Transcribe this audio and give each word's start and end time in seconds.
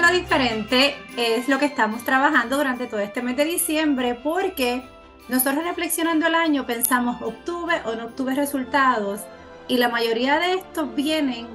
Piénsalo 0.00 0.18
diferente 0.18 0.96
es 1.18 1.46
lo 1.46 1.58
que 1.58 1.66
estamos 1.66 2.04
trabajando 2.04 2.56
durante 2.56 2.86
todo 2.86 3.00
este 3.00 3.20
mes 3.20 3.36
de 3.36 3.44
diciembre 3.44 4.14
porque 4.14 4.82
nosotros 5.28 5.62
reflexionando 5.62 6.26
el 6.26 6.34
año 6.34 6.64
pensamos 6.64 7.20
obtuve 7.20 7.82
o 7.84 7.94
no 7.94 8.06
obtuve 8.06 8.34
resultados 8.34 9.20
y 9.68 9.76
la 9.76 9.90
mayoría 9.90 10.38
de 10.38 10.54
estos 10.54 10.94
vienen 10.94 11.48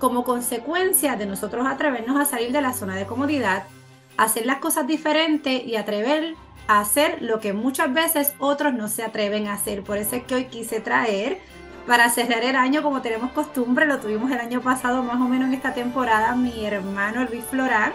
como 0.00 0.24
consecuencia 0.24 1.14
de 1.14 1.26
nosotros 1.26 1.64
atrevernos 1.64 2.20
a 2.20 2.24
salir 2.24 2.50
de 2.50 2.60
la 2.60 2.72
zona 2.72 2.96
de 2.96 3.06
comodidad, 3.06 3.66
hacer 4.16 4.46
las 4.46 4.58
cosas 4.58 4.88
diferentes 4.88 5.64
y 5.64 5.76
atrever 5.76 6.34
a 6.66 6.80
hacer 6.80 7.18
lo 7.22 7.38
que 7.38 7.52
muchas 7.52 7.94
veces 7.94 8.34
otros 8.40 8.74
no 8.74 8.88
se 8.88 9.04
atreven 9.04 9.46
a 9.46 9.54
hacer. 9.54 9.84
Por 9.84 9.98
eso 9.98 10.16
es 10.16 10.24
que 10.24 10.34
hoy 10.34 10.44
quise 10.46 10.80
traer 10.80 11.38
para 11.86 12.08
cerrar 12.10 12.44
el 12.44 12.56
año 12.56 12.82
como 12.82 13.02
tenemos 13.02 13.32
costumbre, 13.32 13.86
lo 13.86 13.98
tuvimos 13.98 14.30
el 14.30 14.38
año 14.38 14.62
pasado 14.62 15.02
más 15.02 15.20
o 15.20 15.28
menos 15.28 15.48
en 15.48 15.54
esta 15.54 15.74
temporada, 15.74 16.34
mi 16.36 16.64
hermano 16.64 17.24
Luis 17.24 17.44
Florán, 17.44 17.92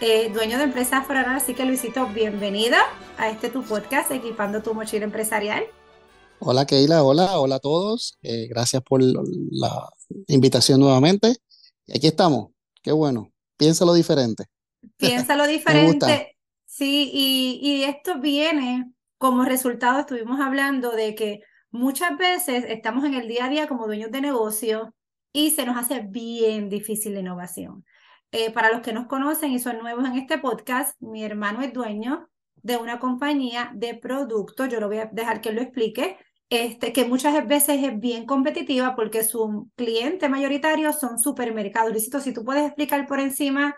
eh, 0.00 0.30
dueño 0.30 0.58
de 0.58 0.64
Empresa 0.64 1.02
Florán, 1.02 1.36
así 1.36 1.54
que 1.54 1.64
Luisito, 1.64 2.06
bienvenido 2.08 2.76
a 3.16 3.30
este 3.30 3.48
tu 3.48 3.62
podcast, 3.62 4.10
Equipando 4.10 4.62
tu 4.62 4.74
Mochila 4.74 5.04
Empresarial. 5.04 5.64
Hola 6.40 6.66
Keila, 6.66 7.02
hola, 7.02 7.38
hola 7.38 7.56
a 7.56 7.60
todos, 7.60 8.18
eh, 8.22 8.46
gracias 8.48 8.82
por 8.82 9.02
la 9.02 9.88
invitación 10.26 10.80
nuevamente. 10.80 11.36
Y 11.86 11.96
aquí 11.96 12.08
estamos, 12.08 12.50
qué 12.82 12.92
bueno, 12.92 13.32
piénsalo 13.56 13.94
diferente. 13.94 14.44
Piénsalo 14.98 15.46
diferente, 15.46 16.36
sí, 16.66 17.10
y, 17.12 17.60
y 17.62 17.84
esto 17.84 18.20
viene 18.20 18.92
como 19.16 19.44
resultado, 19.44 20.00
estuvimos 20.00 20.38
hablando 20.40 20.90
de 20.90 21.14
que 21.14 21.40
Muchas 21.74 22.16
veces 22.16 22.64
estamos 22.68 23.04
en 23.04 23.14
el 23.14 23.26
día 23.26 23.46
a 23.46 23.48
día 23.48 23.66
como 23.66 23.86
dueños 23.86 24.12
de 24.12 24.20
negocio 24.20 24.94
y 25.32 25.50
se 25.50 25.66
nos 25.66 25.76
hace 25.76 26.02
bien 26.02 26.68
difícil 26.68 27.14
la 27.14 27.18
innovación. 27.18 27.84
Eh, 28.30 28.52
para 28.52 28.70
los 28.70 28.80
que 28.80 28.92
nos 28.92 29.08
conocen 29.08 29.50
y 29.50 29.58
son 29.58 29.80
nuevos 29.80 30.04
en 30.04 30.14
este 30.14 30.38
podcast, 30.38 30.94
mi 31.02 31.24
hermano 31.24 31.62
es 31.62 31.72
dueño 31.72 32.28
de 32.62 32.76
una 32.76 33.00
compañía 33.00 33.72
de 33.74 33.96
productos, 33.96 34.68
yo 34.68 34.78
lo 34.78 34.86
voy 34.86 34.98
a 34.98 35.06
dejar 35.06 35.40
que 35.40 35.50
lo 35.50 35.60
explique, 35.62 36.16
este, 36.48 36.92
que 36.92 37.06
muchas 37.06 37.44
veces 37.44 37.82
es 37.82 37.98
bien 37.98 38.24
competitiva 38.24 38.94
porque 38.94 39.24
su 39.24 39.68
cliente 39.74 40.28
mayoritario 40.28 40.92
son 40.92 41.18
supermercados. 41.18 41.90
Luisito, 41.90 42.20
si 42.20 42.32
tú 42.32 42.44
puedes 42.44 42.64
explicar 42.64 43.04
por 43.08 43.18
encima 43.18 43.74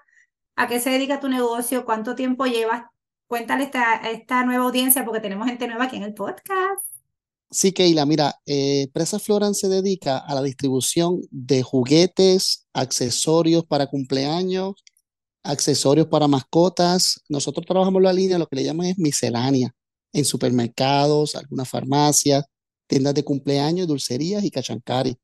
a 0.55 0.69
qué 0.69 0.81
se 0.81 0.91
dedica 0.91 1.19
tu 1.19 1.31
negocio, 1.31 1.87
cuánto 1.87 2.15
tiempo 2.15 2.45
llevas, 2.45 2.85
cuéntale 3.27 3.65
esta, 3.65 3.95
esta 4.11 4.45
nueva 4.45 4.67
audiencia 4.67 5.03
porque 5.03 5.21
tenemos 5.21 5.49
gente 5.49 5.67
nueva 5.67 5.85
aquí 5.85 5.97
en 5.97 6.03
el 6.03 6.13
podcast. 6.13 6.96
Sí, 7.51 7.73
Keila, 7.73 8.05
mira, 8.07 8.35
eh, 8.45 8.89
Presa 8.93 9.19
Floran 9.19 9.55
se 9.55 9.69
dedica 9.69 10.19
a 10.19 10.35
la 10.35 10.43
distribución 10.43 11.23
de 11.31 11.63
juguetes, 11.63 12.67
accesorios 12.73 13.65
para 13.65 13.87
cumpleaños, 13.87 14.75
accesorios 15.45 16.09
para 16.09 16.29
mascotas. 16.29 17.23
Nosotros 17.29 17.65
trabajamos 17.67 18.03
la 18.03 18.13
línea, 18.13 18.39
lo 18.39 18.49
que 18.49 18.57
le 18.57 18.65
llaman 18.65 18.89
es 18.89 18.99
miscelánea, 18.99 19.75
en 20.13 20.25
supermercados, 20.25 21.37
algunas 21.37 21.69
farmacias, 21.69 22.45
tiendas 22.89 23.15
de 23.15 23.25
cumpleaños, 23.25 23.87
dulcerías 23.87 24.45
y 24.45 24.51
cachancari 24.51 25.17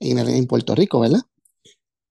en, 0.00 0.18
en 0.18 0.46
Puerto 0.46 0.74
Rico, 0.74 1.00
¿verdad? 1.00 1.22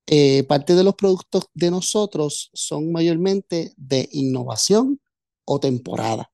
Eh, 0.07 0.43
parte 0.45 0.73
de 0.73 0.83
los 0.83 0.95
productos 0.95 1.45
de 1.53 1.69
nosotros 1.69 2.49
son 2.53 2.91
mayormente 2.91 3.73
de 3.77 4.09
innovación 4.11 4.99
o 5.45 5.59
temporada. 5.59 6.31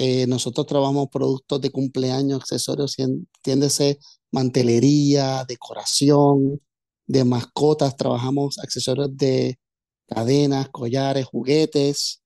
Eh, 0.00 0.28
nosotros 0.28 0.64
trabajamos 0.68 1.08
productos 1.10 1.60
de 1.60 1.70
cumpleaños, 1.70 2.40
accesorios, 2.40 2.96
entiéndese, 3.00 3.98
mantelería, 4.30 5.44
decoración, 5.44 6.60
de 7.08 7.24
mascotas, 7.24 7.96
trabajamos 7.96 8.60
accesorios 8.60 9.16
de 9.16 9.58
cadenas, 10.06 10.68
collares, 10.68 11.26
juguetes, 11.26 12.22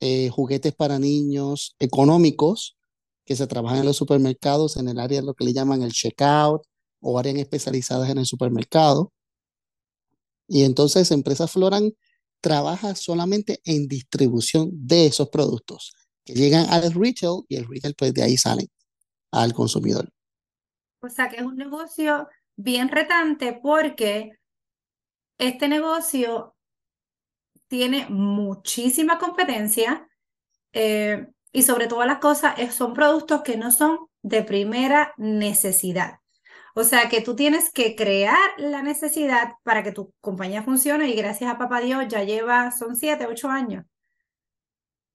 eh, 0.00 0.30
juguetes 0.30 0.74
para 0.74 0.98
niños 0.98 1.76
económicos 1.78 2.78
que 3.26 3.36
se 3.36 3.46
trabajan 3.46 3.80
en 3.80 3.86
los 3.86 3.98
supermercados 3.98 4.78
en 4.78 4.88
el 4.88 4.98
área 4.98 5.20
de 5.20 5.26
lo 5.26 5.34
que 5.34 5.44
le 5.44 5.52
llaman 5.52 5.82
el 5.82 5.92
checkout 5.92 6.62
o 7.00 7.18
áreas 7.18 7.36
especializadas 7.36 8.08
en 8.08 8.16
el 8.18 8.26
supermercado. 8.26 9.12
Y 10.48 10.62
entonces 10.62 11.10
Empresa 11.10 11.46
Floran 11.46 11.92
trabaja 12.40 12.94
solamente 12.94 13.60
en 13.64 13.86
distribución 13.86 14.70
de 14.72 15.06
esos 15.06 15.28
productos 15.28 15.95
que 16.26 16.34
llegan 16.34 16.68
al 16.68 16.92
retail 16.92 17.44
y 17.48 17.56
el 17.56 17.68
retail 17.68 17.94
pues 17.94 18.12
de 18.12 18.24
ahí 18.24 18.36
salen 18.36 18.66
al 19.30 19.54
consumidor. 19.54 20.12
O 21.00 21.08
sea 21.08 21.28
que 21.28 21.36
es 21.36 21.42
un 21.42 21.56
negocio 21.56 22.28
bien 22.56 22.88
retante 22.88 23.58
porque 23.62 24.32
este 25.38 25.68
negocio 25.68 26.56
tiene 27.68 28.06
muchísima 28.08 29.18
competencia 29.18 30.08
eh, 30.72 31.28
y 31.52 31.62
sobre 31.62 31.86
todas 31.86 32.08
las 32.08 32.18
cosas 32.18 32.54
son 32.74 32.92
productos 32.92 33.42
que 33.42 33.56
no 33.56 33.70
son 33.70 33.98
de 34.22 34.42
primera 34.42 35.14
necesidad. 35.16 36.18
O 36.74 36.82
sea 36.82 37.08
que 37.08 37.20
tú 37.20 37.36
tienes 37.36 37.70
que 37.72 37.94
crear 37.94 38.50
la 38.58 38.82
necesidad 38.82 39.52
para 39.62 39.82
que 39.82 39.92
tu 39.92 40.12
compañía 40.20 40.62
funcione 40.62 41.08
y 41.08 41.14
gracias 41.14 41.50
a 41.50 41.58
papá 41.58 41.80
Dios 41.80 42.04
ya 42.08 42.24
lleva, 42.24 42.72
son 42.72 42.96
siete, 42.96 43.26
ocho 43.26 43.48
años 43.48 43.84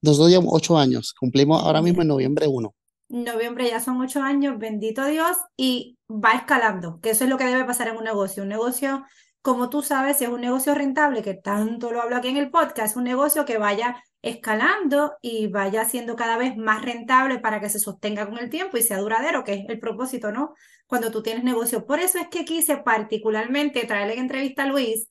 nosotros 0.02 0.30
llevamos 0.30 0.54
ocho 0.54 0.78
años, 0.78 1.14
cumplimos 1.14 1.64
ahora 1.64 1.82
mismo 1.82 2.02
en 2.02 2.08
noviembre 2.08 2.48
1. 2.48 2.74
Noviembre 3.10 3.70
ya 3.70 3.80
son 3.80 4.00
ocho 4.02 4.22
años, 4.22 4.58
bendito 4.58 5.06
Dios, 5.06 5.38
y 5.58 5.98
va 6.10 6.32
escalando, 6.32 7.00
que 7.02 7.10
eso 7.10 7.26
es 7.26 7.30
lo 7.30 7.38
que 7.38 7.46
debe 7.46 7.66
pasar 7.66 7.90
en 7.90 7.98
un 7.98 8.06
negocio. 8.06 8.44
Un 8.44 8.50
negocio, 8.50 9.06
como 9.42 9.70
tú 9.70 9.82
sabes, 9.82 10.18
si 10.18 10.24
es 10.24 10.30
un 10.30 10.42
negocio 10.42 10.74
rentable, 10.74 11.22
que 11.22 11.34
tanto 11.34 11.92
lo 11.92 12.02
hablo 12.02 12.16
aquí 12.16 12.30
en 12.30 12.38
el 12.38 12.50
podcast, 12.50 12.96
un 12.96 13.04
negocio 13.04 13.44
que 13.44 13.58
vaya 13.58 14.02
escalando 14.22 15.14
y 15.22 15.48
vaya 15.48 15.84
siendo 15.86 16.16
cada 16.16 16.38
vez 16.38 16.56
más 16.56 16.84
rentable 16.84 17.40
para 17.40 17.60
que 17.60 17.70
se 17.70 17.80
sostenga 17.80 18.30
con 18.30 18.38
el 18.38 18.50
tiempo 18.50 18.78
y 18.78 18.82
sea 18.82 19.00
duradero, 19.00 19.44
que 19.44 19.54
es 19.56 19.66
el 19.68 19.80
propósito, 19.80 20.32
¿no? 20.32 20.54
Cuando 20.88 21.12
tú 21.12 21.22
tienes 21.22 21.44
negocio. 21.44 21.86
Por 21.86 22.00
eso 22.00 22.18
es 22.18 22.28
que 22.30 22.46
quise 22.46 22.78
particularmente 22.78 23.86
traerle 23.86 24.14
en 24.14 24.20
entrevista 24.20 24.64
a 24.64 24.68
Luis, 24.68 25.10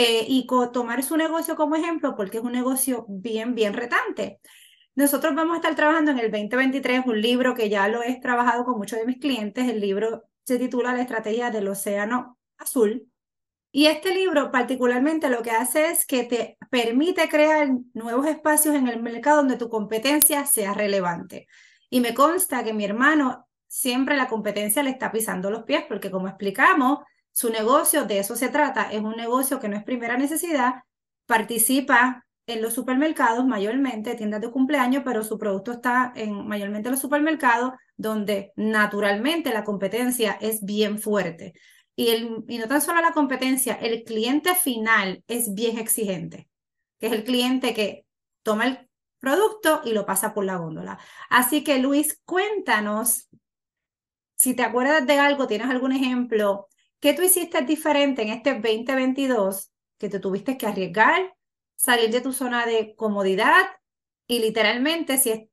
eh, 0.00 0.24
y 0.28 0.46
tomar 0.72 1.02
su 1.02 1.16
negocio 1.16 1.56
como 1.56 1.74
ejemplo 1.74 2.14
porque 2.14 2.38
es 2.38 2.44
un 2.44 2.52
negocio 2.52 3.04
bien, 3.08 3.56
bien 3.56 3.74
retante. 3.74 4.38
Nosotros 4.94 5.34
vamos 5.34 5.54
a 5.54 5.56
estar 5.56 5.74
trabajando 5.74 6.12
en 6.12 6.20
el 6.20 6.30
2023 6.30 7.02
un 7.06 7.20
libro 7.20 7.52
que 7.52 7.68
ya 7.68 7.88
lo 7.88 8.04
he 8.04 8.20
trabajado 8.20 8.64
con 8.64 8.78
muchos 8.78 9.00
de 9.00 9.06
mis 9.06 9.18
clientes. 9.18 9.68
El 9.68 9.80
libro 9.80 10.22
se 10.44 10.56
titula 10.56 10.92
La 10.92 11.02
estrategia 11.02 11.50
del 11.50 11.66
océano 11.66 12.38
azul. 12.58 13.08
Y 13.72 13.86
este 13.86 14.14
libro 14.14 14.52
particularmente 14.52 15.28
lo 15.30 15.42
que 15.42 15.50
hace 15.50 15.90
es 15.90 16.06
que 16.06 16.22
te 16.22 16.58
permite 16.70 17.28
crear 17.28 17.68
nuevos 17.92 18.28
espacios 18.28 18.76
en 18.76 18.86
el 18.86 19.02
mercado 19.02 19.38
donde 19.38 19.56
tu 19.56 19.68
competencia 19.68 20.46
sea 20.46 20.74
relevante. 20.74 21.48
Y 21.90 21.98
me 21.98 22.14
consta 22.14 22.62
que 22.62 22.72
mi 22.72 22.84
hermano 22.84 23.48
siempre 23.66 24.16
la 24.16 24.28
competencia 24.28 24.84
le 24.84 24.90
está 24.90 25.10
pisando 25.10 25.50
los 25.50 25.64
pies 25.64 25.82
porque 25.88 26.12
como 26.12 26.28
explicamos, 26.28 27.00
su 27.38 27.50
negocio, 27.50 28.04
de 28.04 28.18
eso 28.18 28.34
se 28.34 28.48
trata, 28.48 28.90
es 28.90 29.00
un 29.00 29.14
negocio 29.14 29.60
que 29.60 29.68
no 29.68 29.76
es 29.76 29.84
primera 29.84 30.16
necesidad, 30.16 30.82
participa 31.24 32.26
en 32.48 32.60
los 32.60 32.74
supermercados 32.74 33.46
mayormente, 33.46 34.16
tiendas 34.16 34.40
de 34.40 34.50
cumpleaños, 34.50 35.04
pero 35.04 35.22
su 35.22 35.38
producto 35.38 35.70
está 35.70 36.12
en 36.16 36.48
mayormente 36.48 36.88
en 36.88 36.94
los 36.94 37.00
supermercados, 37.00 37.74
donde 37.96 38.50
naturalmente 38.56 39.52
la 39.52 39.62
competencia 39.62 40.36
es 40.40 40.64
bien 40.64 40.98
fuerte. 40.98 41.52
Y, 41.94 42.08
el, 42.08 42.44
y 42.48 42.58
no 42.58 42.66
tan 42.66 42.80
solo 42.80 43.00
la 43.00 43.12
competencia, 43.12 43.74
el 43.74 44.02
cliente 44.02 44.56
final 44.56 45.22
es 45.28 45.54
bien 45.54 45.78
exigente, 45.78 46.48
que 46.98 47.06
es 47.06 47.12
el 47.12 47.22
cliente 47.22 47.72
que 47.72 48.04
toma 48.42 48.66
el 48.66 48.88
producto 49.20 49.82
y 49.84 49.92
lo 49.92 50.04
pasa 50.04 50.34
por 50.34 50.44
la 50.44 50.56
góndola. 50.56 50.98
Así 51.30 51.62
que 51.62 51.78
Luis, 51.78 52.20
cuéntanos, 52.24 53.28
si 54.34 54.54
te 54.54 54.64
acuerdas 54.64 55.06
de 55.06 55.20
algo, 55.20 55.46
tienes 55.46 55.70
algún 55.70 55.92
ejemplo 55.92 56.66
¿Qué 57.00 57.14
tú 57.14 57.22
hiciste 57.22 57.62
diferente 57.62 58.22
en 58.22 58.28
este 58.28 58.54
2022 58.54 59.70
que 59.98 60.08
te 60.08 60.18
tuviste 60.18 60.58
que 60.58 60.66
arriesgar, 60.66 61.36
salir 61.76 62.10
de 62.10 62.20
tu 62.20 62.32
zona 62.32 62.66
de 62.66 62.94
comodidad 62.96 63.66
y 64.26 64.40
literalmente 64.40 65.16
si 65.18 65.50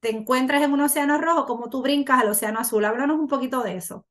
te 0.00 0.10
encuentras 0.10 0.62
en 0.62 0.72
un 0.72 0.80
océano 0.80 1.18
rojo, 1.18 1.46
como 1.46 1.70
tú 1.70 1.82
brincas 1.82 2.20
al 2.20 2.28
océano 2.28 2.60
azul? 2.60 2.84
Háblanos 2.84 3.18
un 3.18 3.28
poquito 3.28 3.62
de 3.62 3.76
eso. 3.76 4.06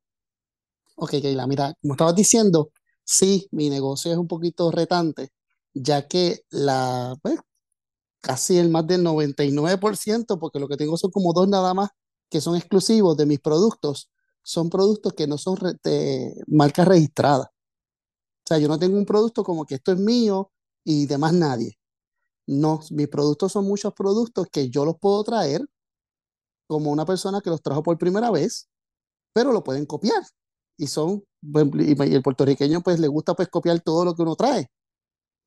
Ok, 0.96 1.12
Keila, 1.22 1.48
mira, 1.48 1.74
como 1.82 1.94
estabas 1.94 2.16
diciendo, 2.16 2.72
sí, 3.04 3.48
mi 3.52 3.70
negocio 3.70 4.12
es 4.12 4.18
un 4.18 4.28
poquito 4.28 4.72
retante, 4.72 5.30
ya 5.74 6.08
que 6.08 6.42
la, 6.50 7.16
pues, 7.22 7.40
casi 8.22 8.58
el 8.58 8.70
más 8.70 8.86
del 8.88 9.04
99%, 9.04 10.40
porque 10.40 10.60
lo 10.60 10.68
que 10.68 10.78
tengo 10.78 10.98
son 10.98 11.12
como 11.12 11.34
dos 11.34 11.48
nada 11.48 11.74
más 11.74 11.90
que 12.30 12.40
son 12.40 12.56
exclusivos 12.56 13.18
de 13.18 13.26
mis 13.26 13.40
productos, 13.40 14.11
son 14.44 14.70
productos 14.70 15.14
que 15.14 15.28
no 15.28 15.38
son 15.38 15.58
de 15.84 16.34
marcas 16.48 16.88
registradas. 16.88 17.48
O 17.48 18.48
sea, 18.48 18.58
yo 18.60 18.68
no 18.68 18.78
tengo 18.80 18.98
un 18.98 19.06
producto 19.06 19.44
como 19.44 19.66
que 19.66 19.76
esto 19.76 19.92
es 19.94 20.00
mío 20.00 20.52
y 20.84 21.06
de 21.08 21.18
más 21.18 21.34
nadie. 21.34 21.78
No, 22.48 22.82
mis 22.92 23.08
productos 23.10 23.54
son 23.54 23.66
muchos 23.68 23.94
productos 23.94 24.48
que 24.52 24.70
yo 24.70 24.86
los 24.86 24.98
puedo 25.00 25.24
traer 25.24 25.62
como 26.68 26.92
una 26.92 27.06
persona 27.06 27.42
que 27.42 27.50
los 27.50 27.62
trajo 27.62 27.84
por 27.84 27.98
primera 27.98 28.32
vez, 28.32 28.70
pero 29.34 29.54
lo 29.54 29.64
pueden 29.64 29.88
copiar. 29.88 30.24
Y 30.78 30.88
son, 30.88 31.24
y 31.44 32.16
el 32.16 32.24
puertorriqueño 32.24 32.82
pues 32.82 33.00
le 33.00 33.08
gusta 33.10 33.36
pues 33.36 33.50
copiar 33.50 33.82
todo 33.82 34.06
lo 34.06 34.16
que 34.16 34.24
uno 34.24 34.36
trae. 34.36 34.68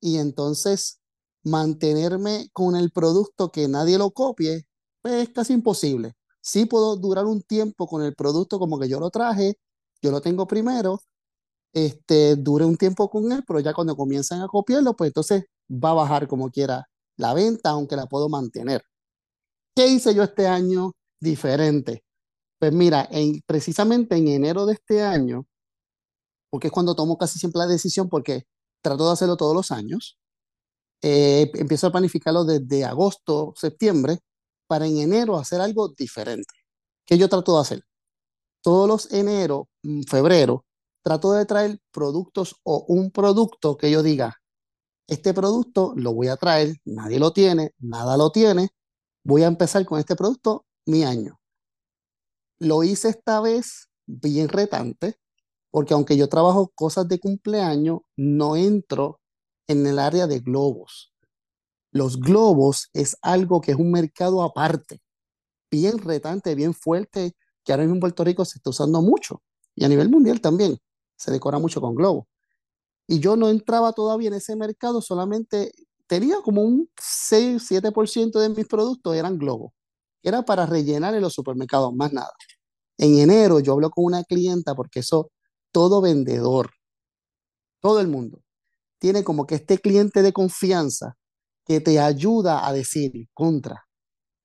y 0.01 0.17
entonces 0.17 0.99
mantenerme 1.43 2.49
con 2.53 2.75
el 2.75 2.91
producto 2.91 3.51
que 3.51 3.67
nadie 3.67 3.97
lo 3.97 4.11
copie, 4.11 4.63
pues 5.01 5.15
es 5.29 5.29
casi 5.31 5.53
imposible. 5.53 6.13
Sí 6.45 6.67
puedo 6.67 6.95
durar 6.95 7.25
un 7.25 7.41
tiempo 7.41 7.87
con 7.87 8.03
el 8.03 8.13
producto 8.13 8.59
como 8.59 8.79
que 8.79 8.87
yo 8.87 8.99
lo 8.99 9.09
traje, 9.09 9.57
yo 9.99 10.11
lo 10.11 10.21
tengo 10.21 10.45
primero, 10.45 11.01
este, 11.73 12.35
dure 12.35 12.65
un 12.65 12.77
tiempo 12.77 13.09
con 13.09 13.31
él, 13.31 13.43
pero 13.47 13.59
ya 13.61 13.73
cuando 13.73 13.95
comienzan 13.95 14.41
a 14.41 14.47
copiarlo, 14.47 14.95
pues 14.95 15.09
entonces 15.09 15.45
va 15.71 15.91
a 15.91 15.93
bajar 15.95 16.27
como 16.27 16.51
quiera 16.51 16.85
la 17.17 17.33
venta, 17.33 17.71
aunque 17.71 17.95
la 17.95 18.05
puedo 18.05 18.29
mantener. 18.29 18.83
¿Qué 19.75 19.87
hice 19.87 20.13
yo 20.13 20.21
este 20.23 20.47
año 20.47 20.91
diferente? 21.19 22.03
Pues 22.59 22.73
mira, 22.73 23.07
en, 23.11 23.41
precisamente 23.47 24.15
en 24.15 24.27
enero 24.27 24.67
de 24.67 24.73
este 24.73 25.01
año, 25.01 25.47
porque 26.51 26.67
es 26.67 26.73
cuando 26.73 26.95
tomo 26.95 27.17
casi 27.17 27.39
siempre 27.39 27.59
la 27.59 27.67
decisión, 27.67 28.07
porque 28.07 28.43
trato 28.83 29.07
de 29.07 29.13
hacerlo 29.13 29.35
todos 29.35 29.55
los 29.55 29.71
años, 29.71 30.19
eh, 31.01 31.51
empiezo 31.55 31.87
a 31.87 31.91
planificarlo 31.91 32.45
desde 32.45 32.85
agosto, 32.85 33.53
septiembre, 33.55 34.19
para 34.75 34.87
en 34.87 34.97
enero 34.97 35.37
hacer 35.37 35.61
algo 35.61 35.87
diferente. 35.87 36.53
¿Qué 37.05 37.17
yo 37.17 37.29
trato 37.29 37.55
de 37.55 37.61
hacer? 37.61 37.81
Todos 38.61 38.89
los 38.89 39.13
enero, 39.13 39.69
mm, 39.83 40.01
febrero, 40.03 40.65
trato 41.01 41.31
de 41.31 41.45
traer 41.45 41.79
productos 41.91 42.57
o 42.63 42.83
un 42.89 43.09
producto 43.09 43.77
que 43.77 43.89
yo 43.89 44.03
diga, 44.03 44.35
este 45.07 45.33
producto 45.33 45.93
lo 45.95 46.13
voy 46.13 46.27
a 46.27 46.35
traer, 46.35 46.75
nadie 46.83 47.19
lo 47.19 47.31
tiene, 47.31 47.71
nada 47.79 48.17
lo 48.17 48.31
tiene, 48.31 48.69
voy 49.23 49.43
a 49.43 49.47
empezar 49.47 49.85
con 49.85 49.97
este 49.97 50.17
producto 50.17 50.65
mi 50.85 51.05
año. 51.05 51.39
Lo 52.59 52.83
hice 52.83 53.07
esta 53.07 53.39
vez 53.39 53.87
bien 54.05 54.49
retante, 54.49 55.15
porque 55.71 55.93
aunque 55.93 56.17
yo 56.17 56.27
trabajo 56.27 56.73
cosas 56.75 57.07
de 57.07 57.19
cumpleaños, 57.19 57.99
no 58.17 58.57
entro 58.57 59.21
en 59.67 59.87
el 59.87 59.99
área 59.99 60.27
de 60.27 60.41
globos. 60.41 61.14
Los 61.95 62.19
globos 62.19 62.89
es 62.91 63.15
algo 63.21 63.61
que 63.61 63.71
es 63.71 63.77
un 63.77 63.89
mercado 63.89 64.43
aparte, 64.43 65.01
bien 65.71 65.97
retante, 65.97 66.53
bien 66.53 66.73
fuerte, 66.73 67.37
que 67.63 67.71
ahora 67.71 67.83
mismo 67.83 67.95
en 67.95 67.99
Puerto 68.01 68.25
Rico 68.25 68.43
se 68.43 68.57
está 68.57 68.69
usando 68.71 69.01
mucho 69.01 69.41
y 69.73 69.85
a 69.85 69.87
nivel 69.87 70.09
mundial 70.09 70.41
también 70.41 70.77
se 71.15 71.31
decora 71.31 71.57
mucho 71.57 71.79
con 71.79 71.95
globos. 71.95 72.25
Y 73.07 73.21
yo 73.21 73.37
no 73.37 73.47
entraba 73.47 73.93
todavía 73.93 74.27
en 74.27 74.33
ese 74.33 74.57
mercado, 74.57 75.01
solamente 75.01 75.71
tenía 76.05 76.41
como 76.43 76.63
un 76.63 76.89
6, 76.99 77.65
7% 77.65 78.41
de 78.41 78.49
mis 78.49 78.67
productos 78.67 79.15
eran 79.15 79.37
globos. 79.37 79.71
Era 80.21 80.43
para 80.43 80.65
rellenar 80.65 81.15
en 81.15 81.21
los 81.21 81.31
supermercados, 81.31 81.93
más 81.95 82.11
nada. 82.11 82.33
En 82.97 83.19
enero 83.19 83.61
yo 83.61 83.71
hablo 83.71 83.89
con 83.89 84.03
una 84.03 84.25
clienta 84.25 84.75
porque 84.75 84.99
eso, 84.99 85.31
todo 85.71 86.01
vendedor, 86.01 86.71
todo 87.79 88.01
el 88.01 88.09
mundo, 88.09 88.41
tiene 88.99 89.23
como 89.23 89.47
que 89.47 89.55
este 89.55 89.77
cliente 89.77 90.23
de 90.23 90.33
confianza 90.33 91.15
que 91.65 91.81
te 91.81 91.99
ayuda 91.99 92.67
a 92.67 92.73
decir, 92.73 93.27
contra, 93.33 93.85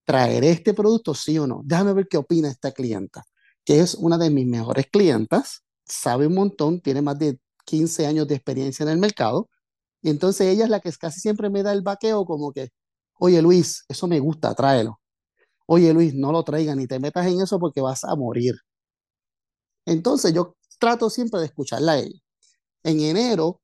traer 0.05 0.45
este 0.45 0.75
producto 0.75 1.15
sí 1.15 1.39
o 1.39 1.47
no. 1.47 1.63
Déjame 1.65 1.93
ver 1.93 2.09
qué 2.09 2.17
opina 2.17 2.49
esta 2.49 2.73
clienta, 2.73 3.25
que 3.65 3.81
es 3.81 3.95
una 3.95 4.19
de 4.19 4.31
mis 4.31 4.47
mejores 4.47 4.87
clientas, 4.91 5.65
sabe 5.85 6.27
un 6.27 6.35
montón, 6.35 6.81
tiene 6.81 7.03
más 7.03 7.19
de 7.19 7.39
15 7.67 8.07
años 8.07 8.27
de 8.29 8.37
experiencia 8.37 8.85
en 8.85 8.91
el 8.91 8.99
mercado, 8.99 9.49
y 10.03 10.11
entonces 10.11 10.47
ella 10.49 10.65
es 10.65 10.71
la 10.71 10.81
que 10.81 10.93
casi 10.93 11.21
siempre 11.21 11.51
me 11.51 11.63
da 11.63 11.73
el 11.73 11.83
vaqueo 11.83 12.25
como 12.25 12.53
que, 12.53 12.71
oye 13.19 13.43
Luis, 13.43 13.85
eso 13.89 14.09
me 14.09 14.21
gusta, 14.21 14.55
tráelo. 14.55 15.01
Oye 15.67 15.93
Luis, 15.95 16.15
no 16.15 16.33
lo 16.33 16.43
traigas 16.45 16.77
ni 16.77 16.87
te 16.87 16.99
metas 17.01 17.27
en 17.27 17.41
eso 17.41 17.59
porque 17.61 17.81
vas 17.81 18.05
a 18.05 18.17
morir. 18.17 18.55
Entonces 19.87 20.33
yo 20.33 20.57
trato 20.79 21.11
siempre 21.11 21.41
de 21.41 21.47
escucharla 21.47 21.93
a 21.93 21.99
ella. 21.99 22.19
En 22.83 23.01
enero, 23.01 23.61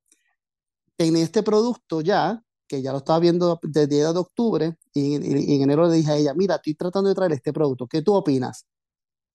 en 0.97 1.17
este 1.17 1.43
producto 1.43 2.01
ya, 2.01 2.43
que 2.67 2.81
ya 2.81 2.91
lo 2.91 2.99
estaba 2.99 3.19
viendo 3.19 3.59
desde 3.63 4.01
el 4.01 4.13
de 4.13 4.19
octubre, 4.19 4.77
y, 4.93 5.15
en 5.15 5.61
enero 5.61 5.87
le 5.87 5.95
dije 5.95 6.11
a 6.11 6.17
ella, 6.17 6.33
mira, 6.33 6.55
estoy 6.55 6.75
tratando 6.75 7.09
de 7.09 7.15
traer 7.15 7.33
este 7.33 7.53
producto, 7.53 7.87
¿qué 7.87 8.01
tú 8.01 8.13
opinas? 8.13 8.65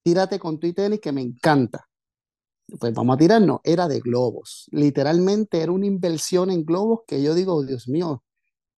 Tírate 0.04 0.38
con 0.38 0.58
tu 0.58 0.72
tenis 0.72 1.00
que 1.00 1.12
me 1.12 1.22
encanta. 1.22 1.88
Pues 2.78 2.94
vamos 2.94 3.14
a 3.14 3.18
tirarnos, 3.18 3.60
era 3.64 3.88
de 3.88 4.00
globos. 4.00 4.68
Literalmente 4.70 5.60
era 5.60 5.72
una 5.72 5.86
inversión 5.86 6.50
en 6.50 6.64
globos 6.64 7.00
que 7.06 7.22
yo 7.22 7.34
digo, 7.34 7.62
Dios 7.64 7.88
mío, 7.88 8.22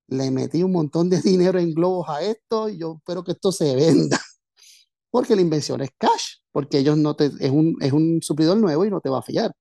le 0.08 0.30
metí 0.30 0.62
un 0.62 0.72
montón 0.72 1.08
de 1.10 1.20
dinero 1.22 1.58
en 1.58 1.74
globos 1.74 2.08
a 2.08 2.22
esto 2.22 2.68
y 2.68 2.78
yo 2.78 2.96
espero 2.98 3.24
que 3.24 3.32
esto 3.32 3.52
se 3.52 3.74
venda. 3.74 4.18
Porque 5.10 5.36
la 5.36 5.42
inversión 5.42 5.80
es 5.80 5.90
cash, 5.96 6.38
porque 6.50 6.78
ellos 6.78 6.96
no 6.96 7.14
te, 7.14 7.26
es 7.26 7.50
un, 7.52 7.76
es 7.80 7.92
un 7.92 8.20
suplidor 8.20 8.56
nuevo 8.56 8.84
y 8.84 8.90
no 8.90 9.00
te 9.00 9.08
va 9.08 9.20
a 9.20 9.22
fiar. 9.22 9.54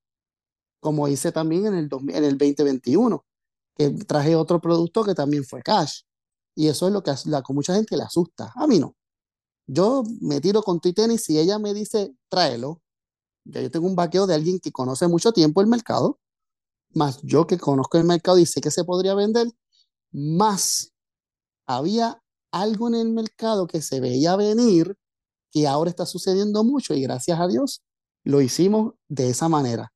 Como 0.80 1.08
hice 1.08 1.32
también 1.32 1.68
en 1.68 1.76
el, 1.76 1.90
en 2.10 2.24
el 2.24 2.38
2021, 2.40 3.24
que 3.76 3.90
traje 3.92 4.36
otro 4.36 4.62
producto 4.62 5.04
que 5.04 5.16
también 5.16 5.44
fue 5.44 5.62
cash. 5.62 6.02
Y 6.56 6.68
eso 6.68 6.88
es 6.88 6.94
lo 6.94 7.04
que 7.04 7.12
a, 7.12 7.18
la, 7.26 7.44
mucha 7.50 7.76
gente 7.76 7.98
le 7.98 8.04
asusta. 8.04 8.52
A 8.56 8.68
mí 8.68 8.80
no. 8.80 8.96
Yo 9.68 10.04
me 10.22 10.42
tiro 10.42 10.62
con 10.62 10.80
tu 10.80 10.94
tenis 10.94 11.30
y 11.30 11.40
ella 11.40 11.58
me 11.60 11.74
dice, 11.74 12.14
tráelo. 12.30 12.82
Ya 13.46 13.62
yo 13.62 13.72
tengo 13.72 13.88
un 13.88 13.96
vaqueo 13.96 14.28
de 14.28 14.36
alguien 14.36 14.60
que 14.60 14.72
conoce 14.72 15.08
mucho 15.08 15.32
tiempo 15.32 15.62
el 15.62 15.68
mercado, 15.68 16.20
más 16.94 17.22
yo 17.24 17.48
que 17.48 17.58
conozco 17.58 17.98
el 17.98 18.06
mercado 18.06 18.40
y 18.40 18.46
sé 18.46 18.62
que 18.62 18.72
se 18.72 18.86
podría 18.86 19.16
vender, 19.16 19.48
más 20.12 20.94
había 21.66 22.22
algo 22.52 22.88
en 22.88 22.96
el 22.96 23.10
mercado 23.10 23.68
que 23.68 23.82
se 23.82 24.00
veía 24.00 24.36
venir, 24.36 24.96
que 25.52 25.68
ahora 25.68 25.90
está 25.90 26.06
sucediendo 26.06 26.64
mucho 26.64 26.94
y 26.94 27.02
gracias 27.02 27.40
a 27.40 27.48
Dios 27.48 27.84
lo 28.24 28.42
hicimos 28.42 28.94
de 29.10 29.30
esa 29.30 29.50
manera, 29.50 29.93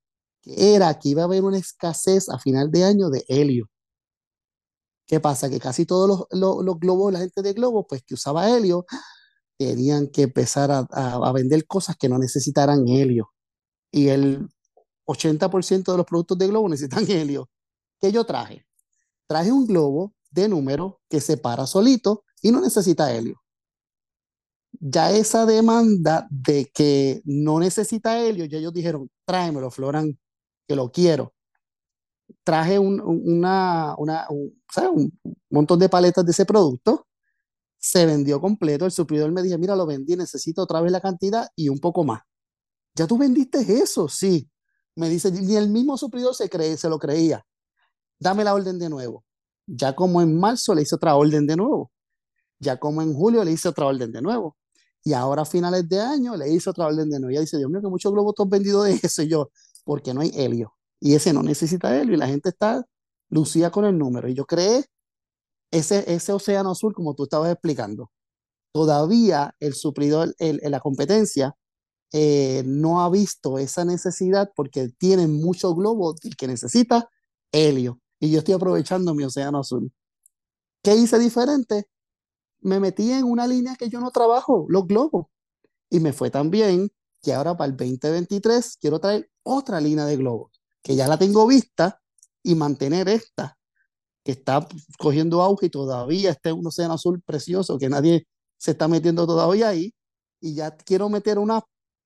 era 0.55 0.97
que 0.99 1.09
iba 1.09 1.23
a 1.23 1.25
haber 1.25 1.43
una 1.43 1.57
escasez 1.57 2.29
a 2.29 2.39
final 2.39 2.71
de 2.71 2.83
año 2.83 3.09
de 3.09 3.25
helio. 3.27 3.69
¿Qué 5.07 5.19
pasa? 5.19 5.49
Que 5.49 5.59
casi 5.59 5.85
todos 5.85 6.27
los, 6.31 6.63
los, 6.63 6.79
globos, 6.79 7.13
la 7.13 7.19
gente 7.19 7.41
de 7.41 7.53
globos, 7.53 7.85
pues 7.87 8.03
que 8.03 8.13
usaba 8.13 8.49
helio, 8.49 8.85
tenían 9.57 10.07
que 10.07 10.23
empezar 10.23 10.71
a, 10.71 10.79
a, 10.89 11.31
vender 11.31 11.65
cosas 11.65 11.95
que 11.97 12.09
no 12.09 12.17
necesitaran 12.19 12.87
helio. 12.87 13.31
Y 13.91 14.09
el 14.09 14.49
80% 15.07 15.91
de 15.91 15.97
los 15.97 16.05
productos 16.05 16.37
de 16.37 16.47
globo 16.47 16.69
necesitan 16.69 17.09
helio. 17.09 17.49
¿Qué 17.99 18.11
yo 18.11 18.25
traje? 18.25 18.67
traje 19.27 19.51
un 19.51 19.67
globo 19.67 20.13
de 20.31 20.47
número 20.47 21.01
que 21.09 21.21
se 21.21 21.37
para 21.37 21.67
solito 21.67 22.23
y 22.41 22.51
no 22.51 22.61
necesita 22.61 23.13
helio. 23.13 23.41
Ya 24.79 25.11
esa 25.11 25.45
demanda 25.45 26.27
de 26.29 26.69
que 26.73 27.21
no 27.25 27.59
necesita 27.59 28.19
helio, 28.19 28.45
ya 28.45 28.57
ellos 28.57 28.73
dijeron, 28.73 29.09
tráemelo, 29.25 29.71
Floran, 29.71 30.17
que 30.67 30.75
lo 30.75 30.91
quiero. 30.91 31.33
Traje 32.43 32.79
un, 32.79 32.99
una, 33.01 33.95
una, 33.97 34.27
un, 34.29 34.53
un 34.93 35.19
montón 35.49 35.79
de 35.79 35.89
paletas 35.89 36.25
de 36.25 36.31
ese 36.31 36.45
producto, 36.45 37.07
se 37.77 38.05
vendió 38.05 38.41
completo, 38.41 38.85
el 38.85 38.91
suplidor 38.91 39.31
me 39.31 39.43
dijo, 39.43 39.57
mira, 39.57 39.75
lo 39.75 39.85
vendí, 39.85 40.15
necesito 40.15 40.63
otra 40.63 40.81
vez 40.81 40.91
la 40.91 41.01
cantidad 41.01 41.47
y 41.55 41.69
un 41.69 41.79
poco 41.79 42.03
más. 42.03 42.21
¿Ya 42.95 43.07
tú 43.07 43.17
vendiste 43.17 43.59
eso? 43.59 44.09
Sí. 44.09 44.49
Me 44.95 45.09
dice, 45.09 45.31
ni 45.31 45.55
el 45.55 45.69
mismo 45.69 45.97
suplidor 45.97 46.35
se, 46.35 46.49
cree, 46.49 46.75
se 46.77 46.89
lo 46.89 46.99
creía 46.99 47.45
dame 48.19 48.43
la 48.43 48.53
orden 48.53 48.79
de 48.79 48.89
nuevo. 48.89 49.23
Ya 49.67 49.95
como 49.95 50.21
en 50.21 50.39
marzo 50.39 50.73
le 50.73 50.83
hice 50.83 50.95
otra 50.95 51.15
orden 51.15 51.45
de 51.47 51.55
nuevo. 51.55 51.91
Ya 52.59 52.79
como 52.79 53.01
en 53.01 53.13
julio 53.13 53.43
le 53.43 53.51
hice 53.51 53.69
otra 53.69 53.85
orden 53.85 54.11
de 54.11 54.21
nuevo. 54.21 54.57
Y 55.03 55.13
ahora 55.13 55.43
a 55.43 55.45
finales 55.45 55.87
de 55.87 55.99
año 55.99 56.35
le 56.35 56.49
hice 56.51 56.69
otra 56.69 56.87
orden 56.87 57.09
de 57.09 57.19
nuevo. 57.19 57.33
Ya 57.33 57.41
dice, 57.41 57.57
Dios 57.57 57.69
mío, 57.69 57.81
que 57.81 57.87
muchos 57.87 58.11
globos 58.11 58.33
están 58.33 58.49
vendidos 58.49 58.85
de 58.85 58.99
eso. 59.03 59.23
Y 59.23 59.29
yo, 59.29 59.51
porque 59.87 60.13
no 60.13 60.21
hay 60.21 60.31
helio. 60.35 60.75
Y 60.99 61.15
ese 61.15 61.33
no 61.33 61.41
necesita 61.41 61.99
helio. 61.99 62.13
Y 62.13 62.17
la 62.17 62.27
gente 62.27 62.49
está 62.49 62.85
lucía 63.29 63.71
con 63.71 63.85
el 63.85 63.97
número. 63.97 64.29
Y 64.29 64.35
yo 64.35 64.45
creé 64.45 64.85
ese, 65.71 66.03
ese 66.13 66.33
océano 66.33 66.71
azul, 66.71 66.93
como 66.93 67.15
tú 67.15 67.23
estabas 67.23 67.51
explicando. 67.51 68.11
Todavía 68.73 69.55
el 69.59 69.73
suplidor, 69.73 70.35
el, 70.39 70.61
la 70.63 70.79
competencia, 70.79 71.55
eh, 72.13 72.63
no 72.65 73.01
ha 73.01 73.09
visto 73.09 73.57
esa 73.57 73.85
necesidad 73.85 74.51
porque 74.55 74.89
tienen 74.97 75.33
muchos 75.41 75.75
globos 75.75 76.19
que 76.37 76.47
necesita 76.47 77.09
helio 77.51 77.99
y 78.19 78.31
yo 78.31 78.39
estoy 78.39 78.53
aprovechando 78.53 79.13
mi 79.13 79.23
océano 79.23 79.59
azul. 79.59 79.91
¿Qué 80.81 80.95
hice 80.95 81.19
diferente? 81.19 81.87
Me 82.61 82.79
metí 82.79 83.11
en 83.11 83.25
una 83.25 83.47
línea 83.47 83.75
que 83.75 83.89
yo 83.89 83.99
no 83.99 84.11
trabajo, 84.11 84.65
los 84.69 84.87
globos. 84.87 85.27
Y 85.89 85.99
me 85.99 86.13
fue 86.13 86.29
tan 86.29 86.49
bien 86.49 86.89
que 87.21 87.33
ahora 87.33 87.55
para 87.57 87.71
el 87.71 87.77
2023 87.77 88.77
quiero 88.79 88.99
traer 88.99 89.29
otra 89.47 89.79
línea 89.81 90.05
de 90.05 90.17
globos, 90.17 90.61
que 90.81 90.95
ya 90.95 91.07
la 91.07 91.17
tengo 91.17 91.47
vista, 91.47 91.99
y 92.47 92.55
mantener 92.55 93.09
esta, 93.09 93.57
que 94.23 94.31
está 94.31 94.65
cogiendo 94.97 95.41
auge 95.41 95.65
y 95.65 95.69
todavía 95.69 96.31
está 96.31 96.53
un 96.53 96.65
océano 96.65 96.93
azul 96.93 97.21
precioso, 97.21 97.77
que 97.77 97.89
nadie 97.89 98.25
se 98.57 98.71
está 98.71 98.87
metiendo 98.87 99.27
todavía 99.27 99.67
ahí. 99.67 99.93
Y 100.39 100.55
ya 100.55 100.71
quiero 100.71 101.09
meter 101.09 101.39
una 101.39 101.61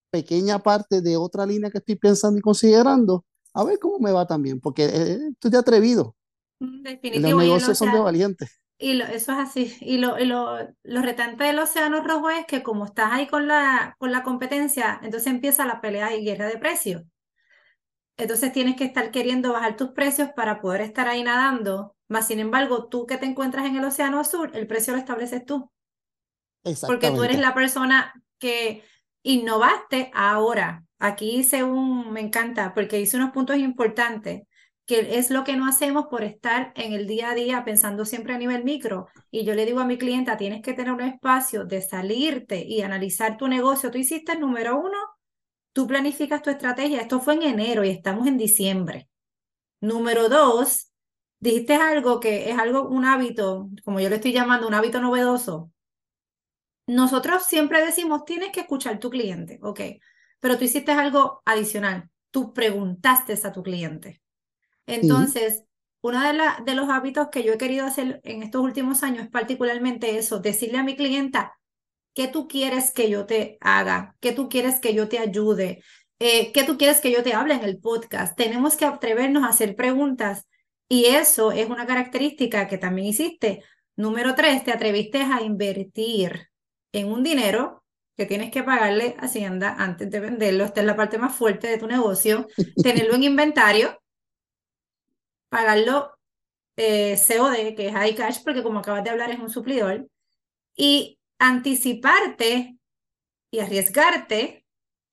pequeña 0.09 0.59
parte 0.59 1.01
de 1.01 1.15
otra 1.15 1.45
línea 1.45 1.69
que 1.69 1.77
estoy 1.77 1.95
pensando 1.95 2.39
y 2.39 2.41
considerando 2.41 3.23
a 3.53 3.63
ver 3.63 3.77
cómo 3.79 3.99
me 3.99 4.11
va 4.11 4.25
también, 4.25 4.59
porque 4.59 4.85
eh, 4.85 5.19
estoy 5.31 5.55
atrevido. 5.59 6.15
Mm, 6.59 6.81
definitivo. 6.81 7.29
Los 7.29 7.39
negocios 7.39 7.77
son 7.77 7.91
de 7.91 7.99
valientes. 7.99 8.49
Y 8.79 8.93
lo, 8.93 9.05
eso 9.05 9.33
es 9.33 9.37
así. 9.37 9.75
Y 9.79 9.99
lo, 9.99 10.17
y 10.17 10.25
lo, 10.25 10.57
lo 10.83 11.01
retante 11.03 11.43
del 11.43 11.59
Océano 11.59 12.01
Rojo 12.01 12.31
es 12.31 12.47
que 12.47 12.63
como 12.63 12.85
estás 12.85 13.11
ahí 13.11 13.27
con 13.27 13.47
la, 13.47 13.95
con 13.99 14.11
la 14.11 14.23
competencia, 14.23 14.99
entonces 15.03 15.31
empieza 15.31 15.67
la 15.67 15.81
pelea 15.81 16.15
y 16.15 16.25
guerra 16.25 16.47
de 16.47 16.57
precios. 16.57 17.03
Entonces 18.21 18.53
tienes 18.53 18.75
que 18.75 18.83
estar 18.83 19.09
queriendo 19.09 19.51
bajar 19.51 19.75
tus 19.75 19.89
precios 19.89 20.29
para 20.35 20.61
poder 20.61 20.81
estar 20.81 21.07
ahí 21.07 21.23
nadando, 21.23 21.95
Más 22.07 22.27
sin 22.27 22.39
embargo, 22.39 22.87
tú 22.87 23.07
que 23.07 23.17
te 23.17 23.25
encuentras 23.25 23.65
en 23.65 23.77
el 23.77 23.83
Océano 23.83 24.19
Azul, 24.19 24.51
el 24.53 24.67
precio 24.67 24.93
lo 24.93 24.99
estableces 24.99 25.43
tú. 25.43 25.71
Porque 26.85 27.09
tú 27.09 27.23
eres 27.23 27.39
la 27.39 27.55
persona 27.55 28.13
que 28.37 28.83
innovaste 29.23 30.11
ahora. 30.13 30.83
Aquí 30.99 31.31
hice 31.37 31.63
un, 31.63 32.11
me 32.11 32.19
encanta, 32.21 32.75
porque 32.75 32.99
hice 32.99 33.17
unos 33.17 33.31
puntos 33.31 33.57
importantes, 33.57 34.43
que 34.85 35.17
es 35.17 35.31
lo 35.31 35.43
que 35.43 35.57
no 35.57 35.65
hacemos 35.67 36.05
por 36.05 36.23
estar 36.23 36.73
en 36.75 36.93
el 36.93 37.07
día 37.07 37.31
a 37.31 37.33
día 37.33 37.63
pensando 37.65 38.05
siempre 38.05 38.35
a 38.35 38.37
nivel 38.37 38.63
micro. 38.63 39.07
Y 39.31 39.45
yo 39.45 39.55
le 39.55 39.65
digo 39.65 39.79
a 39.79 39.85
mi 39.85 39.97
clienta, 39.97 40.37
tienes 40.37 40.61
que 40.61 40.73
tener 40.73 40.93
un 40.93 41.01
espacio 41.01 41.65
de 41.65 41.81
salirte 41.81 42.63
y 42.67 42.83
analizar 42.83 43.37
tu 43.37 43.47
negocio. 43.47 43.89
Tú 43.89 43.97
hiciste 43.97 44.33
el 44.33 44.41
número 44.41 44.79
uno, 44.79 44.97
tú 45.73 45.87
planificas 45.87 46.41
tu 46.41 46.49
estrategia. 46.49 47.01
Esto 47.01 47.19
fue 47.19 47.35
en 47.35 47.43
enero 47.43 47.83
y 47.83 47.89
estamos 47.89 48.27
en 48.27 48.37
diciembre. 48.37 49.09
Número 49.79 50.29
dos, 50.29 50.91
dijiste 51.39 51.73
algo 51.75 52.19
que 52.19 52.49
es 52.49 52.57
algo, 52.57 52.87
un 52.87 53.05
hábito, 53.05 53.69
como 53.83 53.99
yo 53.99 54.09
le 54.09 54.15
estoy 54.15 54.31
llamando, 54.31 54.67
un 54.67 54.73
hábito 54.73 55.01
novedoso. 55.01 55.71
Nosotros 56.87 57.45
siempre 57.45 57.83
decimos, 57.83 58.25
tienes 58.25 58.51
que 58.51 58.61
escuchar 58.61 58.95
a 58.95 58.99
tu 58.99 59.09
cliente, 59.09 59.59
ok, 59.61 59.79
pero 60.39 60.57
tú 60.57 60.65
hiciste 60.65 60.91
algo 60.91 61.41
adicional, 61.45 62.09
tú 62.31 62.53
preguntaste 62.53 63.39
a 63.43 63.51
tu 63.51 63.63
cliente. 63.63 64.21
Entonces, 64.85 65.63
uno 66.01 66.19
de, 66.21 66.33
la, 66.33 66.61
de 66.65 66.75
los 66.75 66.89
hábitos 66.89 67.29
que 67.31 67.43
yo 67.43 67.53
he 67.53 67.57
querido 67.57 67.85
hacer 67.85 68.19
en 68.23 68.43
estos 68.43 68.61
últimos 68.61 69.03
años 69.03 69.25
es 69.25 69.29
particularmente 69.29 70.17
eso, 70.17 70.39
decirle 70.39 70.79
a 70.79 70.83
mi 70.83 70.95
clienta, 70.95 71.57
¿qué 72.13 72.27
tú 72.27 72.47
quieres 72.47 72.91
que 72.91 73.09
yo 73.09 73.25
te 73.25 73.57
haga? 73.61 74.15
¿Qué 74.19 74.31
tú 74.31 74.49
quieres 74.49 74.79
que 74.79 74.93
yo 74.93 75.07
te 75.07 75.19
ayude? 75.19 75.83
Eh, 76.19 76.51
¿Qué 76.51 76.63
tú 76.63 76.77
quieres 76.77 77.01
que 77.01 77.11
yo 77.11 77.23
te 77.23 77.33
hable 77.33 77.55
en 77.55 77.63
el 77.63 77.79
podcast? 77.79 78.37
Tenemos 78.37 78.75
que 78.75 78.85
atrevernos 78.85 79.43
a 79.43 79.49
hacer 79.49 79.75
preguntas 79.75 80.45
y 80.87 81.05
eso 81.05 81.51
es 81.51 81.69
una 81.69 81.87
característica 81.87 82.67
que 82.67 82.77
también 82.77 83.07
hiciste. 83.07 83.63
Número 83.95 84.35
tres, 84.35 84.63
te 84.63 84.71
atreviste 84.71 85.19
a 85.21 85.41
invertir 85.41 86.49
en 86.91 87.07
un 87.07 87.23
dinero 87.23 87.83
que 88.17 88.25
tienes 88.25 88.51
que 88.51 88.63
pagarle 88.63 89.15
a 89.17 89.25
Hacienda 89.25 89.75
antes 89.77 90.09
de 90.09 90.19
venderlo. 90.19 90.65
Esta 90.65 90.81
es 90.81 90.85
la 90.85 90.95
parte 90.95 91.17
más 91.17 91.35
fuerte 91.35 91.67
de 91.67 91.77
tu 91.77 91.87
negocio. 91.87 92.47
Tenerlo 92.83 93.15
en 93.15 93.23
inventario, 93.23 94.01
pagarlo 95.49 96.11
eh, 96.77 97.17
COD, 97.17 97.75
que 97.75 97.87
es 97.87 97.93
high 97.93 98.15
cash, 98.15 98.39
porque 98.43 98.63
como 98.63 98.79
acabas 98.79 99.03
de 99.03 99.09
hablar 99.09 99.31
es 99.31 99.39
un 99.39 99.49
suplidor, 99.49 100.07
y 100.75 101.19
anticiparte 101.41 102.77
y 103.51 103.59
arriesgarte 103.59 104.65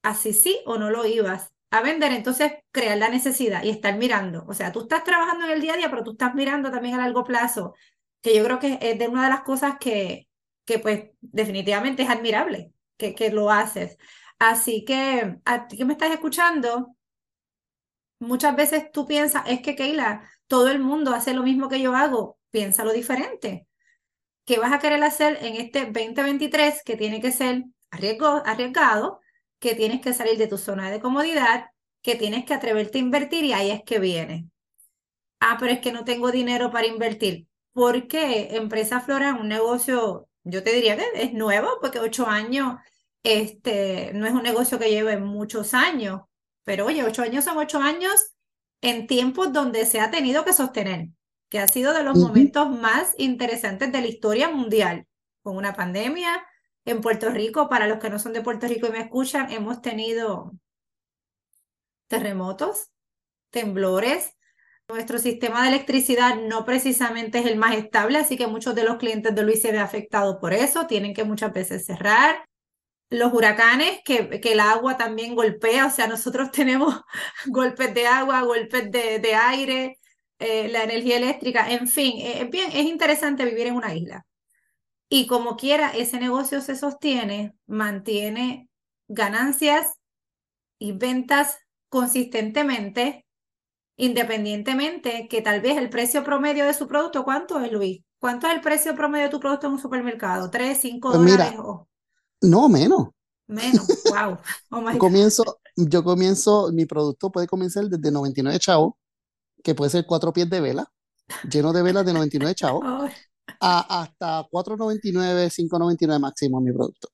a 0.02 0.14
si 0.14 0.35
sí 0.35 0.61
o 0.66 0.78
no 0.78 0.90
lo 0.90 1.06
ibas 1.06 1.52
a 1.70 1.82
vender, 1.82 2.12
entonces 2.12 2.52
crear 2.73 2.99
la 2.99 3.11
necesidad 3.11 3.64
y 3.64 3.70
estar 3.70 3.97
mirando. 3.99 4.44
O 4.49 4.54
sea, 4.54 4.73
tú 4.73 4.82
estás 4.82 5.04
trabajando 5.04 5.47
en 5.47 5.52
el 5.52 5.62
día 5.62 5.75
a 5.75 5.78
día, 5.78 5.90
pero 5.90 6.04
tú 6.04 6.12
estás 6.12 6.35
mirando 6.35 6.70
también 6.70 6.94
a 6.97 6.99
largo 6.99 7.25
plazo, 7.25 7.75
que 8.23 8.37
yo 8.37 8.44
creo 8.44 8.58
que 8.58 8.78
es 8.82 8.99
de 8.99 9.08
una 9.08 9.25
de 9.25 9.30
las 9.30 9.42
cosas 9.42 9.76
que, 9.80 10.28
que 10.66 10.78
pues 10.78 11.11
definitivamente 11.20 12.02
es 12.04 12.11
admirable, 12.11 12.73
que, 12.99 13.14
que 13.14 13.30
lo 13.30 13.50
haces. 13.50 13.99
Así 14.38 14.85
que 14.85 15.38
a 15.47 15.68
ti 15.68 15.78
que 15.78 15.85
me 15.87 15.94
estás 15.94 16.11
escuchando, 16.12 16.94
muchas 18.20 18.56
veces 18.56 18.90
tú 18.92 19.06
piensas, 19.06 19.44
es 19.47 19.62
que 19.62 19.76
Keila, 19.76 20.28
todo 20.47 20.68
el 20.70 20.80
mundo 20.80 21.14
hace 21.14 21.35
lo 21.35 21.42
mismo 21.42 21.68
que 21.68 21.80
yo 21.80 21.94
hago, 21.94 22.38
piénsalo 22.50 22.92
diferente. 22.92 23.67
¿Qué 24.49 24.59
vas 24.59 24.73
a 24.73 24.78
querer 24.78 25.05
hacer 25.05 25.37
en 25.43 25.57
este 25.57 25.85
2023 25.85 26.83
que 26.83 26.97
tiene 26.97 27.21
que 27.21 27.33
ser 27.33 27.64
arriesgo, 27.90 28.43
arriesgado, 28.47 29.21
que 29.59 29.75
tienes 29.75 30.00
que 30.00 30.14
salir 30.14 30.38
de 30.38 30.47
tu 30.47 30.57
zona 30.57 30.90
de 30.90 31.00
comodidad, 31.00 31.67
que 32.00 32.14
tienes 32.14 32.47
que 32.47 32.55
atreverte 32.55 32.97
a 32.97 33.02
invertir 33.02 33.45
y 33.45 33.52
ahí 33.52 33.71
es 33.71 33.83
que 33.83 33.99
viene. 33.99 34.49
Ah, 35.38 35.59
pero 35.61 35.71
es 35.71 35.81
que 35.81 35.93
no 35.93 36.02
tengo 36.07 36.31
dinero 36.31 36.71
para 36.71 36.87
invertir. 36.87 37.47
¿Por 37.75 38.09
qué 38.09 38.57
Empresa 38.57 39.02
Flora 39.02 39.35
es 39.35 39.35
un 39.38 39.49
negocio, 39.49 40.31
yo 40.45 40.62
te 40.62 40.73
diría 40.73 40.97
que 40.97 41.05
es 41.12 41.35
nuevo, 41.35 41.69
porque 41.83 42.00
ocho 42.00 42.26
años 42.26 42.76
este, 43.23 44.12
no 44.14 44.25
es 44.25 44.33
un 44.33 44.45
negocio 44.45 44.78
que 44.78 44.88
lleve 44.88 45.19
muchos 45.19 45.75
años, 45.75 46.23
pero 46.64 46.87
oye, 46.87 47.05
ocho 47.05 47.21
años 47.21 47.45
son 47.45 47.59
ocho 47.59 47.81
años 47.81 48.33
en 48.81 49.07
tiempos 49.07 49.52
donde 49.52 49.85
se 49.85 50.00
ha 50.00 50.11
tenido 50.11 50.43
que 50.47 50.55
sostener, 50.55 51.09
que 51.49 51.59
ha 51.59 51.69
sido 51.69 51.95
de 51.95 52.02
los 52.02 52.17
momentos 52.17 52.71
más 52.71 53.14
interesantes 53.17 53.90
de 53.90 54.00
la 54.00 54.07
historia 54.07 54.50
mundial, 54.50 55.07
con 55.43 55.57
una 55.57 55.75
pandemia. 55.75 56.45
En 56.85 57.00
Puerto 57.00 57.31
Rico, 57.31 57.69
para 57.69 57.87
los 57.87 57.99
que 57.99 58.09
no 58.11 58.19
son 58.19 58.33
de 58.33 58.40
Puerto 58.40 58.67
Rico 58.67 58.87
y 58.87 58.90
me 58.90 59.00
escuchan, 59.00 59.50
hemos 59.52 59.83
tenido 59.83 60.52
terremotos, 62.07 62.90
temblores. 63.50 64.35
Nuestro 64.88 65.19
sistema 65.19 65.62
de 65.62 65.69
electricidad 65.69 66.37
no 66.37 66.64
precisamente 66.64 67.40
es 67.40 67.47
el 67.47 67.57
más 67.57 67.76
estable, 67.76 68.19
así 68.19 68.38
que 68.38 68.47
muchos 68.47 68.75
de 68.75 68.85
los 68.85 68.97
clientes 68.97 69.35
de 69.35 69.43
Luis 69.43 69.61
se 69.61 69.71
ven 69.71 69.81
afectados 69.81 70.37
por 70.40 70.55
eso, 70.55 70.87
tienen 70.87 71.12
que 71.12 71.25
muchas 71.25 71.52
veces 71.52 71.85
cerrar. 71.85 72.43
Los 73.11 73.33
huracanes, 73.33 74.00
que, 74.05 74.40
que 74.40 74.52
el 74.52 74.61
agua 74.61 74.97
también 74.97 75.35
golpea, 75.35 75.87
o 75.87 75.90
sea, 75.90 76.07
nosotros 76.09 76.50
tenemos 76.52 77.02
golpes 77.47 77.93
de 77.95 78.07
agua, 78.07 78.43
golpes 78.43 78.90
de, 78.90 79.19
de 79.19 79.35
aire, 79.35 79.99
eh, 80.38 80.68
la 80.68 80.85
energía 80.85 81.16
eléctrica, 81.18 81.71
en 81.71 81.88
fin, 81.88 82.18
eh, 82.18 82.42
es 82.42 82.50
bien, 82.50 82.71
es 82.73 82.87
interesante 82.87 83.45
vivir 83.45 83.66
en 83.68 83.76
una 83.76 83.95
isla. 83.95 84.26
Y 85.11 85.26
como 85.26 85.57
quiera, 85.57 85.90
ese 85.90 86.21
negocio 86.21 86.61
se 86.61 86.76
sostiene, 86.76 87.54
mantiene 87.66 88.68
ganancias 89.09 89.92
y 90.78 90.92
ventas 90.92 91.59
consistentemente 91.88 93.25
independientemente 93.97 95.28
que 95.28 95.42
tal 95.42 95.61
vez 95.61 95.76
el 95.78 95.90
precio 95.90 96.25
promedio 96.25 96.66
de 96.66 96.75
su 96.75 96.88
producto, 96.88 97.25
¿cuánto 97.25 97.61
es, 97.61 97.73
Luis? 97.73 98.02
¿Cuánto 98.21 98.47
es 98.49 98.54
el 98.54 98.61
precio 98.62 98.95
promedio 98.97 99.25
de 99.26 99.30
tu 99.30 99.40
producto 99.40 99.66
en 99.68 99.75
un 99.75 99.80
supermercado? 99.80 100.50
¿Tres, 100.50 100.78
cinco 100.80 101.11
Pues 101.11 101.21
dólares 101.21 101.52
mira, 101.52 101.59
o 101.59 101.88
no 102.42 102.68
menos. 102.68 103.09
menos? 103.47 103.88
Wow. 104.04 104.38
Oh 104.71 104.80
Yo 104.90 104.99
my 104.99 104.99
comienzo, 104.99 105.61
yo 105.76 106.02
comienzo, 106.04 106.71
mi 106.73 106.87
producto 106.87 107.30
puede 107.30 107.47
comenzar 107.47 107.85
desde 107.88 108.11
99 108.11 108.59
chavos, 108.59 108.95
que 109.62 109.75
puede 109.75 109.91
ser 109.91 110.07
cuatro 110.07 110.33
pies 110.33 110.49
de 110.49 110.61
vela, 110.61 110.87
lleno 111.50 111.73
de 111.73 111.83
velas 111.83 112.07
de 112.07 112.12
99 112.12 112.55
chavos, 112.55 112.85
a 113.61 114.03
hasta 114.03 114.43
4.99, 114.49 115.50
5.99 115.50 116.21
máximo 116.21 116.61
mi 116.61 116.73
producto. 116.73 117.09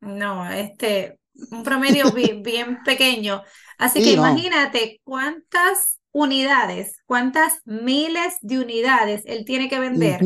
no, 0.00 0.50
este, 0.50 1.18
un 1.50 1.62
promedio 1.62 2.12
bien, 2.12 2.42
bien 2.42 2.82
pequeño. 2.84 3.42
Así 3.78 4.02
que 4.02 4.16
no. 4.16 4.28
imagínate 4.28 5.00
cuántas 5.04 6.00
unidades, 6.12 6.96
cuántas 7.06 7.60
miles 7.64 8.36
de 8.42 8.58
unidades 8.58 9.22
él 9.24 9.44
tiene 9.44 9.68
que 9.68 9.80
vender 9.80 10.20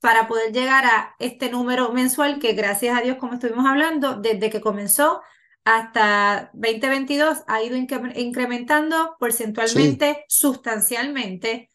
para 0.00 0.28
poder 0.28 0.52
llegar 0.52 0.84
a 0.84 1.14
este 1.18 1.50
número 1.50 1.92
mensual 1.92 2.38
que 2.38 2.52
gracias 2.52 2.96
a 2.96 3.02
Dios, 3.02 3.16
como 3.18 3.34
estuvimos 3.34 3.66
hablando, 3.66 4.16
desde 4.16 4.50
que 4.50 4.60
comenzó 4.60 5.20
hasta 5.64 6.50
2022 6.54 7.44
ha 7.46 7.62
ido 7.62 7.76
incre- 7.76 8.16
incrementando 8.18 8.96
Sí. 9.04 9.10
porcentualmente, 9.18 10.24
sustancialmente. 10.28 11.70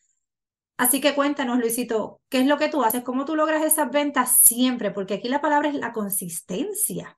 Así 0.77 1.01
que 1.01 1.15
cuéntanos, 1.15 1.57
Luisito, 1.57 2.21
¿qué 2.29 2.41
es 2.41 2.45
lo 2.45 2.57
que 2.57 2.69
tú 2.69 2.83
haces? 2.83 3.03
¿Cómo 3.03 3.25
tú 3.25 3.35
logras 3.35 3.63
esas 3.63 3.89
ventas 3.89 4.37
siempre? 4.39 4.91
Porque 4.91 5.15
aquí 5.15 5.27
la 5.27 5.41
palabra 5.41 5.69
es 5.69 5.75
la 5.75 5.91
consistencia 5.91 7.17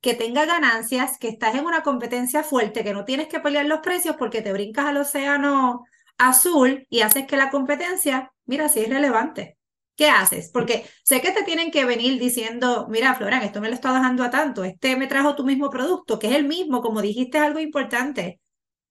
que 0.00 0.14
tenga 0.14 0.44
ganancias, 0.44 1.18
que 1.18 1.28
estás 1.28 1.54
en 1.54 1.64
una 1.64 1.82
competencia 1.82 2.42
fuerte, 2.42 2.84
que 2.84 2.92
no 2.92 3.04
tienes 3.04 3.26
que 3.28 3.40
pelear 3.40 3.64
los 3.66 3.80
precios 3.80 4.16
porque 4.16 4.42
te 4.42 4.52
brincas 4.52 4.84
al 4.86 4.98
océano 4.98 5.84
azul 6.18 6.86
y 6.90 7.00
haces 7.00 7.26
que 7.26 7.36
la 7.38 7.50
competencia, 7.50 8.30
mira, 8.44 8.68
si 8.68 8.80
es 8.80 8.88
relevante. 8.90 9.56
¿Qué 9.96 10.08
haces? 10.08 10.50
Porque 10.52 10.86
sé 11.04 11.20
que 11.20 11.30
te 11.30 11.44
tienen 11.44 11.70
que 11.70 11.84
venir 11.84 12.18
diciendo, 12.18 12.88
mira, 12.88 13.14
Florán, 13.14 13.42
esto 13.42 13.60
me 13.60 13.68
lo 13.68 13.74
está 13.74 13.92
dejando 13.92 14.24
a 14.24 14.30
tanto, 14.30 14.64
este 14.64 14.96
me 14.96 15.06
trajo 15.06 15.36
tu 15.36 15.44
mismo 15.44 15.70
producto, 15.70 16.18
que 16.18 16.28
es 16.28 16.34
el 16.34 16.44
mismo, 16.44 16.82
como 16.82 17.00
dijiste, 17.00 17.38
es 17.38 17.44
algo 17.44 17.60
importante. 17.60 18.40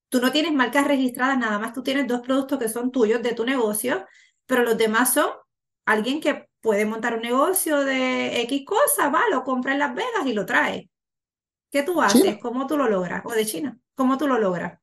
Tú 0.07 0.21
no 0.21 0.31
tienes 0.31 0.53
marcas 0.53 0.87
registradas, 0.87 1.37
nada 1.37 1.59
más 1.59 1.73
tú 1.73 1.83
tienes 1.83 2.07
dos 2.07 2.21
productos 2.21 2.57
que 2.59 2.69
son 2.69 2.91
tuyos 2.91 3.21
de 3.21 3.33
tu 3.33 3.43
negocio, 3.45 4.05
pero 4.45 4.63
los 4.63 4.77
demás 4.77 5.13
son 5.13 5.29
alguien 5.85 6.21
que 6.21 6.47
puede 6.61 6.85
montar 6.85 7.15
un 7.15 7.21
negocio 7.21 7.79
de 7.79 8.41
X 8.43 8.63
cosa, 8.65 9.09
va, 9.09 9.23
lo 9.29 9.43
compra 9.43 9.73
en 9.73 9.79
Las 9.79 9.93
Vegas 9.93 10.25
y 10.25 10.33
lo 10.33 10.45
trae. 10.45 10.89
¿Qué 11.69 11.83
tú 11.83 12.01
haces? 12.01 12.21
China. 12.21 12.39
¿Cómo 12.41 12.67
tú 12.67 12.77
lo 12.77 12.87
logras? 12.87 13.23
O 13.25 13.31
de 13.31 13.45
China. 13.45 13.77
¿Cómo 13.95 14.17
tú 14.17 14.27
lo 14.27 14.37
logras? 14.37 14.79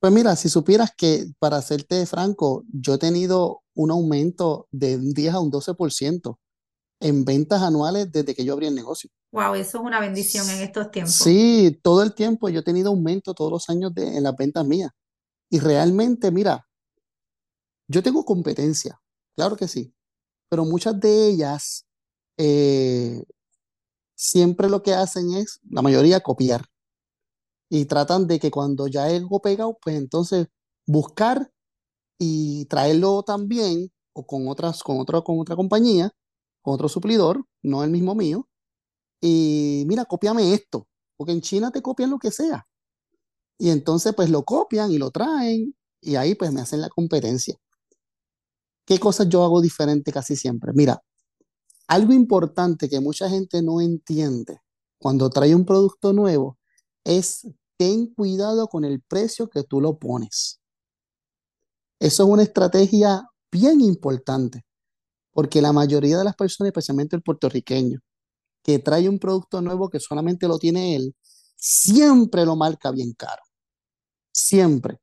Pues 0.00 0.12
mira, 0.12 0.34
si 0.36 0.48
supieras 0.48 0.92
que, 0.96 1.26
para 1.38 1.62
serte 1.62 2.04
franco, 2.06 2.64
yo 2.72 2.94
he 2.94 2.98
tenido 2.98 3.62
un 3.74 3.90
aumento 3.90 4.68
de 4.70 4.96
un 4.96 5.12
10 5.12 5.34
a 5.34 5.40
un 5.40 5.50
12% 5.50 6.38
en 7.00 7.24
ventas 7.24 7.62
anuales 7.62 8.10
desde 8.10 8.34
que 8.34 8.44
yo 8.44 8.54
abrí 8.54 8.66
el 8.66 8.74
negocio. 8.74 9.10
Wow, 9.32 9.54
eso 9.54 9.78
es 9.78 9.84
una 9.84 10.00
bendición 10.00 10.48
en 10.48 10.62
estos 10.62 10.90
tiempos. 10.90 11.14
Sí, 11.14 11.78
todo 11.82 12.02
el 12.02 12.14
tiempo 12.14 12.48
yo 12.48 12.60
he 12.60 12.64
tenido 12.64 12.90
aumento 12.90 13.34
todos 13.34 13.50
los 13.50 13.68
años 13.68 13.92
de, 13.94 14.16
en 14.16 14.22
las 14.22 14.36
ventas 14.36 14.64
mías. 14.64 14.90
Y 15.50 15.58
realmente, 15.58 16.30
mira, 16.30 16.66
yo 17.88 18.02
tengo 18.02 18.24
competencia, 18.24 19.00
claro 19.36 19.56
que 19.56 19.68
sí, 19.68 19.92
pero 20.48 20.64
muchas 20.64 20.98
de 20.98 21.28
ellas 21.28 21.86
eh, 22.38 23.22
siempre 24.14 24.68
lo 24.68 24.82
que 24.82 24.94
hacen 24.94 25.34
es, 25.34 25.60
la 25.68 25.82
mayoría, 25.82 26.20
copiar. 26.20 26.64
Y 27.68 27.86
tratan 27.86 28.26
de 28.26 28.38
que 28.38 28.50
cuando 28.50 28.86
ya 28.86 29.04
algo 29.04 29.40
pegado, 29.40 29.76
pues 29.82 29.96
entonces 29.96 30.48
buscar 30.86 31.50
y 32.18 32.66
traerlo 32.66 33.22
también 33.22 33.90
o 34.12 34.26
con 34.26 34.48
otras, 34.48 34.82
con 34.82 35.00
otra, 35.00 35.22
con 35.22 35.40
otra 35.40 35.56
compañía, 35.56 36.12
con 36.62 36.74
otro 36.74 36.88
suplidor, 36.88 37.44
no 37.62 37.84
el 37.84 37.90
mismo 37.90 38.14
mío, 38.14 38.48
y 39.20 39.84
mira, 39.86 40.04
cópiame 40.04 40.52
esto, 40.54 40.86
porque 41.16 41.32
en 41.32 41.40
China 41.40 41.70
te 41.70 41.82
copian 41.82 42.10
lo 42.10 42.18
que 42.18 42.30
sea. 42.30 42.66
Y 43.58 43.70
entonces 43.70 44.14
pues 44.14 44.30
lo 44.30 44.44
copian 44.44 44.92
y 44.92 44.98
lo 44.98 45.10
traen 45.10 45.74
y 46.00 46.16
ahí 46.16 46.34
pues 46.34 46.52
me 46.52 46.60
hacen 46.60 46.80
la 46.80 46.90
competencia. 46.90 47.56
¿Qué 48.86 48.98
cosas 48.98 49.28
yo 49.28 49.42
hago 49.44 49.62
diferente 49.62 50.12
casi 50.12 50.36
siempre? 50.36 50.72
Mira, 50.74 51.02
algo 51.86 52.12
importante 52.12 52.88
que 52.88 53.00
mucha 53.00 53.30
gente 53.30 53.62
no 53.62 53.80
entiende 53.80 54.60
cuando 54.98 55.30
trae 55.30 55.54
un 55.54 55.64
producto 55.64 56.12
nuevo 56.12 56.58
es 57.04 57.46
ten 57.78 58.12
cuidado 58.14 58.68
con 58.68 58.84
el 58.84 59.00
precio 59.02 59.48
que 59.48 59.64
tú 59.64 59.80
lo 59.80 59.98
pones. 59.98 60.60
Eso 62.00 62.24
es 62.24 62.28
una 62.28 62.42
estrategia 62.42 63.28
bien 63.50 63.80
importante, 63.80 64.64
porque 65.32 65.62
la 65.62 65.72
mayoría 65.72 66.18
de 66.18 66.24
las 66.24 66.36
personas, 66.36 66.68
especialmente 66.68 67.16
el 67.16 67.22
puertorriqueño, 67.22 68.00
que 68.62 68.78
trae 68.78 69.08
un 69.08 69.18
producto 69.18 69.60
nuevo 69.60 69.90
que 69.90 70.00
solamente 70.00 70.48
lo 70.48 70.58
tiene 70.58 70.96
él, 70.96 71.14
siempre 71.54 72.44
lo 72.44 72.56
marca 72.56 72.90
bien 72.90 73.12
caro. 73.12 73.42
Siempre. 74.32 75.00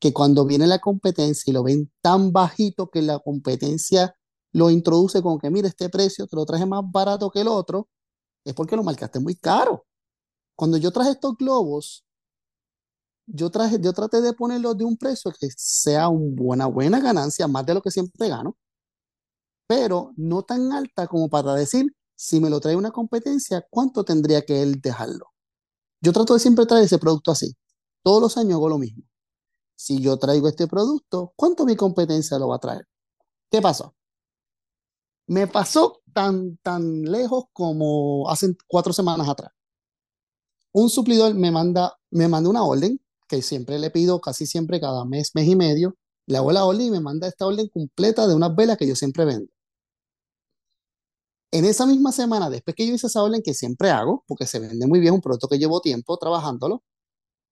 Que 0.00 0.12
cuando 0.12 0.44
viene 0.44 0.66
la 0.66 0.80
competencia 0.80 1.50
y 1.50 1.54
lo 1.54 1.62
ven 1.62 1.90
tan 2.02 2.32
bajito 2.32 2.90
que 2.90 3.02
la 3.02 3.18
competencia 3.20 4.16
lo 4.52 4.70
introduce 4.70 5.22
con 5.22 5.38
que, 5.38 5.50
mire, 5.50 5.68
este 5.68 5.88
precio 5.88 6.26
te 6.26 6.36
lo 6.36 6.46
traje 6.46 6.66
más 6.66 6.82
barato 6.86 7.30
que 7.30 7.40
el 7.40 7.48
otro, 7.48 7.88
es 8.44 8.54
porque 8.54 8.76
lo 8.76 8.82
marcaste 8.82 9.18
muy 9.20 9.34
caro. 9.36 9.86
Cuando 10.56 10.76
yo 10.76 10.90
traje 10.92 11.10
estos 11.10 11.36
globos, 11.36 12.03
yo, 13.26 13.50
traje, 13.50 13.78
yo 13.80 13.92
traté 13.92 14.20
de 14.20 14.32
ponerlos 14.32 14.76
de 14.76 14.84
un 14.84 14.96
precio 14.96 15.32
que 15.38 15.48
sea 15.56 16.08
una 16.08 16.34
buena, 16.36 16.66
buena 16.66 17.00
ganancia, 17.00 17.48
más 17.48 17.64
de 17.66 17.74
lo 17.74 17.82
que 17.82 17.90
siempre 17.90 18.28
gano, 18.28 18.56
pero 19.66 20.12
no 20.16 20.42
tan 20.42 20.72
alta 20.72 21.06
como 21.06 21.28
para 21.28 21.54
decir, 21.54 21.86
si 22.16 22.40
me 22.40 22.50
lo 22.50 22.60
trae 22.60 22.76
una 22.76 22.90
competencia, 22.90 23.66
¿cuánto 23.70 24.04
tendría 24.04 24.42
que 24.42 24.62
él 24.62 24.80
dejarlo? 24.80 25.32
Yo 26.00 26.12
trato 26.12 26.34
de 26.34 26.40
siempre 26.40 26.66
traer 26.66 26.84
ese 26.84 26.98
producto 26.98 27.30
así. 27.30 27.54
Todos 28.02 28.20
los 28.20 28.36
años 28.36 28.54
hago 28.54 28.68
lo 28.68 28.78
mismo. 28.78 29.02
Si 29.74 30.00
yo 30.00 30.18
traigo 30.18 30.48
este 30.48 30.68
producto, 30.68 31.32
¿cuánto 31.36 31.64
mi 31.64 31.76
competencia 31.76 32.38
lo 32.38 32.48
va 32.48 32.56
a 32.56 32.60
traer? 32.60 32.86
¿Qué 33.50 33.62
pasó? 33.62 33.94
Me 35.26 35.46
pasó 35.46 36.02
tan, 36.12 36.58
tan 36.58 37.02
lejos 37.02 37.44
como 37.52 38.28
hace 38.28 38.54
cuatro 38.66 38.92
semanas 38.92 39.28
atrás. 39.28 39.50
Un 40.72 40.90
suplidor 40.90 41.34
me 41.34 41.50
manda, 41.50 41.96
me 42.10 42.28
manda 42.28 42.50
una 42.50 42.64
orden 42.64 43.00
que 43.28 43.42
siempre 43.42 43.78
le 43.78 43.90
pido, 43.90 44.20
casi 44.20 44.46
siempre 44.46 44.80
cada 44.80 45.04
mes, 45.04 45.32
mes 45.34 45.48
y 45.48 45.56
medio. 45.56 45.96
Le 46.26 46.38
hago 46.38 46.52
la 46.52 46.64
orden 46.64 46.86
y 46.86 46.90
me 46.90 47.00
manda 47.00 47.28
esta 47.28 47.46
orden 47.46 47.68
completa 47.68 48.26
de 48.26 48.34
unas 48.34 48.54
velas 48.56 48.78
que 48.78 48.86
yo 48.86 48.96
siempre 48.96 49.24
vendo. 49.24 49.50
En 51.52 51.64
esa 51.64 51.86
misma 51.86 52.10
semana, 52.12 52.50
después 52.50 52.74
que 52.74 52.86
yo 52.86 52.94
hice 52.94 53.06
esa 53.06 53.22
orden 53.22 53.40
que 53.42 53.54
siempre 53.54 53.90
hago, 53.90 54.24
porque 54.26 54.46
se 54.46 54.58
vende 54.58 54.86
muy 54.86 54.98
bien, 55.00 55.14
un 55.14 55.20
producto 55.20 55.46
que 55.48 55.58
llevo 55.58 55.80
tiempo 55.80 56.16
trabajándolo, 56.18 56.82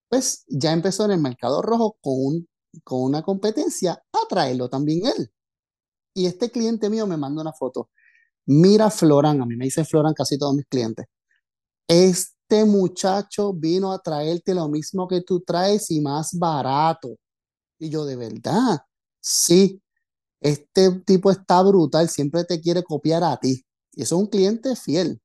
pues 0.09 0.45
ya 0.47 0.73
empezó 0.73 1.05
en 1.05 1.11
el 1.11 1.21
mercado 1.21 1.61
rojo 1.61 1.97
con, 2.01 2.47
con 2.83 3.01
una 3.03 3.23
competencia 3.23 3.93
a 3.93 4.27
traerlo 4.29 4.69
también 4.69 5.07
él. 5.07 5.31
Y 6.15 6.27
este 6.27 6.51
cliente 6.51 6.89
mío 6.89 7.07
me 7.07 7.17
manda 7.17 7.41
una 7.41 7.53
foto. 7.53 7.89
Mira 8.47 8.89
Floran, 8.91 9.41
a 9.41 9.45
mí 9.45 9.55
me 9.57 9.65
dicen 9.65 9.85
Floran 9.85 10.13
casi 10.13 10.37
todos 10.37 10.55
mis 10.55 10.67
clientes. 10.67 11.05
Este 12.53 12.65
muchacho 12.65 13.51
vino 13.51 13.91
a 13.91 13.97
traerte 13.97 14.53
lo 14.53 14.69
mismo 14.69 15.07
que 15.07 15.21
tú 15.21 15.41
traes 15.41 15.89
y 15.89 15.99
más 16.01 16.37
barato. 16.37 17.15
Y 17.79 17.89
yo, 17.89 18.05
de 18.05 18.15
verdad, 18.15 18.79
sí, 19.19 19.81
este 20.39 20.91
tipo 21.01 21.31
está 21.31 21.63
brutal, 21.63 22.09
siempre 22.09 22.43
te 22.43 22.61
quiere 22.61 22.83
copiar 22.83 23.23
a 23.23 23.37
ti. 23.37 23.65
Y 23.93 24.03
eso 24.03 24.17
es 24.17 24.21
un 24.21 24.27
cliente 24.27 24.75
fiel. 24.75 25.19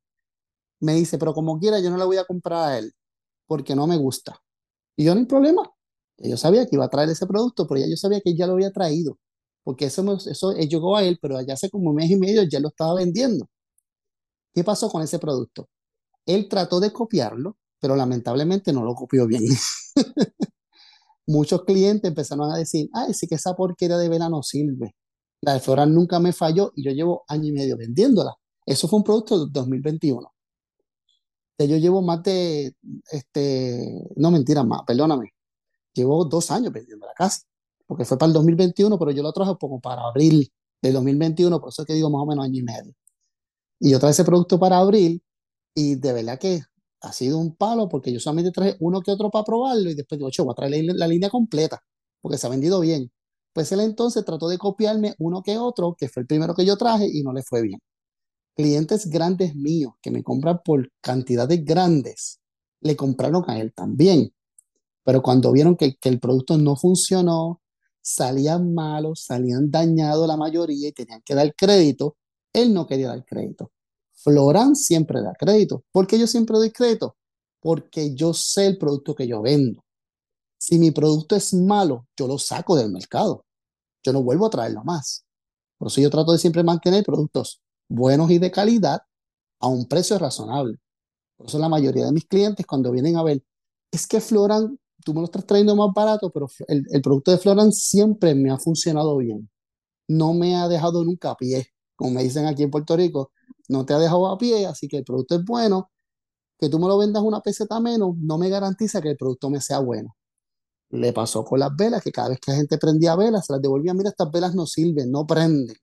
Me 0.80 0.94
dice, 0.94 1.18
pero 1.18 1.34
como 1.34 1.58
quiera, 1.60 1.80
yo 1.80 1.90
no 1.90 1.98
le 1.98 2.04
voy 2.06 2.16
a 2.18 2.24
comprar 2.24 2.70
a 2.70 2.78
él 2.78 2.94
porque 3.46 3.76
no 3.76 3.86
me 3.86 3.98
gusta. 3.98 4.40
Y 4.96 5.04
yo 5.04 5.14
no 5.14 5.20
hay 5.20 5.26
problema. 5.26 5.70
Yo 6.18 6.38
sabía 6.38 6.66
que 6.66 6.76
iba 6.76 6.86
a 6.86 6.90
traer 6.90 7.10
ese 7.10 7.26
producto, 7.26 7.68
pero 7.68 7.80
ya 7.80 7.88
yo 7.90 7.96
sabía 7.98 8.22
que 8.22 8.36
ya 8.36 8.46
lo 8.46 8.54
había 8.54 8.72
traído. 8.72 9.18
Porque 9.64 9.86
eso, 9.86 10.02
eso 10.30 10.52
llegó 10.54 10.96
a 10.96 11.04
él, 11.04 11.18
pero 11.20 11.36
allá 11.36 11.54
hace 11.54 11.70
como 11.70 11.90
un 11.90 11.96
mes 11.96 12.10
y 12.10 12.16
medio 12.16 12.44
ya 12.44 12.60
lo 12.60 12.68
estaba 12.68 12.94
vendiendo. 12.94 13.46
¿Qué 14.54 14.64
pasó 14.64 14.90
con 14.90 15.02
ese 15.02 15.18
producto? 15.18 15.68
Él 16.28 16.46
trató 16.46 16.78
de 16.78 16.92
copiarlo, 16.92 17.56
pero 17.80 17.96
lamentablemente 17.96 18.70
no 18.72 18.84
lo 18.84 18.94
copió 18.94 19.26
bien. 19.26 19.42
Muchos 21.26 21.64
clientes 21.64 22.06
empezaron 22.06 22.52
a 22.52 22.58
decir, 22.58 22.90
ay, 22.92 23.14
sí 23.14 23.26
que 23.26 23.36
esa 23.36 23.56
porquería 23.56 23.96
de 23.96 24.10
vela 24.10 24.28
no 24.28 24.42
sirve. 24.42 24.94
La 25.40 25.54
de 25.54 25.60
Floral 25.60 25.92
nunca 25.92 26.20
me 26.20 26.34
falló 26.34 26.72
y 26.76 26.84
yo 26.84 26.92
llevo 26.92 27.24
año 27.28 27.46
y 27.46 27.52
medio 27.52 27.78
vendiéndola. 27.78 28.34
Eso 28.66 28.88
fue 28.88 28.98
un 28.98 29.04
producto 29.04 29.46
de 29.46 29.52
2021. 29.52 30.30
Yo 31.60 31.76
llevo 31.78 32.02
más 32.02 32.22
de, 32.22 32.74
este, 33.10 34.06
no 34.16 34.30
mentira 34.30 34.62
más, 34.64 34.82
perdóname. 34.86 35.32
Llevo 35.94 36.26
dos 36.26 36.50
años 36.50 36.72
vendiéndola 36.72 37.12
casi, 37.16 37.40
porque 37.86 38.04
fue 38.04 38.18
para 38.18 38.28
el 38.28 38.34
2021, 38.34 38.98
pero 38.98 39.10
yo 39.12 39.22
lo 39.22 39.32
traje 39.32 39.56
como 39.58 39.80
para 39.80 40.02
abril 40.02 40.52
del 40.82 40.92
2021, 40.92 41.58
por 41.58 41.70
eso 41.70 41.82
es 41.82 41.86
que 41.86 41.94
digo 41.94 42.10
más 42.10 42.22
o 42.22 42.26
menos 42.26 42.44
año 42.44 42.60
y 42.60 42.62
medio. 42.62 42.94
Y 43.80 43.90
yo 43.90 43.98
traje 43.98 44.12
ese 44.12 44.24
producto 44.24 44.58
para 44.58 44.78
abril 44.78 45.22
y 45.78 45.96
de 45.96 46.12
verdad 46.12 46.38
que 46.38 46.62
ha 47.00 47.12
sido 47.12 47.38
un 47.38 47.54
palo 47.56 47.88
porque 47.88 48.12
yo 48.12 48.20
solamente 48.20 48.52
traje 48.52 48.76
uno 48.80 49.00
que 49.02 49.12
otro 49.12 49.30
para 49.30 49.44
probarlo 49.44 49.90
y 49.90 49.94
después 49.94 50.18
digo, 50.18 50.30
voy 50.44 50.52
a 50.52 50.54
traer 50.54 50.84
la, 50.84 50.94
la 50.94 51.08
línea 51.08 51.30
completa 51.30 51.82
porque 52.20 52.38
se 52.38 52.46
ha 52.46 52.50
vendido 52.50 52.80
bien. 52.80 53.10
Pues 53.52 53.72
él 53.72 53.80
entonces 53.80 54.24
trató 54.24 54.48
de 54.48 54.58
copiarme 54.58 55.14
uno 55.18 55.42
que 55.42 55.58
otro, 55.58 55.96
que 55.98 56.08
fue 56.08 56.22
el 56.22 56.26
primero 56.26 56.54
que 56.54 56.64
yo 56.66 56.76
traje 56.76 57.08
y 57.12 57.22
no 57.22 57.32
le 57.32 57.42
fue 57.42 57.62
bien 57.62 57.80
clientes 58.58 59.08
grandes 59.08 59.54
míos 59.54 59.92
que 60.02 60.10
me 60.10 60.24
compran 60.24 60.60
por 60.64 60.90
cantidades 61.00 61.64
grandes, 61.64 62.40
le 62.80 62.96
compraron 62.96 63.44
a 63.46 63.60
él 63.60 63.72
también. 63.72 64.32
Pero 65.04 65.22
cuando 65.22 65.52
vieron 65.52 65.76
que, 65.76 65.96
el 66.02 66.18
producto 66.18 66.58
no 66.58 66.74
funcionó, 66.74 67.62
salían 68.02 68.74
malos, 68.74 69.24
salían 69.26 69.70
dañados 69.70 70.26
la 70.26 70.36
mayoría 70.36 70.88
y 70.88 70.92
tenían 70.92 71.22
que 71.24 71.36
dar 71.36 71.54
crédito, 71.54 72.16
él 72.52 72.74
no 72.74 72.88
quería 72.88 73.08
dar 73.08 73.24
crédito. 73.24 73.70
Floran 74.22 74.76
siempre 74.76 75.22
da 75.22 75.32
crédito. 75.34 75.84
¿Por 75.92 76.06
qué 76.06 76.18
yo 76.18 76.26
siempre 76.26 76.56
doy 76.56 76.70
crédito? 76.70 77.16
Porque 77.60 78.14
yo 78.14 78.34
sé 78.34 78.66
el 78.66 78.78
producto 78.78 79.14
que 79.14 79.26
yo 79.26 79.42
vendo. 79.42 79.84
Si 80.58 80.78
mi 80.78 80.90
producto 80.90 81.36
es 81.36 81.54
malo, 81.54 82.06
yo 82.16 82.26
lo 82.26 82.38
saco 82.38 82.76
del 82.76 82.90
mercado. 82.90 83.44
Yo 84.04 84.12
no 84.12 84.22
vuelvo 84.22 84.46
a 84.46 84.50
traerlo 84.50 84.82
más. 84.84 85.24
Por 85.78 85.88
eso 85.88 86.00
yo 86.00 86.10
trato 86.10 86.32
de 86.32 86.38
siempre 86.38 86.64
mantener 86.64 87.04
productos 87.04 87.60
buenos 87.88 88.30
y 88.30 88.38
de 88.38 88.50
calidad 88.50 89.00
a 89.60 89.68
un 89.68 89.86
precio 89.86 90.18
razonable. 90.18 90.78
Por 91.36 91.46
eso 91.48 91.58
la 91.58 91.68
mayoría 91.68 92.06
de 92.06 92.12
mis 92.12 92.26
clientes 92.26 92.66
cuando 92.66 92.90
vienen 92.92 93.16
a 93.16 93.22
ver, 93.22 93.42
es 93.92 94.06
que 94.06 94.20
Floran, 94.20 94.78
tú 95.04 95.14
me 95.14 95.20
lo 95.20 95.26
estás 95.26 95.46
trayendo 95.46 95.76
más 95.76 95.90
barato, 95.94 96.30
pero 96.30 96.48
el, 96.68 96.84
el 96.90 97.02
producto 97.02 97.30
de 97.30 97.38
Floran 97.38 97.72
siempre 97.72 98.34
me 98.34 98.50
ha 98.50 98.58
funcionado 98.58 99.16
bien. 99.18 99.48
No 100.08 100.34
me 100.34 100.56
ha 100.56 100.68
dejado 100.68 101.04
nunca 101.04 101.32
a 101.32 101.36
pie, 101.36 101.68
como 101.98 102.12
me 102.12 102.22
dicen 102.22 102.46
aquí 102.46 102.62
en 102.62 102.70
Puerto 102.70 102.96
Rico, 102.96 103.32
no 103.68 103.84
te 103.84 103.92
ha 103.92 103.98
dejado 103.98 104.28
a 104.28 104.38
pie, 104.38 104.66
así 104.66 104.86
que 104.88 104.98
el 104.98 105.04
producto 105.04 105.34
es 105.34 105.44
bueno. 105.44 105.90
Que 106.58 106.68
tú 106.68 106.78
me 106.78 106.86
lo 106.88 106.98
vendas 106.98 107.22
una 107.24 107.40
peseta 107.40 107.80
menos 107.80 108.16
no 108.18 108.38
me 108.38 108.48
garantiza 108.50 109.02
que 109.02 109.10
el 109.10 109.16
producto 109.16 109.50
me 109.50 109.60
sea 109.60 109.80
bueno. 109.80 110.16
Le 110.90 111.12
pasó 111.12 111.44
con 111.44 111.60
las 111.60 111.74
velas, 111.76 112.02
que 112.02 112.12
cada 112.12 112.30
vez 112.30 112.40
que 112.40 112.52
la 112.52 112.58
gente 112.58 112.78
prendía 112.78 113.16
velas, 113.16 113.46
se 113.46 113.52
las 113.52 113.62
devolvía, 113.62 113.94
mira, 113.94 114.10
estas 114.10 114.30
velas 114.30 114.54
no 114.54 114.66
sirven, 114.66 115.10
no 115.10 115.26
prenden. 115.26 115.76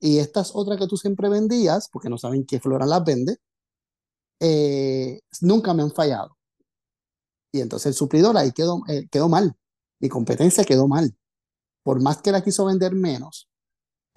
Y 0.00 0.18
estas 0.18 0.52
otras 0.54 0.78
que 0.78 0.86
tú 0.86 0.96
siempre 0.96 1.28
vendías, 1.30 1.88
porque 1.90 2.10
no 2.10 2.18
saben 2.18 2.44
qué 2.46 2.60
Floran 2.60 2.90
las 2.90 3.04
vende, 3.04 3.38
eh, 4.40 5.20
nunca 5.40 5.74
me 5.74 5.82
han 5.82 5.92
fallado. 5.92 6.36
Y 7.52 7.60
entonces 7.60 7.86
el 7.86 7.94
suplidor 7.94 8.36
ahí 8.36 8.52
quedó, 8.52 8.82
eh, 8.88 9.08
quedó 9.10 9.28
mal. 9.28 9.56
Mi 10.00 10.08
competencia 10.08 10.64
quedó 10.64 10.86
mal. 10.88 11.16
Por 11.82 12.02
más 12.02 12.22
que 12.22 12.32
la 12.32 12.42
quiso 12.44 12.66
vender 12.66 12.94
menos, 12.94 13.49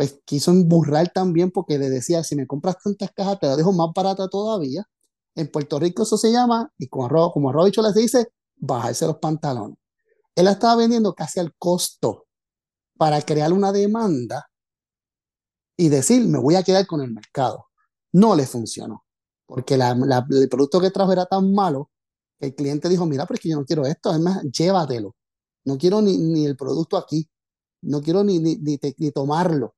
pues 0.03 0.21
quiso 0.25 0.51
emburrar 0.51 1.13
también 1.13 1.49
porque 1.49 1.77
le 1.77 1.89
decía, 1.89 2.25
si 2.25 2.35
me 2.35 2.45
compras 2.45 2.75
tantas 2.83 3.11
cajas, 3.13 3.39
te 3.39 3.47
la 3.47 3.55
dejo 3.55 3.71
más 3.71 3.87
barata 3.95 4.27
todavía. 4.27 4.85
En 5.33 5.49
Puerto 5.49 5.79
Rico 5.79 6.03
eso 6.03 6.17
se 6.17 6.29
llama, 6.29 6.69
y 6.77 6.87
como 6.89 7.05
arroz, 7.05 7.31
como 7.31 7.49
arroz 7.49 7.67
dicho 7.67 7.81
les 7.81 7.93
dice, 7.93 8.27
bajarse 8.57 9.07
los 9.07 9.19
pantalones. 9.19 9.77
Él 10.35 10.43
la 10.43 10.51
estaba 10.51 10.75
vendiendo 10.75 11.13
casi 11.13 11.39
al 11.39 11.53
costo 11.57 12.25
para 12.97 13.21
crear 13.21 13.53
una 13.53 13.71
demanda 13.71 14.49
y 15.77 15.87
decir, 15.87 16.27
me 16.27 16.37
voy 16.37 16.55
a 16.55 16.63
quedar 16.63 16.85
con 16.85 17.01
el 17.01 17.13
mercado. 17.13 17.67
No 18.11 18.35
le 18.35 18.45
funcionó, 18.45 19.05
porque 19.45 19.75
el 19.75 20.49
producto 20.49 20.81
que 20.81 20.91
trajo 20.91 21.13
era 21.13 21.25
tan 21.25 21.53
malo 21.53 21.91
que 22.39 22.47
el 22.47 22.55
cliente 22.55 22.89
dijo, 22.89 23.05
mira, 23.05 23.25
pero 23.25 23.35
es 23.35 23.41
que 23.41 23.49
yo 23.49 23.55
no 23.55 23.65
quiero 23.65 23.85
esto, 23.85 24.09
además, 24.09 24.43
llévatelo. 24.43 25.15
No 25.63 25.77
quiero 25.77 26.01
ni, 26.01 26.17
ni 26.17 26.45
el 26.45 26.57
producto 26.57 26.97
aquí, 26.97 27.29
no 27.83 28.01
quiero 28.01 28.23
ni, 28.25 28.39
ni, 28.39 28.57
ni, 28.57 29.11
tomarlo. 29.11 29.75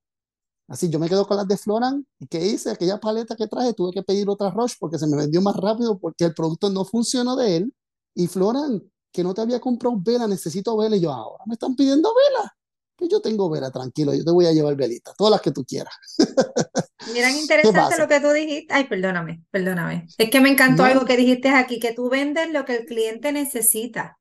Así 0.67 0.89
yo 0.89 0.99
me 0.99 1.07
quedo 1.07 1.27
con 1.27 1.37
las 1.37 1.47
de 1.47 1.57
Floran. 1.57 2.05
¿Y 2.19 2.27
qué 2.27 2.45
hice? 2.45 2.71
Aquella 2.71 2.99
paleta 2.99 3.35
que 3.35 3.47
traje, 3.47 3.73
tuve 3.73 3.91
que 3.91 4.03
pedir 4.03 4.27
otra 4.29 4.49
Roche 4.49 4.75
porque 4.79 4.97
se 4.97 5.07
me 5.07 5.15
vendió 5.15 5.41
más 5.41 5.55
rápido 5.55 5.99
porque 5.99 6.25
el 6.25 6.33
producto 6.33 6.69
no 6.69 6.85
funcionó 6.85 7.35
de 7.35 7.57
él. 7.57 7.73
Y 8.15 8.27
Floran, 8.27 8.81
que 9.11 9.23
no 9.23 9.33
te 9.33 9.41
había 9.41 9.59
comprado 9.59 9.95
vela, 9.99 10.27
necesito 10.27 10.75
vela. 10.77 10.95
Y 10.95 11.01
yo, 11.01 11.11
ahora 11.11 11.43
me 11.45 11.53
están 11.53 11.75
pidiendo 11.75 12.11
vela. 12.13 12.55
Pues 12.95 13.11
yo 13.11 13.21
tengo 13.21 13.49
vela, 13.49 13.69
tranquilo, 13.71 14.13
yo 14.13 14.23
te 14.23 14.31
voy 14.31 14.45
a 14.45 14.53
llevar 14.53 14.75
velitas, 14.75 15.13
todas 15.17 15.31
las 15.31 15.41
que 15.41 15.51
tú 15.51 15.65
quieras. 15.65 15.93
Mira, 17.13 17.29
interesante 17.29 17.97
lo 17.97 18.07
que 18.07 18.21
tú 18.21 18.29
dijiste. 18.29 18.73
Ay, 18.73 18.85
perdóname, 18.85 19.43
perdóname. 19.51 20.07
Es 20.17 20.29
que 20.29 20.39
me 20.39 20.49
encantó 20.49 20.85
algo 20.85 21.05
que 21.05 21.17
dijiste 21.17 21.49
aquí, 21.49 21.79
que 21.79 21.93
tú 21.93 22.09
vendes 22.09 22.51
lo 22.51 22.65
que 22.65 22.77
el 22.77 22.85
cliente 22.85 23.31
necesita. 23.31 24.17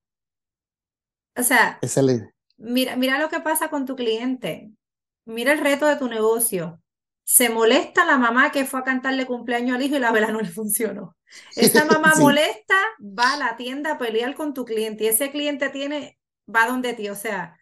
O 1.37 1.43
sea, 1.43 1.79
mira, 2.57 2.97
mira 2.97 3.19
lo 3.19 3.29
que 3.29 3.41
pasa 3.41 3.71
con 3.71 3.87
tu 3.87 3.97
cliente. 3.97 4.73
Mira 5.25 5.53
el 5.53 5.61
reto 5.61 5.87
de 5.87 5.97
tu 5.97 6.09
negocio. 6.09 6.81
Se 7.23 7.49
molesta 7.49 8.05
la 8.05 8.19
mamá 8.19 8.53
que 8.53 8.67
fue 8.67 8.81
a 8.81 8.85
cantarle 8.85 9.27
cumpleaños 9.27 9.77
al 9.77 9.83
hijo 9.83 9.97
y 9.97 9.99
la 9.99 10.13
vela 10.13 10.31
no 10.31 10.41
le 10.41 10.51
funcionó. 10.51 11.17
Esa 11.57 11.85
mamá 11.87 12.13
molesta, 12.19 12.75
va 13.01 13.35
a 13.35 13.37
la 13.39 13.57
tienda 13.57 13.93
a 13.93 13.99
pelear 13.99 14.35
con 14.35 14.53
tu 14.53 14.65
cliente 14.65 15.05
y 15.05 15.07
ese 15.09 15.31
cliente 15.31 15.71
tiene, 15.71 16.19
va 16.55 16.67
donde 16.67 16.93
ti. 16.93 17.09
O 17.09 17.15
sea, 17.15 17.59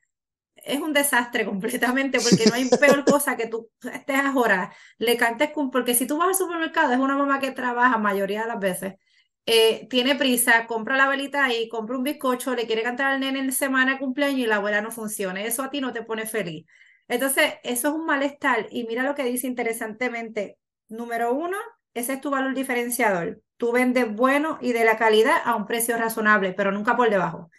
es 0.56 0.80
un 0.80 0.92
desastre 0.92 1.44
completamente 1.44 2.18
porque 2.20 2.46
no 2.46 2.54
hay 2.54 2.68
peor 2.80 3.04
cosa 3.04 3.36
que 3.36 3.46
tú 3.46 3.70
estés 3.92 4.20
ahora, 4.20 4.74
le 4.98 5.16
cantes 5.16 5.50
con, 5.50 5.70
porque 5.70 5.94
si 5.94 6.06
tú 6.06 6.18
vas 6.18 6.28
al 6.28 6.34
supermercado, 6.34 6.92
es 6.92 6.98
una 6.98 7.16
mamá 7.16 7.40
que 7.40 7.50
trabaja 7.52 7.98
mayoría 7.98 8.42
de 8.42 8.48
las 8.48 8.60
veces, 8.60 8.94
eh, 9.46 9.88
tiene 9.88 10.14
prisa, 10.14 10.66
compra 10.66 10.96
la 10.96 11.08
velita 11.08 11.52
y 11.52 11.68
compra 11.68 11.96
un 11.96 12.04
bizcocho, 12.04 12.54
le 12.54 12.66
quiere 12.66 12.82
cantar 12.82 13.08
al 13.12 13.20
nene 13.20 13.40
en 13.40 13.52
semana 13.52 13.94
de 13.94 13.98
cumpleaños 13.98 14.40
y 14.40 14.46
la 14.46 14.56
abuela 14.56 14.80
no 14.80 14.90
funciona. 14.90 15.42
Eso 15.42 15.62
a 15.62 15.70
ti 15.70 15.80
no 15.80 15.92
te 15.92 16.02
pone 16.02 16.26
feliz. 16.26 16.64
Entonces, 17.12 17.56
eso 17.62 17.88
es 17.88 17.94
un 17.94 18.06
malestar. 18.06 18.68
Y 18.70 18.84
mira 18.84 19.02
lo 19.02 19.14
que 19.14 19.24
dice 19.24 19.46
interesantemente. 19.46 20.58
Número 20.88 21.34
uno, 21.34 21.58
ese 21.92 22.14
es 22.14 22.22
tu 22.22 22.30
valor 22.30 22.54
diferenciador. 22.54 23.42
Tú 23.58 23.70
vendes 23.70 24.10
bueno 24.10 24.58
y 24.62 24.72
de 24.72 24.86
la 24.86 24.96
calidad 24.96 25.36
a 25.44 25.54
un 25.54 25.66
precio 25.66 25.98
razonable, 25.98 26.54
pero 26.54 26.72
nunca 26.72 26.96
por 26.96 27.10
debajo. 27.10 27.50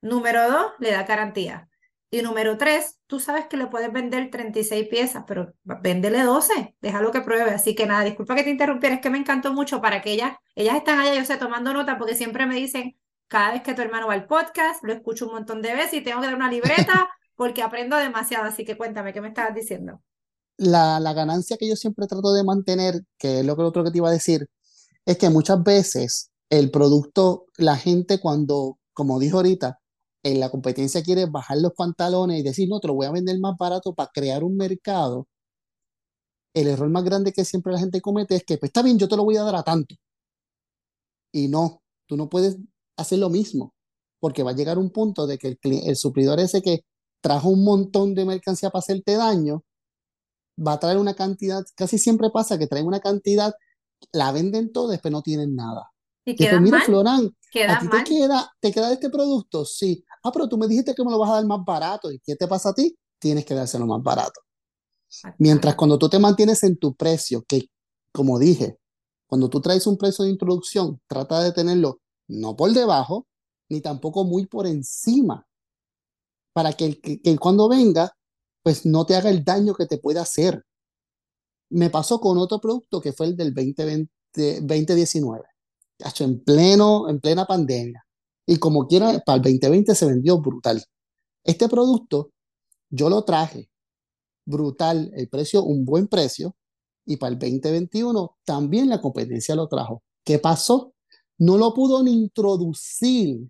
Número 0.00 0.50
dos, 0.50 0.72
le 0.78 0.92
da 0.92 1.02
garantía. 1.02 1.68
Y 2.10 2.22
número 2.22 2.56
tres, 2.56 3.00
tú 3.06 3.20
sabes 3.20 3.46
que 3.48 3.58
le 3.58 3.66
puedes 3.66 3.92
vender 3.92 4.30
36 4.30 4.88
piezas, 4.88 5.24
pero 5.26 5.52
véndele 5.62 6.22
12, 6.22 6.74
déjalo 6.80 7.12
que 7.12 7.20
pruebe. 7.20 7.50
Así 7.50 7.74
que 7.74 7.84
nada, 7.84 8.04
disculpa 8.04 8.34
que 8.34 8.44
te 8.44 8.50
interrumpiera, 8.50 8.94
es 8.94 9.02
que 9.02 9.10
me 9.10 9.18
encantó 9.18 9.52
mucho 9.52 9.82
para 9.82 10.00
que 10.00 10.12
ellas, 10.12 10.36
ellas 10.54 10.76
están 10.76 11.00
allá, 11.00 11.14
yo 11.14 11.24
sé, 11.26 11.36
tomando 11.36 11.74
nota, 11.74 11.98
porque 11.98 12.14
siempre 12.14 12.46
me 12.46 12.54
dicen, 12.54 12.96
cada 13.28 13.52
vez 13.52 13.62
que 13.62 13.74
tu 13.74 13.82
hermano 13.82 14.06
va 14.06 14.14
al 14.14 14.26
podcast, 14.26 14.82
lo 14.84 14.94
escucho 14.94 15.26
un 15.26 15.32
montón 15.34 15.60
de 15.60 15.74
veces 15.74 15.94
y 15.94 16.00
tengo 16.00 16.20
que 16.20 16.28
dar 16.28 16.34
una 16.36 16.50
libreta 16.50 17.10
porque 17.36 17.62
aprendo 17.62 17.96
demasiado. 17.96 18.44
Así 18.44 18.64
que 18.64 18.76
cuéntame, 18.76 19.12
¿qué 19.12 19.20
me 19.20 19.28
estabas 19.28 19.54
diciendo? 19.54 20.02
La, 20.58 21.00
la 21.00 21.12
ganancia 21.12 21.56
que 21.56 21.68
yo 21.68 21.76
siempre 21.76 22.06
trato 22.06 22.32
de 22.32 22.44
mantener, 22.44 23.02
que 23.18 23.40
es 23.40 23.46
lo 23.46 23.56
que 23.56 23.62
otro 23.62 23.84
que 23.84 23.90
te 23.90 23.98
iba 23.98 24.08
a 24.08 24.12
decir, 24.12 24.46
es 25.06 25.18
que 25.18 25.30
muchas 25.30 25.62
veces 25.62 26.30
el 26.50 26.70
producto, 26.70 27.46
la 27.56 27.76
gente 27.76 28.20
cuando, 28.20 28.78
como 28.92 29.18
dijo 29.18 29.38
ahorita, 29.38 29.80
en 30.22 30.38
la 30.38 30.50
competencia 30.50 31.02
quiere 31.02 31.26
bajar 31.26 31.58
los 31.58 31.72
pantalones 31.72 32.38
y 32.38 32.42
decir, 32.42 32.68
no, 32.68 32.78
te 32.80 32.88
lo 32.88 32.94
voy 32.94 33.06
a 33.06 33.10
vender 33.10 33.38
más 33.40 33.56
barato 33.58 33.94
para 33.94 34.10
crear 34.12 34.44
un 34.44 34.56
mercado, 34.56 35.26
el 36.54 36.68
error 36.68 36.90
más 36.90 37.04
grande 37.04 37.32
que 37.32 37.44
siempre 37.44 37.72
la 37.72 37.78
gente 37.78 38.00
comete 38.00 38.36
es 38.36 38.44
que, 38.44 38.58
pues 38.58 38.68
está 38.68 38.82
bien, 38.82 38.98
yo 38.98 39.08
te 39.08 39.16
lo 39.16 39.24
voy 39.24 39.36
a 39.36 39.42
dar 39.42 39.56
a 39.56 39.62
tanto. 39.62 39.94
Y 41.32 41.48
no, 41.48 41.82
tú 42.06 42.16
no 42.16 42.28
puedes 42.28 42.58
hacer 42.96 43.18
lo 43.18 43.30
mismo, 43.30 43.74
porque 44.20 44.42
va 44.42 44.50
a 44.50 44.54
llegar 44.54 44.78
un 44.78 44.90
punto 44.90 45.26
de 45.26 45.38
que 45.38 45.48
el, 45.48 45.58
el 45.62 45.96
suplidor 45.96 46.40
ese 46.40 46.62
que 46.62 46.84
trajo 47.22 47.48
un 47.48 47.64
montón 47.64 48.14
de 48.14 48.26
mercancía 48.26 48.68
para 48.68 48.80
hacerte 48.80 49.16
daño, 49.16 49.64
va 50.58 50.74
a 50.74 50.78
traer 50.78 50.98
una 50.98 51.14
cantidad, 51.14 51.64
casi 51.74 51.98
siempre 51.98 52.28
pasa 52.30 52.58
que 52.58 52.66
traen 52.66 52.86
una 52.86 53.00
cantidad, 53.00 53.54
la 54.12 54.32
venden 54.32 54.72
todo, 54.72 54.88
después 54.88 55.10
no 55.10 55.22
tienen 55.22 55.54
nada. 55.54 55.90
Y 56.24 56.36
queda 56.36 56.60
mira, 56.60 56.80
Florán, 56.80 57.34
¿a 57.68 57.78
ti 57.78 57.88
te 57.88 58.04
queda, 58.04 58.52
te 58.60 58.72
queda 58.72 58.92
este 58.92 59.08
producto? 59.08 59.64
Sí. 59.64 60.04
Ah, 60.22 60.30
pero 60.30 60.48
tú 60.48 60.58
me 60.58 60.68
dijiste 60.68 60.94
que 60.94 61.04
me 61.04 61.10
lo 61.10 61.18
vas 61.18 61.30
a 61.30 61.34
dar 61.34 61.46
más 61.46 61.64
barato. 61.64 62.12
¿Y 62.12 62.20
qué 62.20 62.36
te 62.36 62.46
pasa 62.46 62.70
a 62.70 62.74
ti? 62.74 62.96
Tienes 63.18 63.44
que 63.44 63.54
dárselo 63.54 63.86
más 63.86 64.02
barato. 64.02 64.40
Mientras 65.38 65.74
cuando 65.74 65.98
tú 65.98 66.08
te 66.08 66.18
mantienes 66.18 66.62
en 66.62 66.76
tu 66.78 66.94
precio, 66.94 67.44
que 67.46 67.68
como 68.12 68.38
dije, 68.38 68.78
cuando 69.26 69.48
tú 69.48 69.60
traes 69.60 69.86
un 69.86 69.96
precio 69.96 70.24
de 70.24 70.30
introducción, 70.30 71.00
trata 71.06 71.42
de 71.42 71.52
tenerlo 71.52 72.00
no 72.28 72.56
por 72.56 72.72
debajo, 72.72 73.26
ni 73.68 73.80
tampoco 73.80 74.24
muy 74.24 74.46
por 74.46 74.66
encima, 74.66 75.46
para 76.52 76.72
que, 76.72 76.86
el, 76.86 77.00
que, 77.00 77.20
cuando 77.38 77.68
venga, 77.68 78.12
pues 78.62 78.86
no 78.86 79.06
te 79.06 79.16
haga 79.16 79.30
el 79.30 79.44
daño 79.44 79.74
que 79.74 79.86
te 79.86 79.98
puede 79.98 80.20
hacer. 80.20 80.64
Me 81.70 81.90
pasó 81.90 82.20
con 82.20 82.38
otro 82.38 82.60
producto 82.60 83.00
que 83.00 83.12
fue 83.12 83.26
el 83.26 83.36
del 83.36 83.54
2020, 83.54 84.60
2019 84.62 85.52
en 86.20 86.42
pleno, 86.42 87.08
en 87.08 87.20
plena 87.20 87.46
pandemia. 87.46 88.04
Y 88.46 88.58
como 88.58 88.86
quiera, 88.86 89.20
para 89.24 89.36
el 89.36 89.42
2020 89.42 89.94
se 89.94 90.06
vendió 90.06 90.40
brutal. 90.40 90.82
Este 91.44 91.68
producto 91.68 92.32
yo 92.90 93.08
lo 93.08 93.24
traje 93.24 93.68
brutal, 94.44 95.10
el 95.14 95.28
precio, 95.28 95.62
un 95.62 95.84
buen 95.84 96.08
precio, 96.08 96.56
y 97.06 97.16
para 97.16 97.32
el 97.32 97.38
2021 97.38 98.36
también 98.44 98.88
la 98.88 99.00
competencia 99.00 99.54
lo 99.54 99.68
trajo. 99.68 100.02
¿Qué 100.24 100.38
pasó? 100.38 100.94
No 101.38 101.56
lo 101.56 101.74
pudo 101.74 102.02
ni 102.02 102.12
introducir 102.12 103.48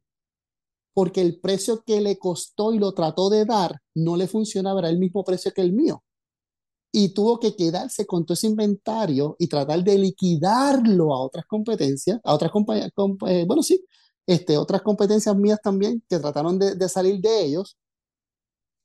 porque 0.94 1.20
el 1.22 1.40
precio 1.40 1.83
que 1.85 2.00
le 2.00 2.18
costó 2.18 2.72
y 2.72 2.78
lo 2.78 2.92
trató 2.92 3.31
de 3.31 3.44
dar 3.44 3.81
no 3.94 4.16
le 4.16 4.28
funcionaba, 4.28 4.81
era 4.81 4.90
el 4.90 4.98
mismo 4.98 5.24
precio 5.24 5.52
que 5.52 5.62
el 5.62 5.72
mío 5.72 6.02
y 6.92 7.14
tuvo 7.14 7.40
que 7.40 7.57
quedarse 7.57 8.07
con 8.07 8.26
todo 8.26 8.35
ese 8.35 8.46
inventario 8.46 9.35
y 9.38 9.48
tratar 9.48 9.83
de 9.83 9.96
liquidarlo 9.98 11.14
a 11.14 11.20
otras 11.22 11.46
competencias, 11.46 12.20
a 12.22 12.35
otras 12.35 12.52
compañías, 12.52 12.90
eh, 13.26 13.44
bueno, 13.46 13.62
sí, 13.62 13.83
este, 14.26 14.59
otras 14.59 14.83
competencias 14.83 15.35
mías 15.37 15.59
también 15.62 16.02
que 16.09 16.18
trataron 16.18 16.59
de, 16.59 16.74
de, 16.74 16.88
salir 16.90 17.20
de 17.20 17.44
ellos, 17.44 17.78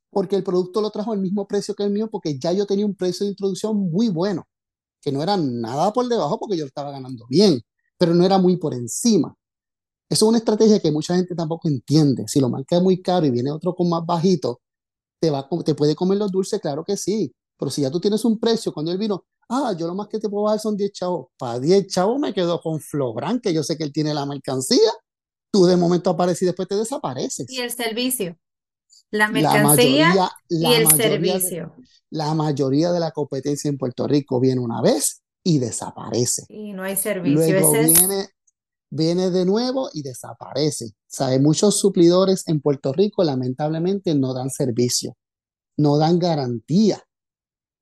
porque 0.09 0.37
el 0.37 0.43
producto 0.43 0.81
lo 0.81 0.89
trajo 0.89 1.11
al 1.11 1.19
mismo 1.19 1.47
precio 1.47 1.75
que 1.75 1.83
el 1.83 1.91
mío, 1.91 2.09
porque 2.09 2.39
ya 2.39 2.53
yo 2.53 2.65
tenía 2.65 2.85
un 2.85 2.95
precio 2.95 3.25
de 3.25 3.31
introducción 3.31 3.77
muy 3.91 4.09
bueno, 4.09 4.47
que 5.01 5.11
no 5.11 5.21
era 5.21 5.37
nada 5.37 5.91
por 5.93 6.07
debajo 6.07 6.39
porque 6.39 6.57
yo 6.57 6.65
estaba 6.65 6.91
ganando 6.91 7.25
bien, 7.29 7.61
pero 7.97 8.15
no 8.15 8.25
era 8.25 8.37
muy 8.37 8.57
por 8.57 8.73
encima. 8.73 9.35
Eso 10.09 10.25
es 10.25 10.29
una 10.29 10.37
estrategia 10.37 10.79
que 10.79 10.91
mucha 10.91 11.15
gente 11.15 11.35
tampoco 11.35 11.67
entiende. 11.67 12.25
Si 12.27 12.39
lo 12.39 12.49
marca 12.49 12.79
muy 12.79 13.01
caro 13.01 13.25
y 13.25 13.31
viene 13.31 13.51
otro 13.51 13.75
con 13.75 13.89
más 13.89 14.05
bajito, 14.05 14.61
te, 15.19 15.29
va, 15.29 15.47
te 15.65 15.75
puede 15.75 15.95
comer 15.95 16.17
los 16.17 16.31
dulces, 16.31 16.61
claro 16.61 16.83
que 16.83 16.95
sí, 16.95 17.33
pero 17.57 17.71
si 17.71 17.81
ya 17.81 17.91
tú 17.91 17.99
tienes 17.99 18.23
un 18.23 18.39
precio, 18.39 18.71
cuando 18.71 18.91
él 18.91 18.97
vino, 18.97 19.25
ah, 19.49 19.73
yo 19.77 19.87
lo 19.87 19.95
más 19.95 20.07
que 20.07 20.19
te 20.19 20.29
puedo 20.29 20.47
dar 20.47 20.59
son 20.59 20.77
10 20.77 20.91
chavos. 20.91 21.27
Para 21.37 21.59
10 21.59 21.87
chavos 21.87 22.19
me 22.19 22.33
quedo 22.33 22.61
con 22.61 22.79
Flobran, 22.79 23.39
que 23.39 23.53
yo 23.53 23.63
sé 23.63 23.77
que 23.77 23.83
él 23.83 23.91
tiene 23.91 24.13
la 24.13 24.25
mercancía. 24.25 24.91
Tú 25.51 25.65
de 25.65 25.75
momento 25.75 26.09
apareces 26.09 26.43
y 26.43 26.45
después 26.45 26.67
te 26.67 26.75
desapareces. 26.75 27.49
Y 27.49 27.59
el 27.59 27.71
servicio. 27.71 28.37
La 29.09 29.29
mercancía 29.29 30.29
y 30.49 30.65
el 30.65 30.87
servicio. 30.87 31.73
la 32.09 32.33
mayoría 32.33 32.91
de 32.91 32.99
la 32.99 33.11
competencia 33.11 33.69
en 33.69 33.77
Puerto 33.77 34.05
Rico 34.05 34.39
viene 34.39 34.59
una 34.59 34.81
vez 34.81 35.23
y 35.43 35.59
desaparece. 35.59 36.43
Y 36.49 36.73
no 36.73 36.83
hay 36.83 36.97
servicio. 36.97 37.39
Luego 37.39 37.71
viene, 37.71 38.27
viene 38.89 39.29
de 39.29 39.45
nuevo 39.45 39.89
y 39.93 40.01
desaparece. 40.01 40.91
¿Sabe? 41.07 41.39
Muchos 41.39 41.79
suplidores 41.79 42.47
en 42.47 42.61
Puerto 42.61 42.93
Rico 42.93 43.23
lamentablemente 43.23 44.13
no 44.15 44.33
dan 44.33 44.49
servicio, 44.49 45.15
no 45.77 45.97
dan 45.97 46.19
garantía. 46.19 47.03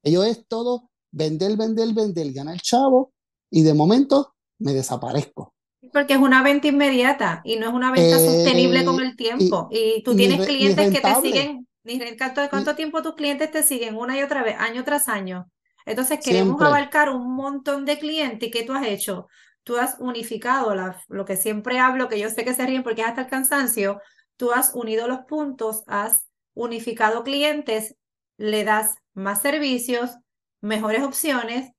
Ellos 0.03 0.25
es 0.25 0.47
todo 0.47 0.89
vender, 1.11 1.57
vender, 1.57 1.93
vender, 1.93 2.31
ganar 2.33 2.59
chavo 2.61 3.13
y 3.49 3.63
de 3.63 3.73
momento 3.73 4.35
me 4.59 4.73
desaparezco. 4.73 5.53
Porque 5.93 6.13
es 6.13 6.19
una 6.19 6.43
venta 6.43 6.67
inmediata 6.67 7.41
y 7.43 7.57
no 7.57 7.67
es 7.67 7.73
una 7.73 7.91
venta 7.91 8.19
sostenible 8.19 8.83
con 8.85 8.99
el 8.99 9.11
eh, 9.11 9.15
tiempo. 9.15 9.67
Y, 9.71 10.03
tú 10.03 10.15
tienes 10.15 10.45
clientes 10.45 10.91
que 10.91 10.99
te 10.99 11.15
siguen, 11.21 11.67
ni 11.83 11.99
¿cuánto, 12.17 12.41
cuánto 12.49 12.75
tiempo 12.75 13.01
tus 13.01 13.15
clientes 13.15 13.51
te 13.51 13.63
siguen 13.63 13.95
una 13.95 14.17
y 14.17 14.23
otra 14.23 14.43
vez, 14.43 14.55
año 14.59 14.83
tras 14.83 15.07
año? 15.07 15.49
Entonces 15.85 16.19
queremos 16.23 16.59
abarcar 16.61 17.09
un 17.11 17.35
montón 17.35 17.85
de 17.85 17.99
clientes. 17.99 18.49
¿Y 18.49 18.51
qué 18.51 18.63
tú 18.63 18.73
has 18.73 18.87
hecho? 18.87 19.27
Tú 19.65 19.77
has 19.77 19.99
unificado 19.99 20.75
la, 20.75 21.01
lo 21.07 21.25
que 21.25 21.35
siempre 21.35 21.79
hablo, 21.79 22.07
que 22.07 22.19
yo 22.19 22.29
sé 22.29 22.45
que 22.45 22.53
se 22.53 22.67
ríen 22.67 22.83
porque 22.83 23.01
es 23.01 23.07
hasta 23.07 23.21
el 23.21 23.27
cansancio. 23.27 23.99
Tú 24.37 24.51
has 24.51 24.75
unido 24.75 25.07
los 25.07 25.21
puntos, 25.21 25.83
has 25.87 26.27
unificado 26.53 27.23
clientes, 27.23 27.95
le 28.37 28.63
das 28.63 28.95
más 29.15 29.41
servicios, 29.41 30.17
mejores 30.61 31.01
opciones, 31.01 31.71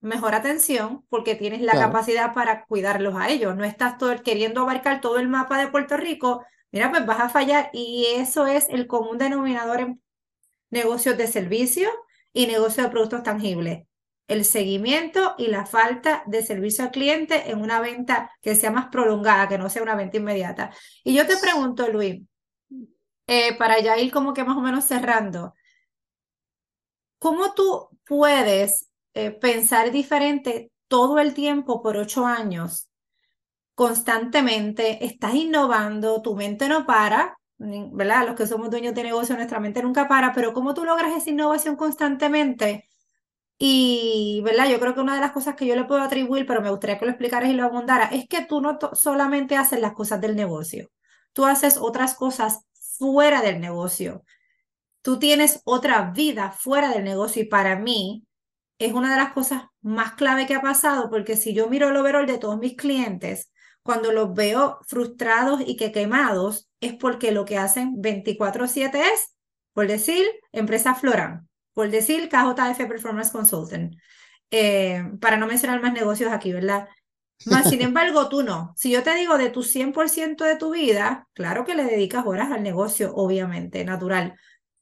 mejor 0.00 0.36
atención, 0.36 1.04
porque 1.08 1.34
tienes 1.34 1.60
la 1.60 1.72
capacidad 1.72 2.34
para 2.34 2.66
cuidarlos 2.66 3.16
a 3.16 3.28
ellos. 3.30 3.56
No 3.56 3.64
estás 3.64 3.98
todo, 3.98 4.14
queriendo 4.22 4.60
abarcar 4.60 5.00
todo 5.00 5.18
el 5.18 5.28
mapa 5.28 5.58
de 5.58 5.66
Puerto 5.66 5.96
Rico, 5.96 6.44
mira, 6.70 6.90
pues 6.90 7.04
vas 7.04 7.18
a 7.18 7.28
fallar. 7.30 7.68
Y 7.72 8.06
eso 8.14 8.46
es 8.46 8.68
el 8.68 8.86
común 8.86 9.18
denominador 9.18 9.80
en 9.80 10.02
negocios 10.70 11.16
de 11.16 11.26
servicio 11.26 11.88
y 12.32 12.46
negocios 12.46 12.86
de 12.86 12.92
productos 12.92 13.24
tangibles. 13.24 13.88
El 14.26 14.44
seguimiento 14.44 15.34
y 15.38 15.48
la 15.48 15.66
falta 15.66 16.22
de 16.26 16.42
servicio 16.42 16.84
al 16.84 16.90
cliente 16.90 17.50
en 17.50 17.60
una 17.60 17.80
venta 17.80 18.30
que 18.40 18.54
sea 18.54 18.70
más 18.70 18.86
prolongada, 18.86 19.48
que 19.48 19.58
no 19.58 19.68
sea 19.68 19.82
una 19.82 19.94
venta 19.96 20.16
inmediata. 20.16 20.70
Y 21.04 21.14
yo 21.14 21.26
te 21.26 21.36
pregunto, 21.36 21.88
Luis, 21.88 22.22
eh, 23.26 23.56
para 23.58 23.80
ya 23.80 23.98
ir 23.98 24.10
como 24.12 24.32
que 24.34 24.44
más 24.44 24.56
o 24.56 24.60
menos 24.60 24.84
cerrando, 24.84 25.54
¿Cómo 27.24 27.54
tú 27.54 27.88
puedes 28.06 28.90
eh, 29.14 29.30
pensar 29.30 29.90
diferente 29.90 30.70
todo 30.88 31.18
el 31.18 31.32
tiempo 31.32 31.80
por 31.82 31.96
ocho 31.96 32.26
años? 32.26 32.90
Constantemente 33.74 35.02
estás 35.06 35.34
innovando, 35.34 36.20
tu 36.20 36.36
mente 36.36 36.68
no 36.68 36.84
para, 36.84 37.38
¿verdad? 37.56 38.26
Los 38.26 38.36
que 38.36 38.46
somos 38.46 38.68
dueños 38.68 38.94
de 38.94 39.04
negocio, 39.04 39.36
nuestra 39.36 39.58
mente 39.58 39.82
nunca 39.82 40.06
para, 40.06 40.34
pero 40.34 40.52
cómo 40.52 40.74
tú 40.74 40.84
logras 40.84 41.16
esa 41.16 41.30
innovación 41.30 41.76
constantemente. 41.76 42.90
Y, 43.66 44.42
¿verdad? 44.44 44.68
Yo 44.68 44.78
creo 44.78 44.94
que 44.94 45.00
una 45.00 45.14
de 45.14 45.22
las 45.22 45.32
cosas 45.32 45.54
que 45.56 45.64
yo 45.64 45.74
le 45.74 45.84
puedo 45.84 46.02
atribuir, 46.02 46.44
pero 46.44 46.60
me 46.60 46.68
gustaría 46.68 46.98
que 46.98 47.06
lo 47.06 47.12
explicaras 47.12 47.48
y 47.48 47.54
lo 47.54 47.64
abundara, 47.64 48.04
es 48.12 48.28
que 48.28 48.44
tú 48.44 48.60
no 48.60 48.78
solamente 48.92 49.56
haces 49.56 49.80
las 49.80 49.94
cosas 49.94 50.20
del 50.20 50.36
negocio, 50.36 50.90
tú 51.32 51.46
haces 51.46 51.78
otras 51.78 52.14
cosas 52.14 52.66
fuera 52.98 53.40
del 53.40 53.62
negocio. 53.62 54.22
Tú 55.00 55.18
tienes 55.18 55.62
otra 55.64 56.10
vida 56.10 56.50
fuera 56.50 56.90
del 56.90 57.04
negocio 57.04 57.40
y 57.40 57.46
para 57.46 57.76
mí 57.76 58.26
es 58.78 58.92
una 58.92 59.10
de 59.12 59.22
las 59.22 59.32
cosas 59.32 59.62
más 59.80 60.12
clave 60.12 60.46
que 60.46 60.54
ha 60.54 60.60
pasado 60.60 61.08
porque 61.08 61.34
si 61.34 61.54
yo 61.54 61.66
miro 61.68 61.88
el 61.88 61.96
overall 61.96 62.26
de 62.26 62.36
todos 62.36 62.58
mis 62.58 62.76
clientes, 62.76 63.50
cuando 63.82 64.12
los 64.12 64.34
veo 64.34 64.78
frustrados 64.86 65.62
y 65.66 65.76
que 65.76 65.90
quemados, 65.90 66.68
es 66.80 66.92
porque 66.92 67.32
lo 67.32 67.46
que 67.46 67.56
hacen 67.56 67.94
24/7 68.02 69.00
es, 69.14 69.34
por 69.72 69.86
decir, 69.86 70.26
empresa 70.52 70.94
Floran, 70.94 71.48
por 71.74 71.90
decir 71.90 72.28
KJF 72.28 72.86
Performance 72.86 73.30
Consultant, 73.30 73.94
eh, 74.50 75.04
para 75.20 75.36
no 75.36 75.46
mencionar 75.46 75.82
más 75.82 75.92
negocios 75.92 76.32
aquí, 76.32 76.52
¿verdad? 76.52 76.88
Más, 77.46 77.68
sin 77.68 77.82
embargo, 77.82 78.28
tú 78.28 78.42
no. 78.42 78.72
Si 78.76 78.90
yo 78.90 79.02
te 79.02 79.14
digo 79.14 79.36
de 79.36 79.50
tu 79.50 79.62
100% 79.62 80.44
de 80.44 80.56
tu 80.56 80.72
vida, 80.72 81.28
claro 81.34 81.64
que 81.64 81.74
le 81.74 81.84
dedicas 81.84 82.24
horas 82.26 82.50
al 82.52 82.62
negocio, 82.62 83.12
obviamente, 83.14 83.84
natural. 83.84 84.38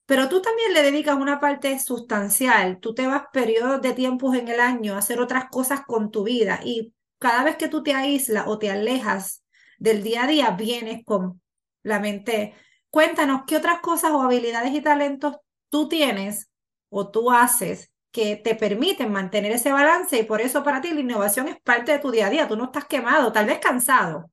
Pero 0.06 0.28
tú 0.28 0.42
también 0.42 0.74
le 0.74 0.82
dedicas 0.82 1.16
una 1.16 1.40
parte 1.40 1.78
sustancial. 1.78 2.78
Tú 2.80 2.94
te 2.94 3.06
vas 3.06 3.24
periodos 3.32 3.80
de 3.80 3.94
tiempos 3.94 4.36
en 4.36 4.48
el 4.48 4.60
año 4.60 4.94
a 4.94 4.98
hacer 4.98 5.20
otras 5.20 5.46
cosas 5.50 5.82
con 5.86 6.10
tu 6.10 6.24
vida 6.24 6.60
y 6.62 6.92
cada 7.18 7.44
vez 7.44 7.56
que 7.56 7.68
tú 7.68 7.82
te 7.82 7.94
aíslas 7.94 8.46
o 8.46 8.58
te 8.58 8.70
alejas 8.70 9.42
del 9.78 10.02
día 10.02 10.24
a 10.24 10.26
día, 10.26 10.50
vienes 10.50 11.04
con 11.04 11.40
la 11.82 11.98
mente. 11.98 12.54
Cuéntanos 12.90 13.42
qué 13.46 13.56
otras 13.56 13.80
cosas 13.80 14.10
o 14.10 14.22
habilidades 14.22 14.74
y 14.74 14.82
talentos 14.82 15.36
tú 15.70 15.88
tienes 15.88 16.50
o 16.92 17.10
tú 17.10 17.30
haces 17.30 17.90
que 18.12 18.36
te 18.36 18.54
permiten 18.54 19.10
mantener 19.10 19.52
ese 19.52 19.72
balance 19.72 20.18
y 20.18 20.24
por 20.24 20.42
eso 20.42 20.62
para 20.62 20.82
ti 20.82 20.92
la 20.92 21.00
innovación 21.00 21.48
es 21.48 21.58
parte 21.62 21.92
de 21.92 21.98
tu 21.98 22.10
día 22.10 22.26
a 22.26 22.30
día. 22.30 22.46
Tú 22.46 22.54
no 22.54 22.66
estás 22.66 22.84
quemado, 22.84 23.32
tal 23.32 23.46
vez 23.46 23.58
cansado, 23.58 24.30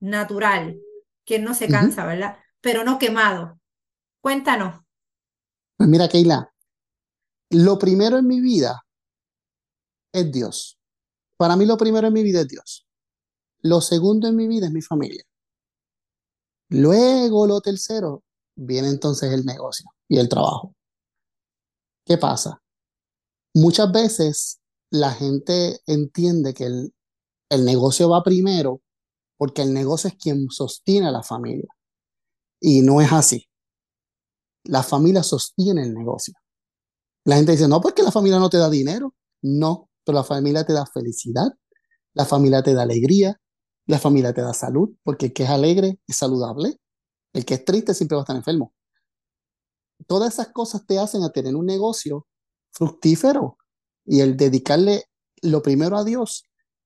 natural, 0.00 0.78
quien 1.24 1.42
no 1.42 1.54
se 1.54 1.66
cansa, 1.66 2.04
¿verdad? 2.04 2.36
Pero 2.60 2.84
no 2.84 2.98
quemado. 2.98 3.58
Cuéntanos. 4.20 4.80
Pues 5.78 5.88
mira, 5.88 6.06
Keila, 6.06 6.52
lo 7.50 7.78
primero 7.78 8.18
en 8.18 8.26
mi 8.26 8.40
vida 8.40 8.84
es 10.12 10.30
Dios. 10.30 10.78
Para 11.38 11.56
mí 11.56 11.64
lo 11.64 11.78
primero 11.78 12.08
en 12.08 12.12
mi 12.12 12.22
vida 12.22 12.42
es 12.42 12.48
Dios. 12.48 12.86
Lo 13.62 13.80
segundo 13.80 14.28
en 14.28 14.36
mi 14.36 14.46
vida 14.46 14.66
es 14.66 14.72
mi 14.72 14.82
familia. 14.82 15.24
Luego 16.68 17.46
lo 17.46 17.62
tercero 17.62 18.22
viene 18.54 18.88
entonces 18.88 19.32
el 19.32 19.46
negocio 19.46 19.86
y 20.06 20.18
el 20.18 20.28
trabajo. 20.28 20.74
¿Qué 22.04 22.18
pasa? 22.18 22.62
Muchas 23.54 23.90
veces 23.92 24.60
la 24.90 25.12
gente 25.12 25.80
entiende 25.86 26.54
que 26.54 26.66
el, 26.66 26.92
negocio 27.64 28.08
va 28.08 28.22
primero 28.24 28.82
porque 29.36 29.62
el 29.62 29.72
negocio 29.72 30.08
es 30.08 30.16
quien 30.16 30.48
sostiene 30.50 31.06
a 31.06 31.12
la 31.12 31.22
familia. 31.22 31.68
Y 32.60 32.82
no 32.82 33.00
es 33.00 33.12
así. 33.12 33.48
La 34.64 34.82
familia 34.82 35.22
sostiene 35.22 35.82
el 35.82 35.94
negocio. 35.94 36.34
La 37.24 37.36
gente 37.36 37.52
dice, 37.52 37.68
no, 37.68 37.80
porque 37.80 38.02
la 38.02 38.10
familia 38.10 38.38
no 38.38 38.50
te 38.50 38.58
da 38.58 38.68
dinero. 38.68 39.14
No, 39.42 39.88
pero 40.04 40.16
la 40.16 40.24
familia 40.24 40.64
te 40.64 40.72
da 40.72 40.86
felicidad, 40.86 41.52
la 42.14 42.24
familia 42.24 42.62
te 42.62 42.74
da 42.74 42.82
alegría, 42.82 43.40
la 43.86 43.98
familia 43.98 44.32
te 44.32 44.40
da 44.40 44.54
salud, 44.54 44.90
porque 45.02 45.26
el 45.26 45.32
que 45.32 45.44
es 45.44 45.50
alegre 45.50 46.00
es 46.06 46.16
saludable, 46.16 46.80
el 47.34 47.44
que 47.44 47.54
es 47.54 47.64
triste 47.64 47.94
siempre 47.94 48.16
va 48.16 48.22
a 48.22 48.24
estar 48.24 48.36
enfermo. 48.36 48.72
Todas 50.06 50.34
esas 50.34 50.48
cosas 50.48 50.86
te 50.86 50.98
hacen 50.98 51.22
a 51.22 51.30
tener 51.30 51.54
un 51.56 51.66
negocio 51.66 52.26
fructífero 52.72 53.58
y 54.04 54.20
el 54.20 54.36
dedicarle 54.36 55.04
lo 55.42 55.62
primero 55.62 55.96
a 55.96 56.04
Dios 56.04 56.44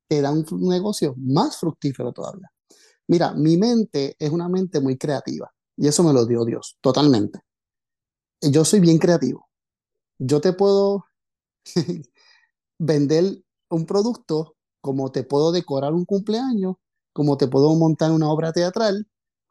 te 0.08 0.20
da 0.20 0.30
un 0.30 0.44
negocio 0.68 1.14
más 1.16 1.58
fructífero 1.58 2.12
todavía. 2.12 2.50
Mira, 3.08 3.34
mi 3.34 3.56
mente 3.56 4.16
es 4.18 4.30
una 4.30 4.48
mente 4.48 4.80
muy 4.80 4.96
creativa 4.96 5.52
y 5.76 5.88
eso 5.88 6.02
me 6.02 6.12
lo 6.12 6.26
dio 6.26 6.44
Dios, 6.44 6.76
totalmente. 6.80 7.40
Yo 8.40 8.64
soy 8.64 8.80
bien 8.80 8.98
creativo. 8.98 9.48
Yo 10.18 10.40
te 10.40 10.52
puedo 10.52 11.04
vender 12.78 13.42
un 13.70 13.86
producto, 13.86 14.56
como 14.80 15.10
te 15.12 15.24
puedo 15.24 15.52
decorar 15.52 15.92
un 15.92 16.04
cumpleaños, 16.04 16.76
como 17.12 17.36
te 17.36 17.48
puedo 17.48 17.74
montar 17.74 18.12
una 18.12 18.30
obra 18.30 18.52
teatral, 18.52 19.06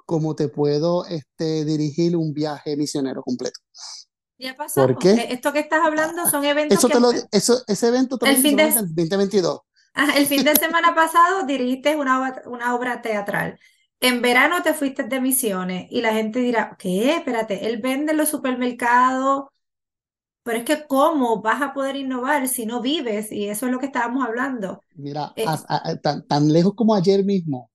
como 0.08 0.36
te 0.36 0.48
puedo 0.48 1.06
este, 1.06 1.66
dirigir 1.66 2.16
un 2.16 2.34
viaje 2.34 2.78
misionero 2.78 3.22
completo. 3.22 3.60
Ya 4.40 4.56
pasó. 4.56 4.82
¿Por 4.82 4.98
qué? 4.98 5.12
E-, 5.12 5.34
esto 5.34 5.52
que 5.52 5.60
estás 5.60 5.86
hablando 5.86 6.30
son 6.30 6.46
eventos 6.46 6.78
eso 6.78 6.88
te 6.88 7.00
lo, 7.00 7.12
eso, 7.32 7.62
ese 7.68 7.88
evento 7.90 8.18
también 8.18 8.38
el 8.38 8.42
fin 8.42 8.56
de, 8.56 8.72
2022. 8.94 9.60
el 10.16 10.26
fin 10.26 10.46
de 10.46 10.56
semana 10.56 10.96
pasado 10.96 11.46
dirigiste 11.46 11.98
una, 11.98 12.42
una 12.46 12.74
obra 12.74 13.02
teatral. 13.02 13.60
En 14.00 14.22
verano 14.22 14.64
te 14.64 14.74
fuiste 14.74 15.04
de 15.04 15.20
misiones 15.20 15.88
y 15.90 16.02
la 16.02 16.14
gente 16.14 16.40
dirá, 16.40 16.78
¿qué? 16.80 17.18
Espérate, 17.18 17.68
él 17.68 17.82
vende 17.82 18.14
en 18.14 18.18
los 18.18 18.30
supermercados, 18.30 19.50
pero 20.44 20.60
es 20.60 20.64
que 20.64 20.88
¿cómo 20.88 21.42
vas 21.42 21.62
a 21.62 21.74
poder 21.74 21.98
innovar 21.98 22.48
si 22.48 22.66
no 22.66 22.80
vives? 22.80 23.34
Y 23.34 23.50
eso 23.50 23.66
es 23.66 23.74
lo 23.74 23.80
que 23.80 23.88
estábamos 23.88 24.26
hablando. 24.26 24.82
Mira, 24.96 25.34
eh, 25.36 25.46
tan, 26.02 26.54
lejos 26.54 26.74
como 26.76 26.96
ayer 26.96 27.26
mismo, 27.26 27.70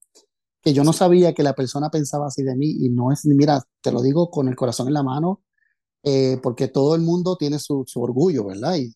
que 0.62 0.72
yo 0.72 0.85
no 0.85 0.92
sabía 0.92 1.35
que 1.35 1.42
la 1.42 1.55
persona 1.55 1.90
pensaba 1.90 2.29
así 2.29 2.42
de 2.42 2.55
mí 2.55 2.70
y 2.70 2.88
no 2.88 3.11
es, 3.11 3.25
mira, 3.27 3.62
te 3.81 3.90
lo 3.90 4.01
digo 4.01 4.31
con 4.31 4.48
el 4.48 4.55
corazón 4.55 4.87
en 4.87 4.94
la 4.94 5.03
mano, 5.03 5.42
eh, 6.05 6.38
porque 6.42 6.68
todo 6.68 6.94
el 6.94 7.03
mundo 7.03 7.37
tiene 7.37 7.59
su, 7.59 7.85
orgullo, 7.96 8.44
¿verdad? 8.44 8.77
Y, 8.77 8.94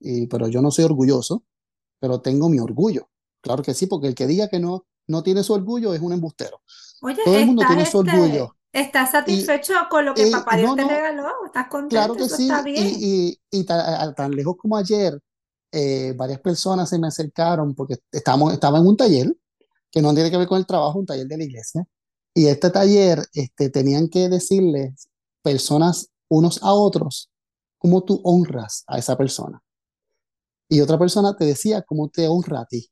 y, 0.00 0.26
pero 0.26 0.48
yo 0.48 0.60
no 0.60 0.70
soy 0.70 0.84
orgulloso, 0.84 1.44
pero 2.00 2.20
tengo 2.20 2.48
mi 2.48 2.58
orgullo. 2.58 3.08
Claro 3.40 3.62
que 3.62 3.74
sí, 3.74 3.86
porque 3.86 4.08
el 4.08 4.14
que 4.14 4.26
diga 4.26 4.48
que 4.48 4.58
no, 4.58 4.86
no 5.06 5.22
tiene 5.22 5.44
su 5.44 5.52
orgullo 5.52 5.94
es 5.94 6.00
un 6.00 6.12
embustero. 6.12 6.60
Oye, 7.00 7.22
todo 7.24 7.36
el 7.36 7.46
mundo 7.46 7.62
tiene 7.66 7.86
su 7.86 8.00
este, 8.00 8.12
orgullo. 8.12 8.56
¿Estás 8.72 9.12
satisfecho 9.12 9.74
con 9.88 10.04
lo 10.04 10.14
que 10.14 10.30
papá 10.30 10.56
Dios 10.56 10.74
te 10.74 10.84
regaló? 10.84 11.28
¿Estás 11.46 11.68
contento? 11.68 11.90
Claro 11.90 12.14
que 12.14 12.28
sí. 12.28 12.42
Está 12.42 12.62
bien? 12.62 12.86
Y, 12.98 13.38
y, 13.50 13.64
tan, 13.64 14.32
lejos 14.32 14.56
como 14.58 14.76
ayer, 14.76 15.18
eh, 15.72 16.12
varias 16.16 16.40
personas 16.40 16.88
se 16.88 16.98
me 16.98 17.06
acercaron 17.06 17.74
porque 17.74 17.98
estamos, 18.10 18.52
estaba 18.52 18.78
en 18.78 18.86
un 18.86 18.96
taller 18.96 19.32
que 19.90 20.02
no 20.02 20.14
tiene 20.14 20.30
que 20.30 20.36
ver 20.36 20.48
con 20.48 20.58
el 20.58 20.66
trabajo, 20.66 20.98
un 20.98 21.06
taller 21.06 21.26
de 21.26 21.38
la 21.38 21.44
iglesia. 21.44 21.84
Y 22.34 22.46
este 22.46 22.70
taller 22.70 23.26
este, 23.32 23.70
tenían 23.70 24.08
que 24.08 24.28
decirles 24.28 25.08
personas 25.42 26.10
unos 26.28 26.62
a 26.62 26.72
otros 26.72 27.30
cómo 27.78 28.04
tú 28.04 28.20
honras 28.24 28.84
a 28.86 28.98
esa 28.98 29.16
persona. 29.16 29.62
Y 30.68 30.80
otra 30.80 30.98
persona 30.98 31.34
te 31.36 31.44
decía 31.46 31.82
cómo 31.82 32.08
te 32.08 32.28
honra 32.28 32.60
a 32.60 32.66
ti. 32.66 32.90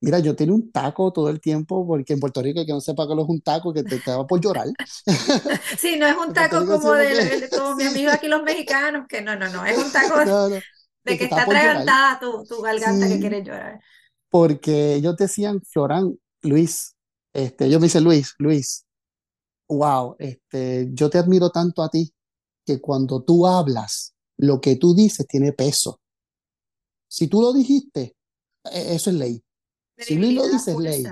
Mira, 0.00 0.18
yo 0.18 0.36
tengo 0.36 0.54
un 0.54 0.70
taco 0.70 1.12
todo 1.12 1.30
el 1.30 1.40
tiempo, 1.40 1.86
porque 1.86 2.12
en 2.12 2.20
Puerto 2.20 2.42
Rico, 2.42 2.64
que 2.66 2.72
no 2.72 2.80
sepa 2.80 3.08
que 3.08 3.14
lo 3.14 3.22
es 3.22 3.28
un 3.28 3.40
taco, 3.40 3.72
que 3.72 3.82
te, 3.82 3.98
te 3.98 4.10
va 4.10 4.26
por 4.26 4.40
llorar. 4.40 4.66
Sí, 5.78 5.96
no 5.98 6.06
es 6.06 6.16
un 6.16 6.32
taco 6.32 6.66
como 6.66 6.92
de, 6.92 7.48
como 7.50 7.74
mi 7.74 7.84
amigo 7.84 8.10
aquí 8.10 8.28
los 8.28 8.42
mexicanos, 8.42 9.06
que 9.08 9.22
no, 9.22 9.36
no, 9.36 9.48
no, 9.48 9.64
es 9.64 9.78
un 9.78 9.90
taco 9.90 10.18
de 11.04 11.18
que 11.18 11.24
está 11.24 11.42
atragantada 11.42 12.18
tu, 12.20 12.44
tu 12.44 12.60
garganta 12.60 13.08
que 13.08 13.18
quiere 13.18 13.42
llorar. 13.42 13.80
Porque 14.30 14.94
ellos 14.94 15.16
decían, 15.16 15.62
Florán, 15.62 16.18
Luis, 16.42 16.96
este, 17.32 17.66
ellos 17.66 17.80
me 17.80 17.86
dicen, 17.86 18.04
Luis, 18.04 18.34
Luis, 18.38 18.86
wow, 19.68 20.16
este, 20.18 20.88
yo 20.92 21.10
te 21.10 21.18
admiro 21.18 21.50
tanto 21.50 21.82
a 21.82 21.88
ti, 21.88 22.12
que 22.64 22.80
cuando 22.80 23.22
tú 23.22 23.46
hablas, 23.46 24.14
lo 24.36 24.60
que 24.60 24.76
tú 24.76 24.94
dices 24.94 25.26
tiene 25.26 25.52
peso. 25.52 26.00
Si 27.08 27.28
tú 27.28 27.40
lo 27.40 27.52
dijiste, 27.52 28.16
e, 28.64 28.94
eso 28.94 29.10
es 29.10 29.16
ley. 29.16 29.42
Si 29.98 30.16
Luis 30.16 30.34
lo 30.34 30.48
dice, 30.48 30.72
es 30.72 30.78
ley. 30.78 31.04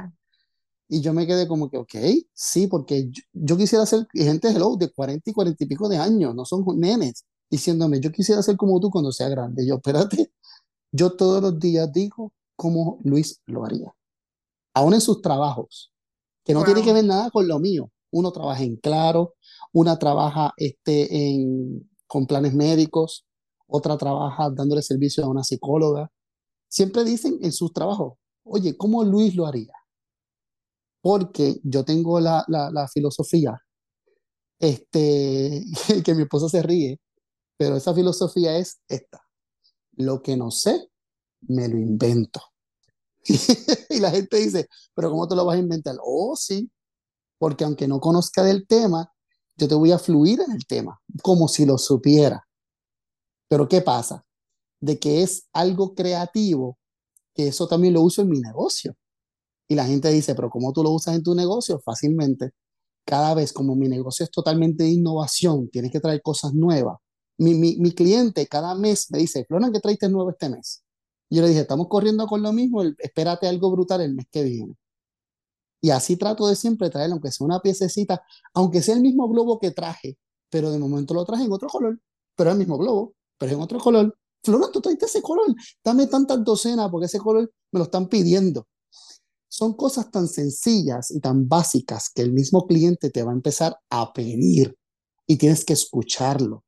Y 0.89 1.01
yo 1.01 1.15
me 1.15 1.27
quedé 1.27 1.49
como 1.49 1.71
que, 1.71 1.79
ok, 1.79 1.95
sí, 2.35 2.67
porque 2.67 3.11
yo, 3.33 3.57
quisiera 3.57 3.87
ser 3.87 4.07
gente 4.13 4.49
hello 4.49 4.77
de 4.77 4.91
40 4.91 5.31
y 5.31 5.33
40 5.33 5.65
y 5.65 5.67
pico 5.67 5.89
de 5.89 5.97
años, 5.97 6.35
no 6.35 6.45
son 6.45 6.65
nenes, 6.79 7.25
diciéndome, 7.49 8.01
yo 8.01 8.13
quisiera 8.13 8.43
ser 8.43 8.57
como 8.57 8.79
tú 8.81 8.91
cuando 8.91 9.11
sea 9.11 9.29
grande. 9.29 9.67
Yo, 9.67 9.77
espérate, 9.77 10.33
yo 10.93 11.13
todos 11.13 11.43
los 11.43 11.59
días 11.59 11.91
digo 11.93 12.33
cómo 12.57 13.01
Luis 13.05 13.41
lo 13.47 13.65
haría. 13.65 13.95
Aún 14.75 14.95
en 14.95 15.01
sus 15.01 15.23
trabajos, 15.23 15.93
que 16.45 16.53
no 16.53 16.65
tiene 16.65 16.83
que 16.83 16.93
ver 16.93 17.05
nada 17.05 17.31
con 17.31 17.49
lo 17.49 17.59
mío. 17.59 17.91
Uno 18.11 18.31
trabaja 18.33 18.63
en 18.63 18.77
claro, 18.77 19.35
una 19.73 19.99
trabaja 19.99 20.53
este, 20.57 21.31
en, 21.31 21.91
con 22.07 22.27
planes 22.27 22.55
médicos, 22.55 23.27
otra 23.67 23.97
trabaja 23.97 24.51
dándole 24.51 24.83
servicio 24.83 25.25
a 25.25 25.29
una 25.29 25.43
psicóloga. 25.43 26.11
Siempre 26.69 27.05
dicen 27.05 27.39
en 27.43 27.53
sus 27.53 27.73
trabajos, 27.73 28.15
oye, 28.45 28.77
¿cómo 28.77 29.03
Luis 29.05 29.35
lo 29.35 29.47
haría? 29.47 29.73
Porque 31.01 31.61
yo 31.63 31.85
tengo 31.85 32.21
la, 32.21 32.45
la, 32.49 32.89
filosofía, 32.89 33.61
este, 34.59 35.65
que 36.05 36.15
mi 36.15 36.23
esposo 36.23 36.49
se 36.49 36.63
ríe, 36.63 37.01
pero 37.57 37.77
esa 37.77 37.95
filosofía 37.95 38.57
es 38.59 38.81
esta. 38.89 39.23
Lo 39.97 40.23
que 40.23 40.37
no 40.37 40.51
sé, 40.51 40.91
me 41.49 41.69
lo 41.69 41.79
invento. 41.79 42.41
y 43.91 44.01
la 44.01 44.11
gente 44.11 44.37
dice, 44.37 44.69
pero 44.95 45.11
¿cómo 45.11 45.27
te 45.27 45.35
lo 45.35 45.45
vas 45.45 45.57
a 45.57 45.61
inventar? 45.61 45.97
Oh, 46.03 46.37
sí, 46.37 46.71
porque 47.39 47.65
aunque 47.65 47.89
no 47.89 48.01
conozca 48.01 48.43
del 48.43 48.67
tema, 48.67 49.11
yo 49.57 49.69
te 49.69 49.75
voy 49.75 49.93
a 49.93 49.99
fluir 49.99 50.41
en 50.41 50.53
el 50.53 50.67
tema, 50.67 51.01
como 51.23 51.49
si 51.49 51.65
lo 51.65 51.79
supiera. 51.79 52.47
Pero 53.49 53.69
¿qué 53.69 53.81
pasa? 53.81 54.25
De 54.81 54.99
que 54.99 55.23
es 55.23 55.49
algo 55.53 55.95
creativo, 55.95 56.79
que 57.35 57.49
eso 57.49 57.67
también 57.69 57.95
lo 57.95 58.03
uso 58.03 58.23
en 58.23 58.29
mi 58.29 58.41
negocio. 58.41 58.97
Y 59.69 59.75
la 59.75 59.87
gente 59.87 60.11
dice, 60.11 60.35
pero 60.35 60.51
¿cómo 60.51 60.73
tú 60.73 60.83
lo 60.83 60.91
usas 60.91 61.17
en 61.17 61.23
tu 61.23 61.35
negocio? 61.35 61.81
Fácilmente. 61.81 62.53
Cada 63.07 63.35
vez, 63.35 63.53
como 63.53 63.77
mi 63.77 63.89
negocio 63.89 64.25
es 64.25 64.31
totalmente 64.31 64.85
de 64.85 64.91
innovación, 64.91 65.69
tienes 65.71 65.93
que 65.93 66.01
traer 66.01 66.23
cosas 66.23 66.55
nuevas. 66.55 66.99
Mi, 67.39 67.55
mi, 67.55 67.77
mi 67.79 67.93
cliente 67.93 68.47
cada 68.47 68.75
mes 68.75 69.11
me 69.11 69.19
dice, 69.19 69.45
Flora, 69.47 69.71
¿qué 69.73 69.81
traiste 69.81 70.09
nuevo 70.09 70.31
este 70.31 70.49
mes? 70.49 70.84
Yo 71.31 71.43
le 71.43 71.49
dije, 71.49 71.61
estamos 71.61 71.89
corriendo 71.89 72.27
con 72.27 72.43
lo 72.43 72.53
mismo, 72.53 72.83
espérate 72.99 73.49
algo 73.49 73.71
brutal 73.71 74.01
el 74.03 74.15
mes 74.15 74.27
que 74.31 74.43
viene. 74.43 74.75
Y 75.81 75.91
así 75.91 76.17
trato 76.17 76.47
de 76.49 76.57
siempre 76.57 76.91
traer, 76.91 77.11
aunque 77.11 77.31
sea 77.31 77.45
una 77.45 77.61
piececita, 77.61 78.23
aunque 78.55 78.83
sea 78.83 78.95
el 78.95 79.03
mismo 79.03 79.29
globo 79.29 79.59
que 79.59 79.71
traje, 79.71 80.17
pero 80.49 80.71
de 80.71 80.79
momento 80.79 81.15
lo 81.15 81.25
traje 81.25 81.45
en 81.45 81.53
otro 81.53 81.69
color, 81.69 82.01
pero 82.35 82.51
es 82.51 82.55
el 82.55 82.59
mismo 82.59 82.79
globo, 82.79 83.15
pero 83.39 83.51
es 83.51 83.57
en 83.57 83.63
otro 83.63 83.79
color. 83.79 84.17
Flora, 84.43 84.71
tú 84.73 84.81
traiste 84.81 85.07
ese 85.07 85.23
color, 85.23 85.47
dame 85.83 86.07
tantas 86.07 86.45
docenas 86.45 86.91
porque 86.91 87.07
ese 87.07 87.19
color 87.19 87.51
me 87.73 87.79
lo 87.79 87.85
están 87.85 88.09
pidiendo. 88.09 88.67
Son 89.49 89.75
cosas 89.75 90.11
tan 90.11 90.29
sencillas 90.29 91.11
y 91.11 91.21
tan 91.21 91.49
básicas 91.49 92.11
que 92.11 92.23
el 92.23 92.33
mismo 92.33 92.67
cliente 92.67 93.11
te 93.11 93.23
va 93.23 93.33
a 93.33 93.35
empezar 93.35 93.77
a 93.89 94.13
pedir 94.13 94.77
y 95.27 95.37
tienes 95.37 95.65
que 95.65 95.73
escucharlo. 95.73 96.65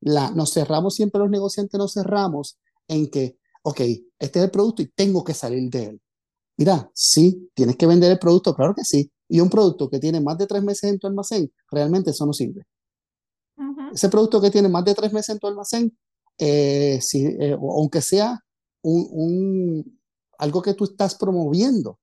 Nos 0.00 0.52
cerramos 0.52 0.94
siempre 0.94 1.20
los 1.20 1.30
negociantes, 1.30 1.78
nos 1.78 1.94
cerramos 1.94 2.58
en 2.88 3.10
que, 3.10 3.37
ok, 3.68 3.80
este 4.18 4.38
es 4.38 4.44
el 4.44 4.50
producto 4.50 4.80
y 4.82 4.88
tengo 4.88 5.22
que 5.22 5.34
salir 5.34 5.68
de 5.70 5.84
él. 5.84 6.00
Mira, 6.56 6.90
sí, 6.94 7.50
tienes 7.54 7.76
que 7.76 7.86
vender 7.86 8.10
el 8.10 8.18
producto, 8.18 8.54
claro 8.54 8.74
que 8.74 8.82
sí. 8.82 9.10
Y 9.28 9.40
un 9.40 9.50
producto 9.50 9.90
que 9.90 9.98
tiene 9.98 10.20
más 10.20 10.38
de 10.38 10.46
tres 10.46 10.62
meses 10.62 10.90
en 10.90 10.98
tu 10.98 11.06
almacén, 11.06 11.52
realmente 11.70 12.10
eso 12.10 12.24
no 12.24 12.32
sirve. 12.32 12.64
Ese 13.92 14.08
producto 14.08 14.40
que 14.40 14.50
tiene 14.50 14.68
más 14.68 14.84
de 14.84 14.94
tres 14.94 15.12
meses 15.12 15.30
en 15.30 15.38
tu 15.38 15.46
almacén, 15.46 15.96
eh, 16.38 16.98
si, 17.02 17.26
eh, 17.26 17.56
aunque 17.60 18.00
sea 18.00 18.38
un, 18.82 19.08
un, 19.10 20.00
algo 20.38 20.62
que 20.62 20.74
tú 20.74 20.84
estás 20.84 21.14
promoviendo, 21.14 21.98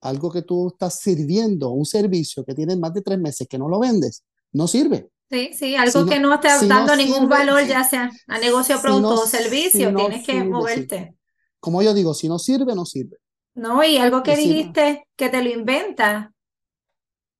algo 0.00 0.30
que 0.30 0.42
tú 0.42 0.68
estás 0.68 0.98
sirviendo, 1.00 1.70
un 1.70 1.86
servicio 1.86 2.44
que 2.44 2.54
tiene 2.54 2.76
más 2.76 2.92
de 2.92 3.02
tres 3.02 3.18
meses 3.18 3.48
que 3.48 3.58
no 3.58 3.68
lo 3.68 3.78
vendes, 3.78 4.24
no 4.52 4.66
sirve. 4.68 5.10
Sí, 5.32 5.54
sí, 5.54 5.76
algo 5.76 6.04
que 6.04 6.20
no 6.20 6.34
esté 6.34 6.48
dando 6.66 6.94
ningún 6.94 7.26
valor, 7.26 7.64
ya 7.64 7.84
sea 7.84 8.10
a 8.26 8.38
negocio, 8.38 8.78
producto 8.82 9.22
o 9.22 9.26
servicio, 9.26 9.94
tienes 9.94 10.26
que 10.26 10.44
moverte. 10.44 11.14
Como 11.58 11.80
yo 11.80 11.94
digo, 11.94 12.12
si 12.12 12.28
no 12.28 12.38
sirve, 12.38 12.74
no 12.74 12.84
sirve. 12.84 13.16
No, 13.54 13.82
y 13.82 13.96
algo 13.96 14.22
que 14.22 14.36
dijiste 14.36 15.06
que 15.16 15.30
te 15.30 15.42
lo 15.42 15.48
inventa, 15.48 16.34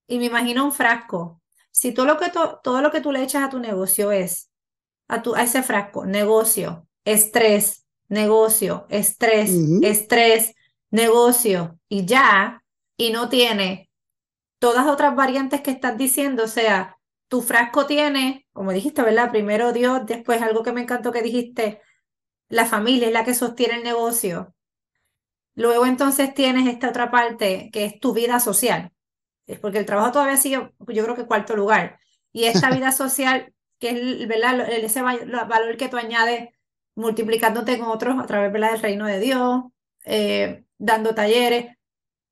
y 0.07 0.19
me 0.19 0.25
imagino 0.25 0.65
un 0.65 0.73
frasco. 0.73 1.43
Si 1.71 1.93
todo 1.93 2.07
lo 2.07 2.17
que, 2.17 2.31
todo 2.31 2.81
lo 2.81 2.91
que 2.91 3.03
tú 3.03 3.13
le 3.13 3.23
echas 3.23 3.43
a 3.43 3.51
tu 3.51 3.59
negocio 3.59 4.11
es 4.11 4.49
a, 5.09 5.21
tu, 5.21 5.35
a 5.35 5.43
ese 5.43 5.63
frasco, 5.63 6.07
negocio, 6.07 6.87
estrés, 7.05 7.85
negocio, 8.09 8.87
estrés, 8.89 9.51
estrés, 9.83 10.55
negocio, 10.91 11.79
y 11.91 12.07
ya, 12.07 12.65
y 12.97 13.11
no 13.11 13.29
tiene 13.29 13.91
todas 14.59 14.87
otras 14.87 15.15
variantes 15.15 15.61
que 15.61 15.73
estás 15.73 15.99
diciendo, 15.99 16.45
o 16.45 16.49
sea, 16.49 16.97
tu 17.33 17.41
frasco 17.41 17.87
tiene, 17.87 18.47
como 18.53 18.73
dijiste, 18.73 19.01
¿verdad? 19.01 19.31
Primero 19.31 19.73
Dios, 19.73 20.03
después 20.05 20.43
algo 20.43 20.63
que 20.63 20.75
me 20.75 20.83
encantó 20.83 21.13
que 21.13 21.23
dijiste, 21.23 21.81
la 22.51 22.67
familia 22.67 23.07
es 23.07 23.15
la 23.15 23.25
que 23.25 23.33
sostiene 23.33 23.77
el 23.77 23.85
negocio. 23.85 24.55
Luego 25.55 25.87
entonces 25.87 26.35
tienes 26.35 26.69
esta 26.69 26.91
otra 26.91 27.11
parte 27.11 27.71
que 27.73 27.87
es 27.87 27.99
tu 28.01 28.13
vida 28.13 28.39
social, 28.39 28.93
es 29.47 29.59
porque 29.59 29.79
el 29.79 29.87
trabajo 29.87 30.13
todavía 30.13 30.37
sigue, 30.37 30.75
yo 30.89 31.05
creo 31.05 31.17
que 31.17 31.25
cuarto 31.25 31.57
lugar. 31.57 31.99
Y 32.33 32.45
esta 32.45 32.69
vida 32.77 32.93
social, 32.93 33.55
que 33.79 33.89
es 34.19 34.29
¿verdad? 34.29 34.71
ese 34.71 35.01
valor 35.01 35.79
que 35.79 35.89
tú 35.89 35.97
añades 35.97 36.51
multiplicándote 36.95 37.79
con 37.79 37.89
otros 37.89 38.23
a 38.23 38.27
través 38.27 38.53
¿verdad? 38.53 38.73
del 38.73 38.83
reino 38.83 39.07
de 39.07 39.21
Dios, 39.21 39.63
eh, 40.05 40.65
dando 40.77 41.15
talleres, 41.15 41.79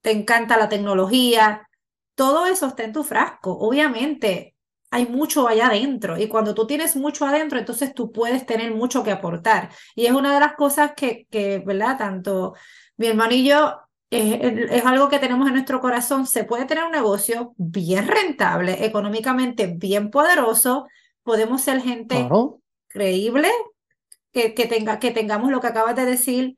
te 0.03 0.11
encanta 0.11 0.59
la 0.59 0.69
tecnología, 0.69 1.71
todo 2.15 2.45
eso 2.45 2.67
está 2.67 2.85
en 2.85 2.93
tu 2.93 3.03
frasco. 3.03 3.53
Obviamente 3.53 4.57
hay 4.91 5.07
mucho 5.07 5.47
allá 5.47 5.69
adentro 5.69 6.19
y 6.19 6.29
cuando 6.29 6.55
tú 6.55 6.67
tienes 6.67 6.97
mucho 6.97 7.25
adentro, 7.25 7.59
entonces 7.59 7.95
tú 7.95 8.11
puedes 8.11 8.45
tener 8.45 8.75
mucho 8.75 9.05
que 9.05 9.13
aportar. 9.13 9.71
Y 9.95 10.07
es 10.07 10.13
una 10.13 10.35
de 10.35 10.41
las 10.41 10.55
cosas 10.55 10.93
que, 10.97 11.27
que 11.31 11.63
¿verdad? 11.65 11.97
Tanto 11.97 12.55
mi 12.97 13.07
hermano 13.07 13.33
y 13.33 13.45
yo, 13.45 13.81
es, 14.11 14.85
algo 14.85 15.09
que 15.09 15.19
tenemos 15.19 15.47
en 15.47 15.55
nuestro 15.55 15.81
corazón. 15.81 16.27
Se 16.27 16.45
puede 16.45 16.67
tener 16.67 16.85
un 16.85 16.93
negocio 16.93 17.55
bien 17.57 18.09
rentable, 18.09 18.85
económicamente 18.85 19.69
bien 19.69 20.11
poderoso. 20.11 20.89
Podemos 21.23 21.63
ser 21.63 21.81
gente 21.81 22.29
creíble, 22.89 23.49
que, 24.33 24.55
que, 24.55 24.67
tenga, 24.67 24.99
que 24.99 25.13
tengamos 25.13 25.51
lo 25.51 25.61
que 25.61 25.69
acabas 25.69 25.97
de 25.97 26.05
decir, 26.05 26.57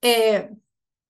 eh, 0.00 0.50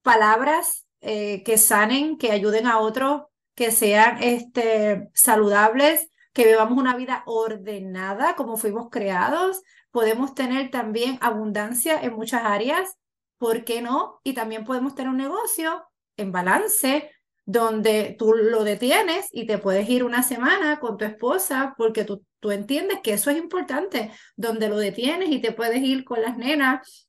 palabras 0.03 0.87
eh, 1.01 1.43
que 1.43 1.59
sanen, 1.59 2.17
que 2.17 2.33
ayuden 2.33 2.67
a 2.67 2.79
otros, 2.79 3.23
que 3.55 3.71
sean 3.71 4.23
este, 4.23 5.11
saludables, 5.15 6.09
que 6.33 6.47
vivamos 6.47 6.79
una 6.79 6.97
vida 6.97 7.23
ordenada 7.27 8.35
como 8.37 8.57
fuimos 8.57 8.89
creados. 8.91 9.63
Podemos 9.91 10.35
tener 10.35 10.71
también 10.71 11.19
abundancia 11.21 12.01
en 12.01 12.15
muchas 12.15 12.43
áreas 12.45 12.97
¿por 13.43 13.65
qué 13.65 13.83
no? 13.83 14.21
Y 14.23 14.35
también 14.35 14.63
podemos 14.63 14.95
tener 14.95 15.11
un 15.11 15.17
negocio 15.17 15.85
en 16.17 16.31
balance 16.31 17.11
donde 17.45 18.15
tú 18.17 18.35
lo 18.35 18.63
detienes 18.63 19.29
y 19.33 19.49
te 19.49 19.59
puedes 19.59 19.89
ir 19.89 20.05
una 20.05 20.23
semana 20.23 20.79
con 20.79 20.97
tu 20.97 21.05
esposa 21.05 21.75
porque 21.77 22.05
tú, 22.05 22.25
tú 22.39 22.53
entiendes 22.53 23.01
que 23.03 23.15
eso 23.15 23.31
es 23.31 23.39
importante, 23.39 24.13
donde 24.37 24.69
lo 24.69 24.77
detienes 24.77 25.29
y 25.31 25.41
te 25.41 25.51
puedes 25.51 25.83
ir 25.83 26.05
con 26.05 26.23
las 26.23 26.37
nenas, 26.37 27.09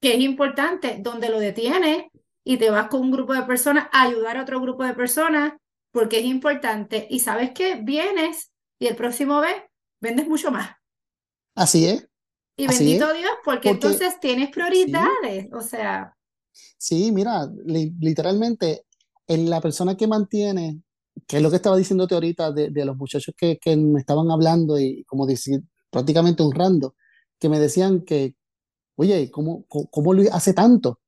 que 0.00 0.14
es 0.14 0.20
importante, 0.20 0.96
donde 0.98 1.28
lo 1.28 1.38
detienes 1.38 2.06
y 2.42 2.56
te 2.56 2.70
vas 2.70 2.88
con 2.88 3.02
un 3.02 3.12
grupo 3.12 3.34
de 3.34 3.44
personas 3.44 3.86
a 3.92 4.02
ayudar 4.02 4.36
a 4.36 4.42
otro 4.42 4.60
grupo 4.60 4.82
de 4.82 4.94
personas 4.94 5.52
porque 5.94 6.18
es 6.18 6.24
importante 6.24 7.06
y 7.08 7.20
sabes 7.20 7.52
que 7.52 7.76
vienes 7.76 8.50
y 8.80 8.88
el 8.88 8.96
próximo 8.96 9.40
vez 9.40 9.54
vendes 10.00 10.26
mucho 10.26 10.50
más. 10.50 10.70
Así 11.54 11.86
es. 11.86 12.08
Y 12.56 12.66
bendito 12.66 13.12
Dios, 13.12 13.30
porque, 13.44 13.70
entonces 13.70 14.18
tienes 14.20 14.50
prioridades, 14.50 15.46
o 15.52 15.60
sea. 15.60 16.12
Sí, 16.52 17.12
mira, 17.12 17.48
literalmente, 17.64 18.86
en 19.28 19.48
la 19.48 19.60
persona 19.60 19.96
que 19.96 20.08
mantiene, 20.08 20.82
que 21.28 21.36
es 21.36 21.42
lo 21.42 21.50
que 21.50 21.56
estaba 21.56 21.76
diciéndote 21.76 22.14
ahorita 22.14 22.50
de, 22.50 22.70
de 22.70 22.84
los 22.84 22.96
muchachos 22.96 23.32
que, 23.36 23.58
que, 23.58 23.76
me 23.76 24.00
estaban 24.00 24.32
hablando 24.32 24.78
y 24.78 25.04
como 25.04 25.26
decir, 25.26 25.62
prácticamente 25.90 26.42
honrando, 26.42 26.96
que 27.38 27.48
me 27.48 27.60
decían 27.60 28.02
que, 28.02 28.34
oye, 28.96 29.30
¿cómo, 29.30 29.64
cómo, 29.68 30.12
lo 30.12 30.22
hace 30.32 30.54
tanto? 30.54 31.00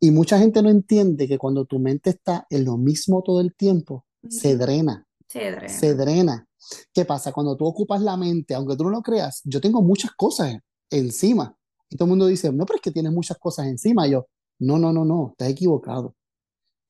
Y 0.00 0.10
mucha 0.10 0.40
gente 0.40 0.60
no 0.60 0.70
entiende 0.70 1.28
que 1.28 1.38
cuando 1.38 1.66
tu 1.66 1.78
mente 1.78 2.10
está 2.10 2.48
en 2.50 2.64
lo 2.64 2.76
mismo 2.76 3.22
todo 3.22 3.40
el 3.40 3.54
tiempo, 3.54 4.04
se 4.28 4.56
drena. 4.56 5.06
Se 5.28 5.50
drena. 5.50 5.68
Se 5.68 5.94
drena. 5.94 6.48
¿Qué 6.92 7.04
pasa? 7.04 7.32
Cuando 7.32 7.56
tú 7.56 7.66
ocupas 7.66 8.00
la 8.00 8.16
mente, 8.16 8.54
aunque 8.54 8.76
tú 8.76 8.84
no 8.84 8.90
lo 8.90 9.02
creas, 9.02 9.40
yo 9.44 9.60
tengo 9.60 9.82
muchas 9.82 10.12
cosas 10.12 10.56
encima. 10.90 11.56
Y 11.90 11.96
todo 11.96 12.06
el 12.06 12.10
mundo 12.10 12.26
dice, 12.26 12.52
no, 12.52 12.64
pero 12.66 12.76
es 12.76 12.82
que 12.82 12.90
tienes 12.90 13.12
muchas 13.12 13.38
cosas 13.38 13.66
encima. 13.66 14.06
yo, 14.06 14.26
no, 14.58 14.78
no, 14.78 14.92
no, 14.92 15.04
no, 15.04 15.30
estás 15.32 15.48
equivocado. 15.48 16.14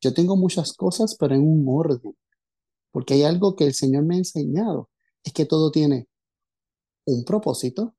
Yo 0.01 0.13
tengo 0.13 0.37
muchas 0.37 0.73
cosas, 0.73 1.17
pero 1.19 1.35
en 1.35 1.43
un 1.43 1.65
orden. 1.69 2.17
Porque 2.91 3.15
hay 3.15 3.23
algo 3.25 3.57
que 3.57 3.65
el 3.65 3.75
Señor 3.75 4.05
me 4.05 4.15
ha 4.15 4.19
enseñado. 4.19 4.91
Es 5.23 5.33
que 5.33 5.47
todo 5.47 5.71
tiene 5.71 6.09
un 7.07 7.25
propósito, 7.25 7.95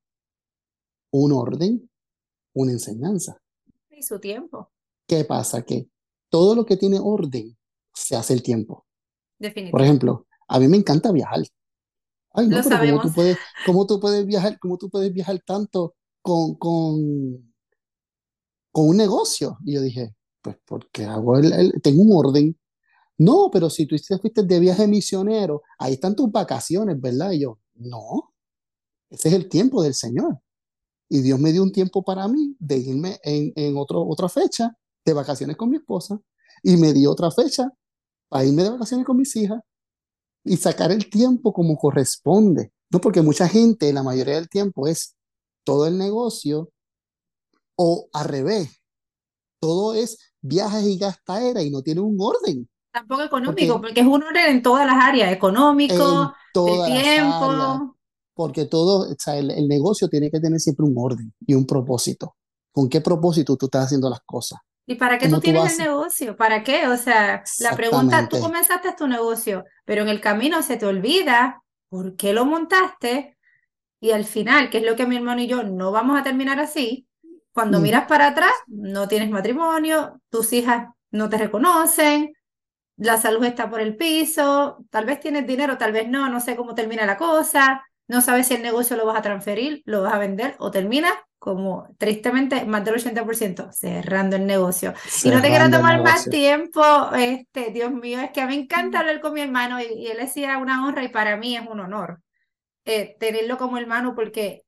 un 1.12 1.32
orden, 1.32 1.90
una 2.54 2.72
enseñanza. 2.72 3.42
Y 3.90 4.04
su 4.04 4.20
tiempo. 4.20 4.72
¿Qué 5.08 5.26
pasa? 5.26 5.64
Que 5.64 5.90
todo 6.30 6.56
lo 6.56 6.66
que 6.66 6.78
tiene 6.78 7.00
orden 7.02 7.58
se 7.94 8.16
hace 8.16 8.34
el 8.34 8.44
tiempo. 8.44 8.85
Por 9.72 9.82
ejemplo, 9.82 10.28
a 10.48 10.60
mí 10.60 10.68
me 10.68 10.78
encanta 10.78 11.12
viajar. 11.12 11.42
Ay, 12.34 12.48
no, 12.48 12.62
pero 12.64 12.78
¿cómo 12.78 13.02
tú 13.02 13.14
puedes, 13.14 13.38
cómo 13.66 13.88
tú 13.88 14.00
puedes 14.00 14.26
viajar, 14.26 14.60
cómo 14.60 14.78
tú 14.78 14.90
puedes 14.90 15.14
viajar 15.14 15.42
tanto 15.46 15.96
con, 16.22 16.56
con, 16.56 17.54
con 18.72 18.90
un 18.90 18.98
negocio? 18.98 19.58
Y 19.64 19.76
yo 19.76 19.82
dije, 19.82 20.16
pues 20.42 20.58
porque 20.66 21.06
hago 21.06 21.38
el, 21.38 21.74
tengo 21.82 22.04
un 22.04 22.12
orden. 22.14 22.60
No, 23.18 23.50
pero 23.52 23.70
si 23.70 23.86
tú 23.86 23.96
fuiste 24.20 24.44
de 24.44 24.60
viaje 24.60 24.88
misionero, 24.88 25.62
ahí 25.80 25.94
están 25.94 26.16
tus 26.16 26.30
vacaciones, 26.30 27.00
¿verdad? 27.00 27.32
Y 27.32 27.42
yo, 27.42 27.60
no, 27.76 28.34
ese 29.10 29.30
es 29.30 29.34
el 29.34 29.48
tiempo 29.48 29.82
del 29.82 29.94
Señor. 29.94 30.40
Y 31.08 31.22
Dios 31.22 31.40
me 31.40 31.54
dio 31.54 31.64
un 31.64 31.72
tiempo 31.72 32.04
para 32.04 32.28
mí 32.28 32.56
de 32.60 32.78
irme 32.78 33.20
en, 33.24 33.54
en 33.56 33.78
otro, 33.78 34.06
otra 34.06 34.28
fecha 34.28 34.76
de 35.06 35.14
vacaciones 35.14 35.56
con 35.56 35.70
mi 35.70 35.78
esposa 35.78 36.20
y 36.64 36.78
me 36.78 36.94
dio 36.94 37.12
otra 37.12 37.32
fecha 37.32 37.72
para 38.30 38.46
irme 38.46 38.64
de 38.64 38.72
vacaciones 38.72 39.06
con 39.06 39.18
mis 39.18 39.36
hijas 39.36 39.62
y 40.44 40.58
sacar 40.58 40.92
el 40.92 41.10
tiempo 41.10 41.52
como 41.54 41.78
corresponde. 41.78 42.72
No 42.92 43.02
porque 43.02 43.22
mucha 43.22 43.48
gente, 43.48 43.92
la 43.92 44.04
mayoría 44.04 44.36
del 44.36 44.50
tiempo 44.50 44.88
es 44.88 45.16
todo 45.64 45.88
el 45.88 45.98
negocio 45.98 46.70
o 47.76 48.08
al 48.14 48.26
revés. 48.26 48.82
Todo 49.60 49.94
es 49.96 50.20
viajes 50.42 50.84
y 50.86 50.98
gastaera 50.98 51.62
y 51.64 51.72
no 51.72 51.82
tiene 51.82 52.02
un 52.02 52.18
orden. 52.20 52.70
Tampoco 52.92 53.24
económico, 53.24 53.82
porque, 53.82 54.00
es 54.00 54.06
un 54.06 54.24
orden 54.24 54.46
en 54.46 54.62
todas 54.62 54.86
las 54.86 55.04
áreas, 55.04 55.32
económico, 55.34 56.34
el 56.54 56.78
las 56.78 56.90
áreas, 56.90 57.04
tiempo. 57.04 57.98
porque 58.34 58.66
todo, 58.66 59.12
o 59.12 59.16
sea, 59.20 59.38
el, 59.38 59.52
el 59.52 59.68
negocio 59.68 60.08
tiene 60.08 60.32
que 60.32 60.40
tener 60.40 60.62
siempre 60.62 60.86
un 60.86 60.96
orden 60.98 61.34
y 61.46 61.56
un 61.56 61.66
propósito. 61.66 62.38
¿Con 62.72 62.88
qué 62.88 63.02
propósito 63.02 63.58
tú 63.58 63.66
estás 63.66 63.86
haciendo 63.86 64.10
las 64.10 64.22
cosas? 64.22 64.60
¿Y 64.86 64.96
para 64.96 65.18
qué 65.18 65.28
tú 65.30 65.32
¿Cómo 65.32 65.42
tú 65.42 65.42
tienes 65.42 65.72
el 65.72 65.78
negocio? 65.78 66.36
¿Para 66.38 66.64
qué? 66.64 66.88
O 66.88 66.98
sea, 66.98 67.44
la 67.58 67.76
pregunta, 67.76 68.30
tú 68.30 68.40
comenzaste 68.40 68.94
tu 68.94 69.08
negocio, 69.08 69.66
pero 69.86 70.04
en 70.04 70.10
el 70.10 70.22
camino 70.22 70.62
se 70.62 70.78
te 70.78 70.86
olvida 70.86 71.64
por 71.90 72.16
qué 72.16 72.34
lo 72.34 72.46
montaste 72.46 73.38
y 74.00 74.12
al 74.12 74.26
final, 74.26 74.70
que 74.70 74.80
es 74.80 74.84
lo 74.86 74.96
que 74.96 75.08
mi 75.08 75.16
hermano 75.18 75.42
y 75.42 75.48
yo 75.48 75.64
no 75.64 75.92
vamos 75.92 76.20
a 76.20 76.24
terminar 76.24 76.60
así, 76.60 77.08
cuando 77.54 77.78
Ujú. 77.78 77.86
miras 77.86 78.06
para 78.08 78.28
atrás, 78.28 78.52
no 78.68 79.08
tienes 79.08 79.30
matrimonio, 79.32 80.22
tus 80.30 80.54
hijas 80.54 80.90
no 81.12 81.30
te 81.30 81.38
reconocen, 81.38 82.34
la 82.98 83.18
salud 83.18 83.44
está 83.46 83.70
por 83.70 83.82
el 83.82 83.96
piso, 83.98 84.86
tal 84.90 85.06
vez 85.06 85.20
tienes 85.20 85.48
dinero, 85.48 85.78
tal 85.78 85.92
vez 85.92 86.08
no, 86.08 86.30
no 86.30 86.40
sé 86.40 86.56
cómo 86.56 86.76
termina 86.76 87.06
la 87.06 87.18
cosa, 87.18 87.84
no 88.08 88.22
sabes 88.22 88.48
si 88.48 88.56
el 88.56 88.64
negocio 88.64 88.96
lo 88.98 89.06
vas 89.06 89.18
a 89.18 89.22
transferir, 89.22 89.82
lo 89.86 90.04
vas 90.04 90.14
a 90.14 90.20
vender 90.20 90.56
o 90.60 90.72
termina 90.72 91.10
como 91.46 91.88
tristemente 92.00 92.66
más 92.66 92.84
del 92.84 92.96
80% 92.96 93.72
cerrando 93.72 94.36
el 94.36 94.46
negocio. 94.48 94.94
Y 95.24 95.30
no 95.30 95.36
te 95.36 95.48
quiero 95.48 95.66
Cerrando 95.66 95.78
tomar 95.78 96.02
más 96.02 96.28
tiempo, 96.28 96.84
este, 97.16 97.70
Dios 97.72 97.94
mío, 97.94 98.20
es 98.20 98.32
que 98.32 98.42
a 98.42 98.48
mí 98.48 98.58
me 98.58 98.64
encanta 98.64 99.00
hablar 99.00 99.22
con 99.22 99.34
mi 99.34 99.42
hermano 99.42 99.80
y, 99.80 99.86
y 99.86 100.08
él 100.08 100.18
decía 100.18 100.58
una 100.58 100.86
honra 100.86 101.04
y 101.04 101.10
para 101.10 101.38
mí 101.38 101.56
es 101.56 101.66
un 101.66 101.80
honor 101.80 102.20
eh, 102.86 103.16
tenerlo 103.20 103.58
como 103.58 103.78
hermano 103.78 104.14
porque 104.16 104.64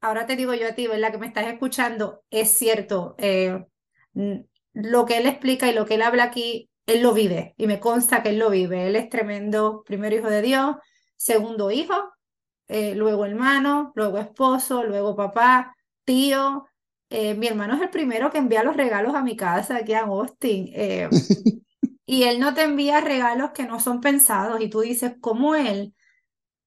ahora 0.00 0.26
te 0.26 0.36
digo 0.36 0.54
yo 0.54 0.68
a 0.68 0.74
ti, 0.74 0.86
¿verdad? 0.86 1.10
Que 1.10 1.18
me 1.18 1.26
estás 1.26 1.46
escuchando, 1.46 2.22
es 2.30 2.50
cierto, 2.50 3.14
eh, 3.18 3.64
lo 4.72 5.06
que 5.06 5.18
él 5.18 5.26
explica 5.26 5.68
y 5.68 5.74
lo 5.74 5.86
que 5.86 5.94
él 5.94 6.02
habla 6.02 6.24
aquí, 6.24 6.70
él 6.86 7.02
lo 7.02 7.12
vive 7.14 7.54
y 7.56 7.66
me 7.66 7.80
consta 7.80 8.22
que 8.22 8.30
él 8.30 8.38
lo 8.38 8.50
vive. 8.50 8.86
Él 8.86 8.96
es 8.96 9.08
tremendo, 9.08 9.82
primero 9.84 10.16
hijo 10.16 10.30
de 10.30 10.42
Dios, 10.42 10.76
segundo 11.16 11.70
hijo, 11.70 11.94
eh, 12.68 12.94
luego 12.94 13.26
hermano, 13.26 13.92
luego 13.94 14.18
esposo, 14.18 14.84
luego 14.84 15.16
papá, 15.16 15.76
tío. 16.04 16.66
Eh, 17.10 17.34
mi 17.34 17.46
hermano 17.46 17.74
es 17.74 17.82
el 17.82 17.90
primero 17.90 18.30
que 18.30 18.38
envía 18.38 18.64
los 18.64 18.76
regalos 18.76 19.14
a 19.14 19.22
mi 19.22 19.36
casa 19.36 19.76
aquí 19.76 19.94
a 19.94 20.00
Austin. 20.00 20.70
Eh, 20.74 21.08
y 22.06 22.24
él 22.24 22.40
no 22.40 22.54
te 22.54 22.62
envía 22.62 23.00
regalos 23.00 23.50
que 23.52 23.66
no 23.66 23.80
son 23.80 24.00
pensados 24.00 24.60
y 24.60 24.68
tú 24.68 24.80
dices, 24.80 25.14
¿cómo 25.20 25.54
él? 25.54 25.94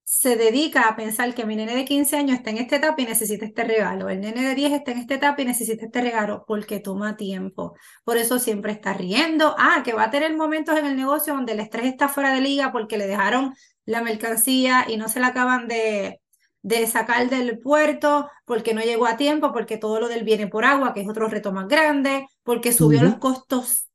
se 0.09 0.37
dedica 0.37 0.87
a 0.87 0.95
pensar 0.95 1.35
que 1.35 1.45
mi 1.45 1.57
nene 1.57 1.75
de 1.75 1.83
15 1.83 2.15
años 2.15 2.37
está 2.37 2.49
en 2.51 2.59
esta 2.59 2.77
etapa 2.77 3.01
y 3.01 3.05
necesita 3.05 3.45
este 3.45 3.65
regalo, 3.65 4.07
el 4.07 4.21
nene 4.21 4.41
de 4.41 4.55
10 4.55 4.71
está 4.71 4.91
en 4.93 4.99
esta 4.99 5.15
etapa 5.15 5.41
y 5.41 5.45
necesita 5.45 5.85
este 5.85 5.99
regalo, 6.01 6.45
porque 6.47 6.79
toma 6.79 7.17
tiempo. 7.17 7.75
Por 8.05 8.15
eso 8.15 8.39
siempre 8.39 8.71
está 8.71 8.93
riendo. 8.93 9.53
Ah, 9.59 9.81
que 9.83 9.91
va 9.91 10.03
a 10.05 10.09
tener 10.09 10.33
momentos 10.37 10.79
en 10.79 10.85
el 10.85 10.95
negocio 10.95 11.33
donde 11.33 11.51
el 11.51 11.59
estrés 11.59 11.87
está 11.87 12.07
fuera 12.07 12.33
de 12.33 12.39
liga 12.39 12.71
porque 12.71 12.97
le 12.97 13.05
dejaron 13.05 13.53
la 13.87 14.03
mercancía 14.03 14.85
y 14.87 14.97
no 14.97 15.07
se 15.07 15.19
la 15.19 15.27
acaban 15.27 15.67
de, 15.67 16.21
de 16.61 16.85
sacar 16.85 17.29
del 17.29 17.57
puerto, 17.57 18.29
porque 18.45 18.73
no 18.73 18.81
llegó 18.81 19.07
a 19.07 19.17
tiempo, 19.17 19.53
porque 19.53 19.77
todo 19.77 19.99
lo 19.99 20.09
del 20.09 20.25
viene 20.25 20.47
por 20.47 20.65
agua, 20.65 20.93
que 20.93 21.01
es 21.01 21.09
otro 21.09 21.27
reto 21.29 21.53
más 21.53 21.67
grande, 21.67 22.27
porque 22.43 22.73
subió 22.73 23.01
los 23.01 23.15
costos 23.15 23.87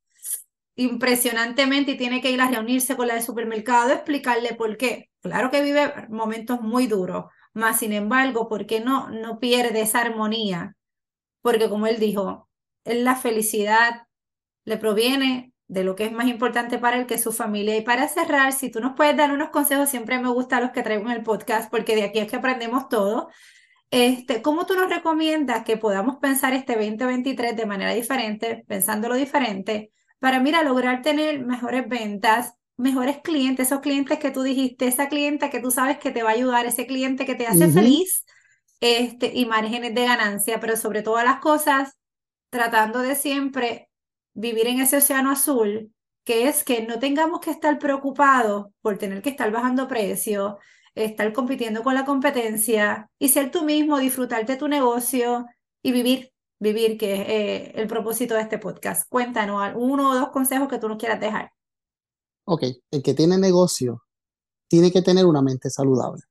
impresionantemente 0.75 1.93
y 1.93 1.97
tiene 1.99 2.23
que 2.23 2.31
ir 2.31 2.41
a 2.41 2.49
reunirse 2.49 2.97
con 2.97 3.07
la 3.07 3.15
del 3.15 3.23
supermercado, 3.23 3.93
explicarle 3.93 4.55
por 4.55 4.79
qué. 4.79 5.11
Claro 5.21 5.51
que 5.51 5.63
vive 5.63 5.93
momentos 6.09 6.63
muy 6.63 6.87
duros, 6.87 7.27
más 7.53 7.79
sin 7.79 7.93
embargo, 7.93 8.49
¿por 8.49 8.67
qué 8.67 8.81
no, 8.81 9.11
no 9.11 9.39
pierde 9.39 9.83
esa 9.83 10.01
armonía? 10.01 10.75
Porque 11.43 11.69
como 11.69 11.87
él 11.87 12.01
dijo, 12.01 12.49
la 12.85 13.17
felicidad 13.17 14.07
le 14.65 14.79
proviene 14.79 15.52
de 15.73 15.85
lo 15.85 15.97
que 15.97 16.05
es 16.05 16.13
más 16.13 16.27
importante 16.27 16.79
para 16.79 16.99
él, 16.99 17.07
que 17.07 17.17
su 17.17 17.33
familia. 17.33 17.75
Y 17.77 17.81
para 17.81 18.07
cerrar, 18.07 18.53
si 18.53 18.71
tú 18.71 18.81
nos 18.81 18.95
puedes 18.95 19.17
dar 19.17 19.33
unos 19.33 19.49
consejos, 19.49 19.89
siempre 19.89 20.19
me 20.19 20.29
gusta 20.29 20.61
los 20.61 20.71
que 20.71 20.83
traigo 20.83 21.05
en 21.07 21.13
el 21.13 21.23
podcast, 21.23 21.71
porque 21.71 21.97
de 21.97 22.03
aquí 22.05 22.19
es 22.19 22.31
que 22.31 22.37
aprendemos 22.37 22.91
todo. 22.91 23.31
Este, 23.91 24.43
¿cómo 24.43 24.67
tú 24.67 24.75
nos 24.75 24.91
recomiendas 24.91 25.65
que 25.65 25.79
podamos 25.79 26.17
pensar 26.17 26.53
este 26.53 26.75
2023 26.75 27.57
de 27.57 27.67
manera 27.67 27.95
diferente, 27.95 28.65
pensándolo 28.69 29.15
diferente, 29.15 29.93
para, 30.19 30.41
mira, 30.41 30.63
lograr 30.63 31.01
tener 31.01 31.43
mejores 31.43 31.89
ventas, 31.89 32.55
mejores 32.77 33.21
clientes, 33.23 33.69
esos 33.69 33.81
clientes 33.81 34.19
que 34.19 34.31
tú 34.31 34.43
dijiste, 34.43 34.87
esa 34.89 35.09
clienta 35.09 35.49
que 35.49 35.61
tú 35.61 35.71
sabes 35.71 35.97
que 35.99 36.11
te 36.11 36.23
va 36.23 36.31
a 36.31 36.35
ayudar, 36.35 36.67
ese 36.67 36.87
cliente 36.87 37.25
que 37.25 37.35
te 37.35 37.47
hace 37.47 37.69
feliz, 37.69 38.27
este, 38.81 39.33
y 39.35 39.47
márgenes 39.47 39.95
de 39.95 40.05
ganancia, 40.05 40.61
pero 40.61 40.77
sobre 40.77 41.01
todas 41.01 41.25
las 41.25 41.39
cosas, 41.41 41.97
tratando 42.51 42.99
de 42.99 43.15
siempre 43.15 43.89
vivir 44.35 44.67
en 44.67 44.81
ese 44.81 44.99
océano 44.99 45.31
azul, 45.31 45.93
que 46.25 46.49
es 46.49 46.65
que 46.65 46.87
no 46.87 46.99
tengamos 46.99 47.41
que 47.41 47.51
estar 47.51 47.79
preocupados 47.79 48.67
por 48.81 48.99
tener 48.99 49.23
que 49.23 49.31
estar 49.31 49.51
bajando 49.51 49.89
precios, 49.89 50.55
estar 50.95 51.33
compitiendo 51.33 51.83
con 51.83 51.95
la 51.95 52.05
competencia 52.05 53.11
y 53.19 53.29
ser 53.29 53.51
tú 53.51 53.65
mismo, 53.65 53.99
disfrutarte 53.99 54.57
tu 54.57 54.69
negocio 54.69 55.47
y 55.83 55.93
vivir, 55.93 56.33
vivir, 56.59 56.99
que 56.99 57.15
es 57.15 57.21
eh, 57.29 57.73
el 57.75 57.89
propósito 57.89 58.35
de 58.35 58.43
este 58.43 58.59
podcast. 58.59 59.09
Cuéntanos 59.09 59.73
uno 59.75 60.11
o 60.11 60.15
dos 60.15 60.31
consejos 60.31 60.69
que 60.69 60.79
tú 60.79 60.89
nos 60.89 60.99
quieras 60.99 61.21
dejar. 61.21 61.51
Ok, 62.45 62.65
el 62.91 63.03
que 63.03 63.15
tiene 63.15 63.39
negocio 63.39 64.03
tiene 64.69 64.91
que 64.91 65.03
tener 65.03 65.27
una 65.27 65.43
mente 65.43 65.71
saludable. 65.71 66.23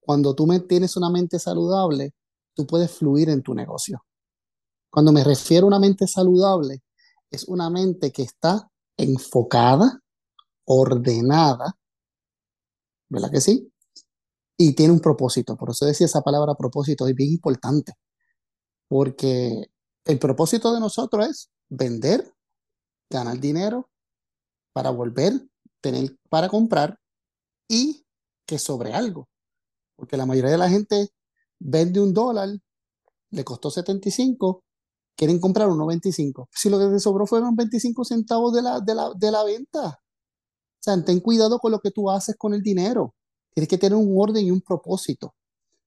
Cuando 0.00 0.34
tú 0.34 0.46
tienes 0.66 0.96
una 0.96 1.10
mente 1.10 1.38
saludable, 1.38 2.14
tú 2.54 2.66
puedes 2.66 2.90
fluir 2.90 3.28
en 3.28 3.42
tu 3.42 3.54
negocio. 3.54 4.04
Cuando 4.90 5.12
me 5.12 5.24
refiero 5.24 5.66
a 5.66 5.68
una 5.68 5.78
mente 5.78 6.06
saludable, 6.06 6.82
es 7.30 7.44
una 7.44 7.70
mente 7.70 8.10
que 8.10 8.22
está 8.22 8.68
enfocada, 8.96 10.00
ordenada, 10.64 11.76
¿verdad 13.08 13.30
que 13.30 13.40
sí? 13.40 13.72
Y 14.56 14.74
tiene 14.74 14.92
un 14.92 15.00
propósito. 15.00 15.56
Por 15.56 15.70
eso 15.70 15.86
decía 15.86 16.06
esa 16.06 16.22
palabra 16.22 16.54
propósito, 16.54 17.06
es 17.06 17.14
bien 17.14 17.30
importante, 17.30 17.94
porque 18.88 19.70
el 20.04 20.18
propósito 20.18 20.72
de 20.74 20.80
nosotros 20.80 21.26
es 21.28 21.50
vender, 21.68 22.34
ganar 23.08 23.38
dinero 23.38 23.88
para 24.72 24.90
volver, 24.90 25.32
tener 25.80 26.16
para 26.28 26.48
comprar 26.48 26.98
y 27.68 28.04
que 28.46 28.58
sobre 28.58 28.92
algo. 28.92 29.28
Porque 29.96 30.16
la 30.16 30.26
mayoría 30.26 30.50
de 30.50 30.58
la 30.58 30.68
gente 30.68 31.10
vende 31.58 32.00
un 32.00 32.12
dólar, 32.12 32.48
le 33.30 33.44
costó 33.44 33.70
75, 33.70 34.64
quieren 35.20 35.38
comprar 35.38 35.68
uno 35.68 35.84
25. 35.84 36.48
Si 36.50 36.70
lo 36.70 36.78
que 36.78 36.86
te 36.86 36.98
sobró 36.98 37.26
fueron 37.26 37.54
25 37.54 38.06
centavos 38.06 38.54
de 38.54 38.62
la, 38.62 38.80
de 38.80 38.94
la, 38.94 39.10
de 39.14 39.30
la 39.30 39.44
venta. 39.44 39.86
O 39.86 40.82
sea, 40.82 41.04
ten 41.04 41.20
cuidado 41.20 41.58
con 41.58 41.72
lo 41.72 41.80
que 41.80 41.90
tú 41.90 42.08
haces 42.08 42.36
con 42.38 42.54
el 42.54 42.62
dinero. 42.62 43.14
Tienes 43.52 43.68
que 43.68 43.76
tener 43.76 43.98
un 43.98 44.14
orden 44.16 44.46
y 44.46 44.50
un 44.50 44.62
propósito. 44.62 45.34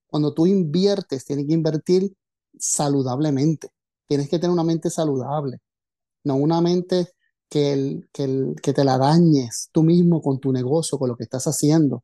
Cuando 0.05 0.35
tú 0.35 0.45
inviertes, 0.45 1.25
tienes 1.25 1.47
que 1.47 1.53
invertir 1.53 2.15
saludablemente. 2.59 3.69
Tienes 4.07 4.29
que 4.29 4.37
tener 4.37 4.51
una 4.51 4.63
mente 4.63 4.91
saludable, 4.91 5.61
no 6.23 6.35
una 6.35 6.61
mente 6.61 7.07
que, 7.49 7.73
el, 7.73 8.09
que, 8.13 8.25
el, 8.25 8.55
que 8.61 8.73
te 8.73 8.83
la 8.83 8.99
dañes 8.99 9.69
tú 9.71 9.81
mismo 9.81 10.21
con 10.21 10.39
tu 10.39 10.51
negocio, 10.51 10.99
con 10.99 11.09
lo 11.09 11.15
que 11.15 11.23
estás 11.23 11.47
haciendo. 11.47 12.03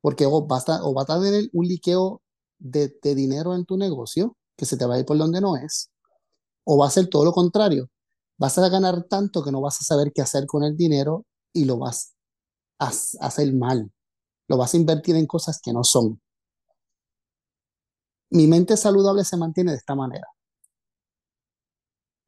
Porque 0.00 0.24
o 0.24 0.46
vas 0.46 0.66
a, 0.70 0.82
o 0.82 0.94
vas 0.94 1.10
a 1.10 1.20
tener 1.20 1.50
un 1.52 1.66
liqueo 1.66 2.22
de, 2.58 2.90
de 3.02 3.14
dinero 3.14 3.54
en 3.54 3.66
tu 3.66 3.76
negocio 3.76 4.34
que 4.56 4.64
se 4.64 4.78
te 4.78 4.86
va 4.86 4.94
a 4.94 5.00
ir 5.00 5.04
por 5.04 5.18
donde 5.18 5.42
no 5.42 5.56
es, 5.56 5.90
o 6.64 6.78
va 6.78 6.86
a 6.88 6.90
ser 6.90 7.08
todo 7.08 7.24
lo 7.24 7.32
contrario. 7.32 7.90
Vas 8.38 8.58
a 8.58 8.68
ganar 8.68 9.04
tanto 9.04 9.44
que 9.44 9.52
no 9.52 9.60
vas 9.60 9.80
a 9.80 9.84
saber 9.84 10.12
qué 10.12 10.22
hacer 10.22 10.46
con 10.46 10.64
el 10.64 10.76
dinero 10.76 11.24
y 11.52 11.64
lo 11.64 11.78
vas 11.78 12.14
a, 12.78 12.92
hacer 13.20 13.52
mal. 13.54 13.92
Lo 14.48 14.56
vas 14.56 14.74
a 14.74 14.76
invertir 14.76 15.16
en 15.16 15.26
cosas 15.26 15.60
que 15.62 15.72
no 15.72 15.84
son. 15.84 16.20
Mi 18.30 18.46
mente 18.46 18.76
saludable 18.76 19.24
se 19.24 19.36
mantiene 19.36 19.70
de 19.70 19.78
esta 19.78 19.94
manera. 19.94 20.26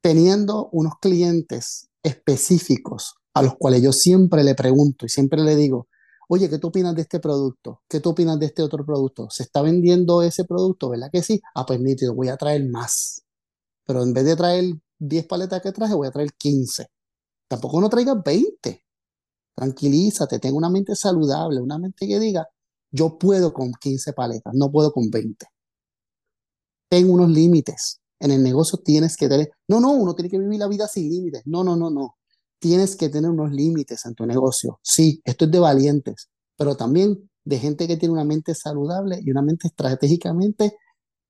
Teniendo 0.00 0.68
unos 0.70 0.94
clientes 1.00 1.88
específicos 2.02 3.16
a 3.34 3.42
los 3.42 3.56
cuales 3.56 3.82
yo 3.82 3.92
siempre 3.92 4.44
le 4.44 4.54
pregunto 4.54 5.04
y 5.04 5.08
siempre 5.08 5.42
le 5.42 5.56
digo, 5.56 5.88
oye, 6.28 6.48
¿qué 6.48 6.58
tú 6.58 6.68
opinas 6.68 6.94
de 6.94 7.02
este 7.02 7.18
producto? 7.18 7.82
¿Qué 7.88 7.98
tú 7.98 8.10
opinas 8.10 8.38
de 8.38 8.46
este 8.46 8.62
otro 8.62 8.84
producto? 8.86 9.28
¿Se 9.30 9.42
está 9.42 9.62
vendiendo 9.62 10.22
ese 10.22 10.44
producto? 10.44 10.90
¿Verdad 10.90 11.10
que 11.12 11.22
sí? 11.22 11.42
Ah, 11.54 11.66
pues 11.66 11.80
nítido, 11.80 12.14
voy 12.14 12.28
a 12.28 12.36
traer 12.36 12.64
más. 12.68 13.25
Pero 13.86 14.02
en 14.02 14.12
vez 14.12 14.24
de 14.24 14.36
traer 14.36 14.64
10 14.98 15.26
paletas 15.26 15.62
que 15.62 15.72
traje, 15.72 15.94
voy 15.94 16.08
a 16.08 16.10
traer 16.10 16.32
15. 16.34 16.86
Tampoco 17.48 17.80
no 17.80 17.88
traigas 17.88 18.16
20. 18.24 18.84
Tranquilízate, 19.54 20.38
tenga 20.38 20.56
una 20.56 20.70
mente 20.70 20.94
saludable, 20.94 21.60
una 21.60 21.78
mente 21.78 22.06
que 22.06 22.18
diga, 22.18 22.46
yo 22.90 23.18
puedo 23.18 23.52
con 23.52 23.72
15 23.72 24.12
paletas, 24.12 24.52
no 24.54 24.70
puedo 24.70 24.92
con 24.92 25.10
20. 25.10 25.46
Ten 26.90 27.10
unos 27.10 27.30
límites. 27.30 28.00
En 28.18 28.30
el 28.30 28.42
negocio 28.42 28.78
tienes 28.78 29.16
que 29.16 29.28
tener, 29.28 29.50
no, 29.68 29.80
no, 29.80 29.92
uno 29.92 30.14
tiene 30.14 30.30
que 30.30 30.38
vivir 30.38 30.58
la 30.58 30.68
vida 30.68 30.88
sin 30.88 31.08
límites. 31.08 31.42
No, 31.46 31.64
no, 31.64 31.76
no, 31.76 31.90
no. 31.90 32.16
Tienes 32.58 32.96
que 32.96 33.08
tener 33.08 33.30
unos 33.30 33.52
límites 33.52 34.04
en 34.06 34.14
tu 34.14 34.26
negocio. 34.26 34.78
Sí, 34.82 35.20
esto 35.24 35.44
es 35.44 35.50
de 35.50 35.58
valientes, 35.58 36.28
pero 36.56 36.76
también 36.76 37.30
de 37.44 37.58
gente 37.58 37.86
que 37.86 37.96
tiene 37.96 38.12
una 38.14 38.24
mente 38.24 38.54
saludable 38.54 39.20
y 39.22 39.30
una 39.30 39.42
mente 39.42 39.68
estratégicamente 39.68 40.76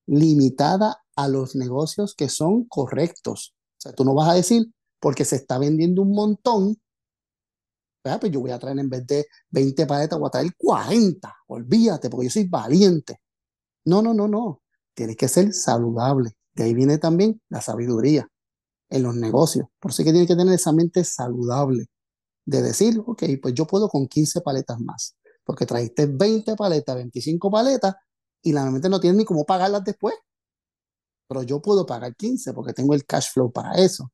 limitada 0.06 0.98
a 1.16 1.28
los 1.28 1.56
negocios 1.56 2.14
que 2.14 2.28
son 2.28 2.64
correctos. 2.66 3.54
O 3.78 3.80
sea, 3.80 3.92
tú 3.92 4.04
no 4.04 4.14
vas 4.14 4.28
a 4.28 4.34
decir, 4.34 4.66
porque 5.00 5.24
se 5.24 5.36
está 5.36 5.58
vendiendo 5.58 6.02
un 6.02 6.12
montón, 6.12 6.76
pues 8.20 8.32
yo 8.32 8.40
voy 8.40 8.52
a 8.52 8.58
traer 8.58 8.78
en 8.78 8.88
vez 8.88 9.06
de 9.06 9.26
20 9.50 9.86
paletas, 9.86 10.18
voy 10.18 10.28
a 10.28 10.30
traer 10.30 10.54
40. 10.56 11.34
Olvídate, 11.48 12.08
porque 12.08 12.26
yo 12.26 12.30
soy 12.30 12.48
valiente. 12.48 13.20
No, 13.84 14.02
no, 14.02 14.14
no, 14.14 14.28
no. 14.28 14.62
Tienes 14.94 15.16
que 15.16 15.28
ser 15.28 15.52
saludable. 15.52 16.32
De 16.54 16.64
ahí 16.64 16.74
viene 16.74 16.98
también 16.98 17.40
la 17.48 17.60
sabiduría 17.60 18.28
en 18.88 19.02
los 19.02 19.14
negocios. 19.14 19.66
Por 19.80 19.90
eso 19.90 20.02
es 20.02 20.06
que 20.06 20.12
tienes 20.12 20.28
que 20.28 20.36
tener 20.36 20.54
esa 20.54 20.72
mente 20.72 21.04
saludable 21.04 21.86
de 22.44 22.62
decir, 22.62 23.02
ok, 23.04 23.24
pues 23.42 23.54
yo 23.54 23.66
puedo 23.66 23.88
con 23.88 24.06
15 24.06 24.40
paletas 24.40 24.80
más, 24.80 25.16
porque 25.44 25.66
trajiste 25.66 26.06
20 26.06 26.54
paletas, 26.54 26.94
25 26.94 27.50
paletas 27.50 27.96
y 28.42 28.52
la 28.52 28.70
mente 28.70 28.88
no 28.88 29.00
tiene 29.00 29.18
ni 29.18 29.24
cómo 29.24 29.44
pagarlas 29.44 29.84
después. 29.84 30.14
Pero 31.28 31.42
yo 31.42 31.60
puedo 31.60 31.86
pagar 31.86 32.14
15 32.14 32.52
porque 32.52 32.72
tengo 32.72 32.94
el 32.94 33.04
cash 33.04 33.32
flow 33.32 33.50
para 33.52 33.74
eso. 33.74 34.10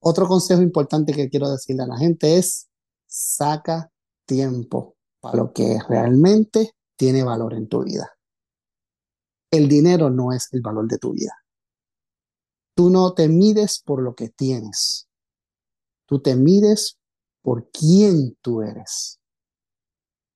Otro 0.00 0.26
consejo 0.26 0.62
importante 0.62 1.12
que 1.12 1.28
quiero 1.28 1.50
decirle 1.50 1.84
a 1.84 1.86
la 1.86 1.98
gente 1.98 2.36
es, 2.36 2.68
saca 3.06 3.90
tiempo 4.24 4.96
para 5.20 5.36
lo 5.36 5.52
que 5.52 5.78
realmente 5.88 6.72
tiene 6.96 7.22
valor 7.22 7.54
en 7.54 7.68
tu 7.68 7.84
vida. 7.84 8.10
El 9.50 9.68
dinero 9.68 10.10
no 10.10 10.32
es 10.32 10.48
el 10.52 10.60
valor 10.60 10.86
de 10.88 10.98
tu 10.98 11.12
vida. 11.12 11.32
Tú 12.74 12.90
no 12.90 13.14
te 13.14 13.28
mides 13.28 13.80
por 13.80 14.02
lo 14.02 14.14
que 14.14 14.28
tienes. 14.28 15.08
Tú 16.06 16.20
te 16.20 16.36
mides 16.36 16.98
por 17.42 17.70
quién 17.70 18.36
tú 18.42 18.60
eres, 18.60 19.20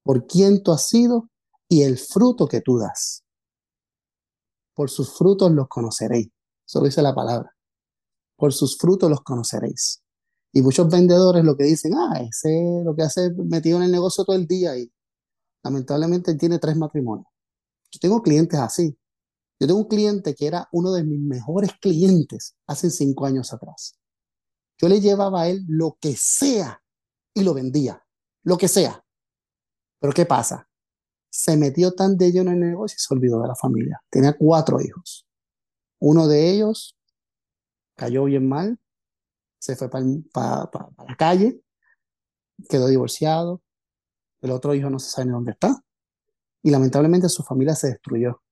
por 0.03 0.27
quién 0.27 0.63
tú 0.63 0.73
has 0.73 0.89
sido 0.89 1.29
y 1.69 1.83
el 1.83 1.99
fruto 1.99 2.47
que 2.47 2.61
tú 2.61 2.79
das. 2.79 3.25
Por 4.75 4.91
sus 4.91 5.17
frutos 5.17 5.51
los 5.53 5.69
conoceréis. 5.69 6.29
Eso 6.67 6.83
dice 6.83 7.03
la 7.03 7.15
palabra. 7.15 7.55
Por 8.37 8.53
sus 8.53 8.79
frutos 8.79 9.11
los 9.11 9.21
conoceréis. 9.23 10.03
Y 10.53 10.63
muchos 10.63 10.89
vendedores 10.89 11.45
lo 11.45 11.57
que 11.57 11.65
dicen, 11.65 11.95
ah, 11.95 12.21
ese 12.21 12.83
lo 12.85 12.95
que 12.95 13.03
hace 13.03 13.31
metido 13.37 13.79
en 13.79 13.85
el 13.85 13.93
negocio 13.93 14.25
todo 14.25 14.37
el 14.37 14.47
día 14.47 14.77
y 14.77 14.91
lamentablemente 15.63 16.35
tiene 16.35 16.59
tres 16.59 16.77
matrimonios. 16.77 17.27
Yo 17.93 18.01
tengo 18.01 18.23
clientes 18.23 18.59
así. 18.59 18.97
Yo 19.61 19.67
tengo 19.67 19.81
un 19.81 19.89
cliente 19.89 20.35
que 20.35 20.47
era 20.47 20.69
uno 20.73 20.93
de 20.93 21.05
mis 21.05 21.21
mejores 21.21 21.73
clientes 21.81 22.57
hace 22.67 22.91
cinco 22.91 23.27
años 23.27 23.53
atrás. 23.53 23.95
Yo 24.79 24.89
le 24.89 25.01
llevaba 25.01 25.43
a 25.43 25.49
él 25.49 25.65
lo 25.69 25.99
que 26.01 26.17
sea 26.17 26.83
y 27.35 27.43
lo 27.43 27.53
vendía, 27.53 28.03
lo 28.43 28.57
que 28.57 28.69
sea. 28.69 29.05
Pero 30.01 30.15
¿qué 30.15 30.25
pasa? 30.25 30.70
Se 31.31 31.57
metió 31.57 31.93
tan 31.93 32.17
de 32.17 32.33
lleno 32.33 32.51
en 32.51 32.63
el 32.63 32.71
negocio 32.71 32.97
y 32.97 33.01
se 33.01 33.15
olvidó 33.15 33.41
de 33.41 33.49
la 33.49 33.55
familia. 33.55 34.03
Tenía 34.11 34.37
cuatro 34.37 34.81
hijos. 34.81 35.27
Uno 36.01 36.27
de 36.29 36.51
ellos 36.51 36.97
cayó 37.97 38.25
bien 38.25 38.49
mal, 38.49 38.79
se 39.59 39.77
fue 39.77 39.91
para 39.91 40.07
la 41.07 41.17
calle, 41.17 41.61
quedó 42.69 42.89
divorciado. 42.89 43.63
El 44.41 44.51
otro 44.51 44.75
hijo 44.75 44.91
no 44.91 44.99
se 44.99 45.11
sabe 45.11 45.27
ni 45.27 45.33
dónde 45.33 45.53
está. 45.53 45.83
Y 46.63 46.71
lamentablemente 46.71 47.29
su 47.29 47.43
familia 47.43 47.75
se 47.75 47.89
destruyó 47.89 48.43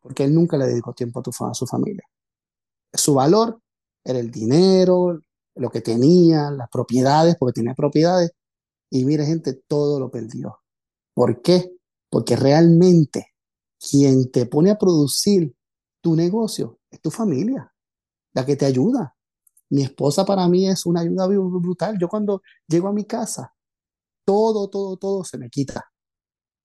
porque 0.00 0.24
él 0.24 0.34
nunca 0.34 0.56
le 0.56 0.66
dedicó 0.66 0.92
tiempo 0.94 1.20
a, 1.20 1.50
a 1.50 1.54
su 1.54 1.66
familia. 1.66 2.04
Su 2.92 3.14
valor 3.14 3.60
era 4.04 4.18
el 4.18 4.30
dinero, 4.30 5.20
lo 5.54 5.70
que 5.70 5.80
tenía, 5.80 6.50
las 6.50 6.68
propiedades, 6.70 7.36
porque 7.38 7.60
tenía 7.60 7.74
propiedades. 7.74 8.32
Y 8.90 9.04
mire, 9.04 9.26
gente, 9.26 9.52
todo 9.52 10.00
lo 10.00 10.10
perdió. 10.10 10.60
¿Por 11.12 11.42
qué? 11.42 11.70
Porque 12.10 12.36
realmente 12.36 13.34
quien 13.78 14.30
te 14.30 14.46
pone 14.46 14.70
a 14.70 14.78
producir 14.78 15.54
tu 16.00 16.16
negocio 16.16 16.80
es 16.90 17.00
tu 17.00 17.10
familia, 17.10 17.72
la 18.32 18.46
que 18.46 18.56
te 18.56 18.66
ayuda. 18.66 19.14
Mi 19.70 19.82
esposa 19.82 20.24
para 20.24 20.48
mí 20.48 20.68
es 20.68 20.86
una 20.86 21.00
ayuda 21.00 21.26
brutal. 21.26 21.98
Yo 21.98 22.08
cuando 22.08 22.42
llego 22.66 22.88
a 22.88 22.92
mi 22.92 23.04
casa, 23.04 23.54
todo, 24.24 24.68
todo, 24.70 24.96
todo 24.96 25.24
se 25.24 25.38
me 25.38 25.50
quita 25.50 25.84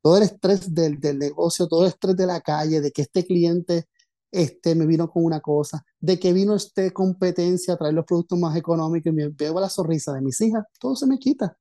todo 0.04 0.18
el 0.18 0.24
estrés 0.24 0.74
del, 0.74 1.00
del, 1.00 1.18
negocio, 1.18 1.66
todo 1.68 1.84
el 1.84 1.88
estrés 1.88 2.18
de 2.18 2.28
la 2.28 2.42
calle, 2.42 2.82
de 2.82 2.92
que 2.92 3.04
este 3.04 3.26
cliente 3.26 3.88
este, 4.32 4.76
me 4.76 4.86
vino 4.86 5.10
con 5.10 5.24
una 5.24 5.40
cosa, 5.40 5.86
de 5.98 6.20
que 6.20 6.34
vino 6.34 6.56
este 6.56 6.92
competencia 6.92 7.74
a 7.74 7.78
traer 7.78 7.94
los 7.94 8.06
productos 8.06 8.38
más 8.38 8.56
económicos 8.58 9.14
y 9.14 9.16
me 9.16 9.30
veo 9.30 9.60
la 9.62 9.70
sonrisa 9.70 10.12
de 10.12 10.22
mis 10.22 10.42
hijas, 10.42 10.66
todo 10.78 10.98
se 10.98 11.08
me 11.08 11.18
quita. 11.18 11.58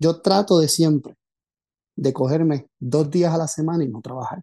Yo 0.00 0.20
trato 0.20 0.58
de 0.58 0.66
siempre 0.66 1.16
de 2.00 2.14
cogerme 2.14 2.66
dos 2.78 3.10
días 3.10 3.32
a 3.32 3.36
la 3.36 3.46
semana 3.46 3.84
y 3.84 3.88
no 3.88 4.00
trabajar. 4.00 4.42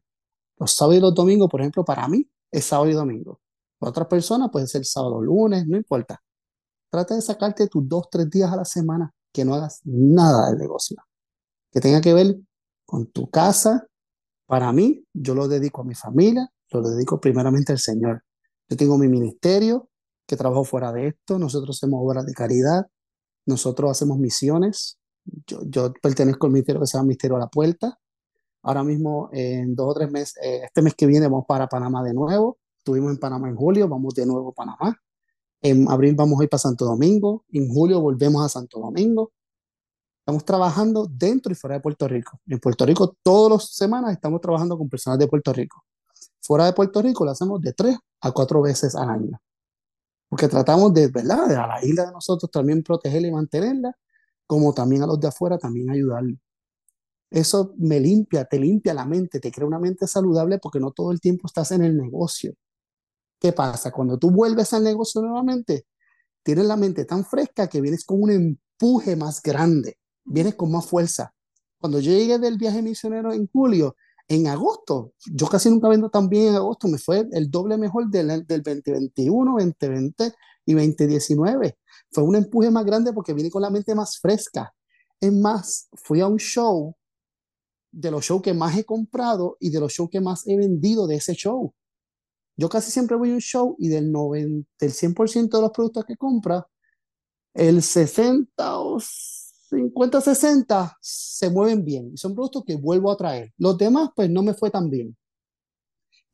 Los 0.59 0.73
sábados 0.73 0.97
y 0.97 1.01
los 1.01 1.15
domingos, 1.15 1.49
por 1.49 1.61
ejemplo, 1.61 1.83
para 1.83 2.07
mí 2.07 2.29
es 2.51 2.65
sábado 2.65 2.89
y 2.89 2.93
domingo. 2.93 3.41
Para 3.79 3.89
otras 3.89 4.07
personas 4.07 4.49
puede 4.51 4.67
ser 4.67 4.85
sábado 4.85 5.19
lunes, 5.21 5.65
no 5.65 5.75
importa. 5.75 6.21
Trata 6.91 7.15
de 7.15 7.21
sacarte 7.21 7.67
tus 7.67 7.87
dos, 7.87 8.09
tres 8.11 8.29
días 8.29 8.51
a 8.51 8.57
la 8.57 8.65
semana 8.65 9.11
que 9.33 9.43
no 9.43 9.55
hagas 9.55 9.81
nada 9.83 10.49
del 10.49 10.59
negocio, 10.59 10.97
que 11.71 11.81
tenga 11.81 11.99
que 11.99 12.13
ver 12.13 12.37
con 12.85 13.07
tu 13.07 13.29
casa. 13.29 13.87
Para 14.45 14.71
mí, 14.71 15.03
yo 15.13 15.33
lo 15.33 15.47
dedico 15.47 15.81
a 15.81 15.85
mi 15.85 15.95
familia, 15.95 16.47
lo 16.69 16.81
dedico 16.81 17.19
primeramente 17.19 17.71
al 17.71 17.79
Señor. 17.79 18.23
Yo 18.69 18.77
tengo 18.77 18.99
mi 18.99 19.07
ministerio, 19.07 19.89
que 20.27 20.37
trabajo 20.37 20.63
fuera 20.63 20.91
de 20.91 21.07
esto, 21.07 21.39
nosotros 21.39 21.77
hacemos 21.77 22.01
obras 22.03 22.25
de 22.25 22.33
caridad, 22.33 22.87
nosotros 23.47 23.89
hacemos 23.89 24.19
misiones. 24.19 24.96
Yo, 25.45 25.61
yo 25.65 25.93
pertenezco 25.93 26.47
al 26.47 26.53
ministerio 26.53 26.81
que 26.81 26.87
se 26.87 26.97
llama 26.97 27.07
Ministerio 27.07 27.37
a 27.37 27.39
la 27.39 27.47
Puerta. 27.47 27.97
Ahora 28.63 28.83
mismo, 28.83 29.29
en 29.31 29.75
dos 29.75 29.91
o 29.91 29.93
tres 29.93 30.11
meses, 30.11 30.37
eh, 30.41 30.61
este 30.65 30.81
mes 30.81 30.93
que 30.95 31.05
viene 31.05 31.27
vamos 31.27 31.45
para 31.47 31.67
Panamá 31.67 32.03
de 32.03 32.13
nuevo. 32.13 32.57
Estuvimos 32.77 33.11
en 33.11 33.17
Panamá 33.17 33.49
en 33.49 33.55
julio, 33.55 33.87
vamos 33.87 34.13
de 34.13 34.25
nuevo 34.25 34.49
a 34.49 34.53
Panamá. 34.53 34.97
En 35.61 35.89
abril 35.89 36.15
vamos 36.15 36.39
a 36.39 36.43
ir 36.43 36.49
para 36.49 36.59
Santo 36.59 36.85
Domingo. 36.85 37.45
En 37.51 37.69
julio 37.69 38.01
volvemos 38.01 38.45
a 38.45 38.49
Santo 38.49 38.79
Domingo. 38.79 39.31
Estamos 40.19 40.43
trabajando 40.43 41.07
dentro 41.09 41.51
y 41.51 41.55
fuera 41.55 41.75
de 41.75 41.81
Puerto 41.81 42.07
Rico. 42.07 42.39
En 42.47 42.59
Puerto 42.59 42.85
Rico, 42.85 43.15
todas 43.23 43.51
las 43.51 43.69
semanas 43.71 44.11
estamos 44.11 44.41
trabajando 44.41 44.77
con 44.77 44.89
personas 44.89 45.19
de 45.19 45.27
Puerto 45.27 45.53
Rico. 45.53 45.85
Fuera 46.41 46.65
de 46.65 46.73
Puerto 46.73 47.01
Rico 47.01 47.23
lo 47.23 47.31
hacemos 47.31 47.61
de 47.61 47.73
tres 47.73 47.97
a 48.21 48.31
cuatro 48.31 48.61
veces 48.61 48.95
al 48.95 49.09
año. 49.09 49.39
Porque 50.29 50.47
tratamos 50.49 50.93
de, 50.93 51.07
¿verdad? 51.07 51.47
De 51.47 51.55
a 51.55 51.67
la 51.67 51.83
isla 51.83 52.05
de 52.05 52.11
nosotros 52.11 52.51
también 52.51 52.83
protegerla 52.83 53.27
y 53.29 53.31
mantenerla, 53.31 53.97
como 54.47 54.73
también 54.73 55.03
a 55.03 55.07
los 55.07 55.19
de 55.19 55.27
afuera 55.27 55.57
también 55.57 55.89
ayudarle. 55.91 56.39
Eso 57.29 57.73
me 57.77 57.99
limpia, 57.99 58.45
te 58.45 58.59
limpia 58.59 58.93
la 58.93 59.05
mente, 59.05 59.39
te 59.39 59.51
crea 59.51 59.67
una 59.67 59.79
mente 59.79 60.07
saludable 60.07 60.59
porque 60.59 60.79
no 60.79 60.91
todo 60.91 61.11
el 61.11 61.19
tiempo 61.19 61.47
estás 61.47 61.71
en 61.71 61.83
el 61.83 61.97
negocio. 61.97 62.53
¿Qué 63.39 63.53
pasa? 63.53 63.91
Cuando 63.91 64.17
tú 64.17 64.31
vuelves 64.31 64.73
al 64.73 64.83
negocio 64.83 65.21
nuevamente, 65.21 65.85
tienes 66.43 66.65
la 66.65 66.77
mente 66.77 67.05
tan 67.05 67.25
fresca 67.25 67.67
que 67.67 67.81
vienes 67.81 68.05
con 68.05 68.23
un 68.23 68.31
empuje 68.31 69.15
más 69.15 69.41
grande 69.43 69.97
vienes 70.27 70.55
con 70.55 70.71
más 70.71 70.85
fuerza. 70.85 71.33
Cuando 71.79 71.99
yo 71.99 72.11
llegué 72.11 72.37
del 72.39 72.57
viaje 72.57 72.81
misionero 72.81 73.33
en 73.33 73.47
julio, 73.47 73.95
en 74.27 74.47
agosto, 74.47 75.13
yo 75.25 75.47
casi 75.47 75.69
nunca 75.69 75.87
vendo 75.87 76.09
tan 76.09 76.27
bien 76.27 76.49
en 76.49 76.55
agosto, 76.55 76.87
me 76.87 76.97
fue 76.97 77.27
el 77.31 77.49
doble 77.49 77.77
mejor 77.77 78.09
del, 78.09 78.45
del 78.45 78.61
2021, 78.61 79.51
2020 79.53 80.33
y 80.67 80.73
2019. 80.73 81.77
Fue 82.11 82.23
un 82.23 82.35
empuje 82.35 82.69
más 82.69 82.85
grande 82.85 83.13
porque 83.13 83.33
vine 83.33 83.49
con 83.49 83.63
la 83.63 83.71
mente 83.71 83.95
más 83.95 84.19
fresca. 84.19 84.73
Es 85.19 85.33
más, 85.33 85.87
fui 85.93 86.21
a 86.21 86.27
un 86.27 86.37
show 86.37 86.95
de 87.91 88.11
los 88.11 88.23
shows 88.23 88.43
que 88.43 88.53
más 88.53 88.77
he 88.77 88.83
comprado 88.83 89.57
y 89.59 89.71
de 89.71 89.79
los 89.79 89.93
shows 89.93 90.09
que 90.11 90.21
más 90.21 90.45
he 90.45 90.55
vendido 90.55 91.07
de 91.07 91.15
ese 91.15 91.33
show. 91.33 91.73
Yo 92.55 92.69
casi 92.69 92.91
siempre 92.91 93.17
voy 93.17 93.31
a 93.31 93.33
un 93.33 93.41
show 93.41 93.75
y 93.79 93.87
del, 93.87 94.11
90, 94.11 94.69
del 94.79 94.91
100% 94.91 95.57
de 95.57 95.61
los 95.61 95.71
productos 95.71 96.05
que 96.05 96.17
compra, 96.17 96.67
el 97.53 97.81
60 97.81 98.79
o 98.79 98.99
50, 98.99 100.21
60 100.21 100.97
se 101.01 101.49
mueven 101.49 101.83
bien 101.83 102.15
son 102.15 102.35
productos 102.35 102.63
que 102.65 102.75
vuelvo 102.75 103.11
a 103.11 103.17
traer. 103.17 103.53
Los 103.57 103.77
demás, 103.77 104.09
pues 104.15 104.29
no 104.29 104.43
me 104.43 104.53
fue 104.53 104.69
tan 104.69 104.89
bien. 104.89 105.15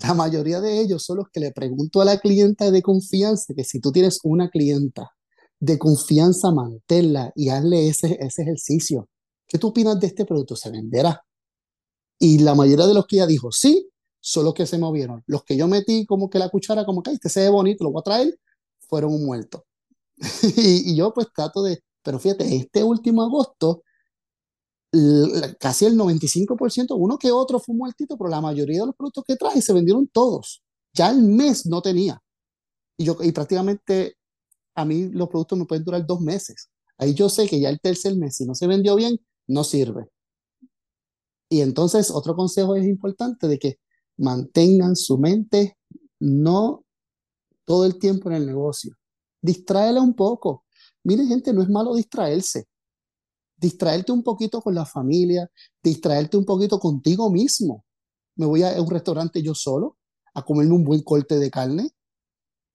La 0.03 0.13
mayoría 0.13 0.59
de 0.59 0.81
ellos 0.81 1.03
son 1.05 1.17
los 1.17 1.29
que 1.31 1.39
le 1.39 1.51
pregunto 1.51 2.01
a 2.01 2.05
la 2.05 2.19
clienta 2.19 2.69
de 2.71 2.81
confianza, 2.81 3.53
que 3.55 3.63
si 3.63 3.79
tú 3.79 3.93
tienes 3.93 4.19
una 4.23 4.49
clienta 4.49 5.11
de 5.61 5.79
confianza, 5.79 6.51
manténla 6.51 7.31
y 7.35 7.47
hazle 7.47 7.87
ese, 7.87 8.17
ese 8.19 8.41
ejercicio. 8.41 9.07
¿Qué 9.47 9.57
tú 9.57 9.67
opinas 9.69 9.97
de 10.01 10.07
este 10.07 10.25
producto? 10.25 10.57
¿Se 10.57 10.69
venderá? 10.69 11.23
Y 12.19 12.39
la 12.39 12.53
mayoría 12.53 12.85
de 12.85 12.93
los 12.93 13.07
que 13.07 13.15
ella 13.15 13.27
dijo 13.27 13.53
sí, 13.53 13.89
son 14.19 14.43
los 14.43 14.53
que 14.53 14.65
se 14.65 14.77
movieron. 14.77 15.23
Los 15.25 15.43
que 15.45 15.55
yo 15.55 15.69
metí 15.69 16.05
como 16.05 16.29
que 16.29 16.37
la 16.37 16.49
cuchara, 16.49 16.85
como 16.85 17.01
que 17.01 17.11
este 17.11 17.29
se 17.29 17.39
ve 17.41 17.49
bonito, 17.49 17.85
lo 17.85 17.91
voy 17.91 18.01
a 18.01 18.03
traer, 18.03 18.39
fueron 18.89 19.13
un 19.13 19.25
muerto. 19.25 19.65
y, 20.57 20.91
y 20.91 20.95
yo 20.97 21.13
pues 21.13 21.27
trato 21.33 21.63
de, 21.63 21.81
pero 22.03 22.19
fíjate, 22.19 22.53
este 22.55 22.83
último 22.83 23.23
agosto, 23.23 23.83
casi 25.59 25.85
el 25.85 25.97
95%, 25.97 26.95
uno 26.95 27.17
que 27.17 27.31
otro 27.31 27.59
fue 27.59 27.75
muertito, 27.75 28.17
pero 28.17 28.29
la 28.29 28.41
mayoría 28.41 28.81
de 28.81 28.87
los 28.87 28.95
productos 28.95 29.23
que 29.25 29.35
traje 29.35 29.61
se 29.61 29.73
vendieron 29.73 30.07
todos. 30.07 30.63
Ya 30.93 31.09
el 31.09 31.23
mes 31.23 31.65
no 31.65 31.81
tenía. 31.81 32.21
Y, 32.97 33.05
yo, 33.05 33.17
y 33.21 33.31
prácticamente 33.31 34.17
a 34.75 34.85
mí 34.85 35.09
los 35.09 35.29
productos 35.29 35.57
me 35.57 35.65
pueden 35.65 35.83
durar 35.83 36.05
dos 36.05 36.21
meses. 36.21 36.69
Ahí 36.97 37.13
yo 37.15 37.27
sé 37.29 37.47
que 37.47 37.59
ya 37.59 37.69
el 37.69 37.79
tercer 37.79 38.15
mes, 38.15 38.37
si 38.37 38.45
no 38.45 38.53
se 38.53 38.67
vendió 38.67 38.95
bien, 38.95 39.19
no 39.47 39.63
sirve. 39.63 40.09
Y 41.49 41.61
entonces 41.61 42.11
otro 42.11 42.35
consejo 42.35 42.75
es 42.75 42.85
importante 42.85 43.47
de 43.47 43.57
que 43.59 43.79
mantengan 44.17 44.95
su 44.95 45.17
mente 45.17 45.77
no 46.19 46.85
todo 47.65 47.85
el 47.85 47.97
tiempo 47.97 48.29
en 48.29 48.35
el 48.37 48.45
negocio. 48.45 48.95
distráela 49.41 50.01
un 50.01 50.13
poco. 50.13 50.65
Mire, 51.03 51.25
gente, 51.25 51.51
no 51.51 51.61
es 51.61 51.69
malo 51.69 51.95
distraerse. 51.95 52.67
Distraerte 53.63 54.11
un 54.11 54.23
poquito 54.23 54.59
con 54.61 54.75
la 54.75 54.85
familia, 54.85 55.49
distraerte 55.81 56.35
un 56.35 56.43
poquito 56.43 56.79
contigo 56.79 57.31
mismo. 57.31 57.85
Me 58.35 58.45
voy 58.45 58.61
a 58.61 58.81
un 58.81 58.89
restaurante 58.89 59.41
yo 59.41 59.55
solo 59.55 59.95
a 60.33 60.43
comerme 60.43 60.73
un 60.73 60.83
buen 60.83 61.01
corte 61.01 61.39
de 61.39 61.49
carne 61.49 61.91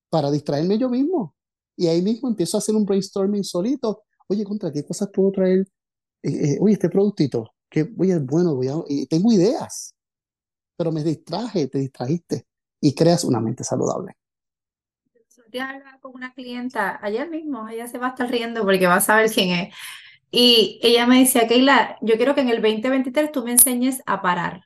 para 0.09 0.31
distraerme 0.31 0.79
yo 0.79 0.89
mismo. 0.89 1.35
Y 1.77 1.89
ahí 1.89 2.01
mismo 2.01 2.31
empiezo 2.31 2.57
a 2.57 2.61
hacer 2.61 2.75
un 2.75 2.87
brainstorming 2.87 3.45
solito. 3.45 4.05
Oye, 4.29 4.45
contra 4.45 4.73
qué 4.73 4.83
cosas 4.83 5.11
puedo 5.13 5.31
traer. 5.31 5.69
Eh, 6.23 6.31
eh, 6.31 6.59
oye, 6.59 6.73
este 6.73 6.89
productito, 6.89 7.51
que 7.69 7.93
oye, 7.99 8.19
bueno, 8.21 8.55
voy 8.55 8.69
a, 8.69 8.77
y 8.89 9.05
tengo 9.09 9.31
ideas, 9.31 9.95
pero 10.75 10.91
me 10.91 11.05
distraje, 11.05 11.69
te 11.69 11.81
distrajiste 11.81 12.47
y 12.81 12.95
creas 12.95 13.25
una 13.25 13.41
mente 13.41 13.63
saludable. 13.63 14.17
Con 16.01 16.15
una 16.15 16.33
clienta 16.33 16.99
ayer 17.03 17.29
mismo, 17.29 17.69
ella 17.69 17.87
se 17.87 17.99
va 17.99 18.07
a 18.07 18.11
estar 18.11 18.31
riendo 18.31 18.63
porque 18.65 18.87
va 18.87 18.97
a 18.97 19.01
saber 19.03 19.31
quién 19.31 19.51
es. 19.51 19.75
Y 20.31 20.79
ella 20.83 21.07
me 21.07 21.21
decía, 21.21 21.49
Keila, 21.49 21.99
yo 22.03 22.17
quiero 22.17 22.35
que 22.35 22.43
en 22.43 22.51
el 22.51 22.63
2023 22.63 23.33
tú 23.33 23.45
me 23.45 23.53
enseñes 23.53 24.03
a 24.07 24.23
parar. 24.23 24.65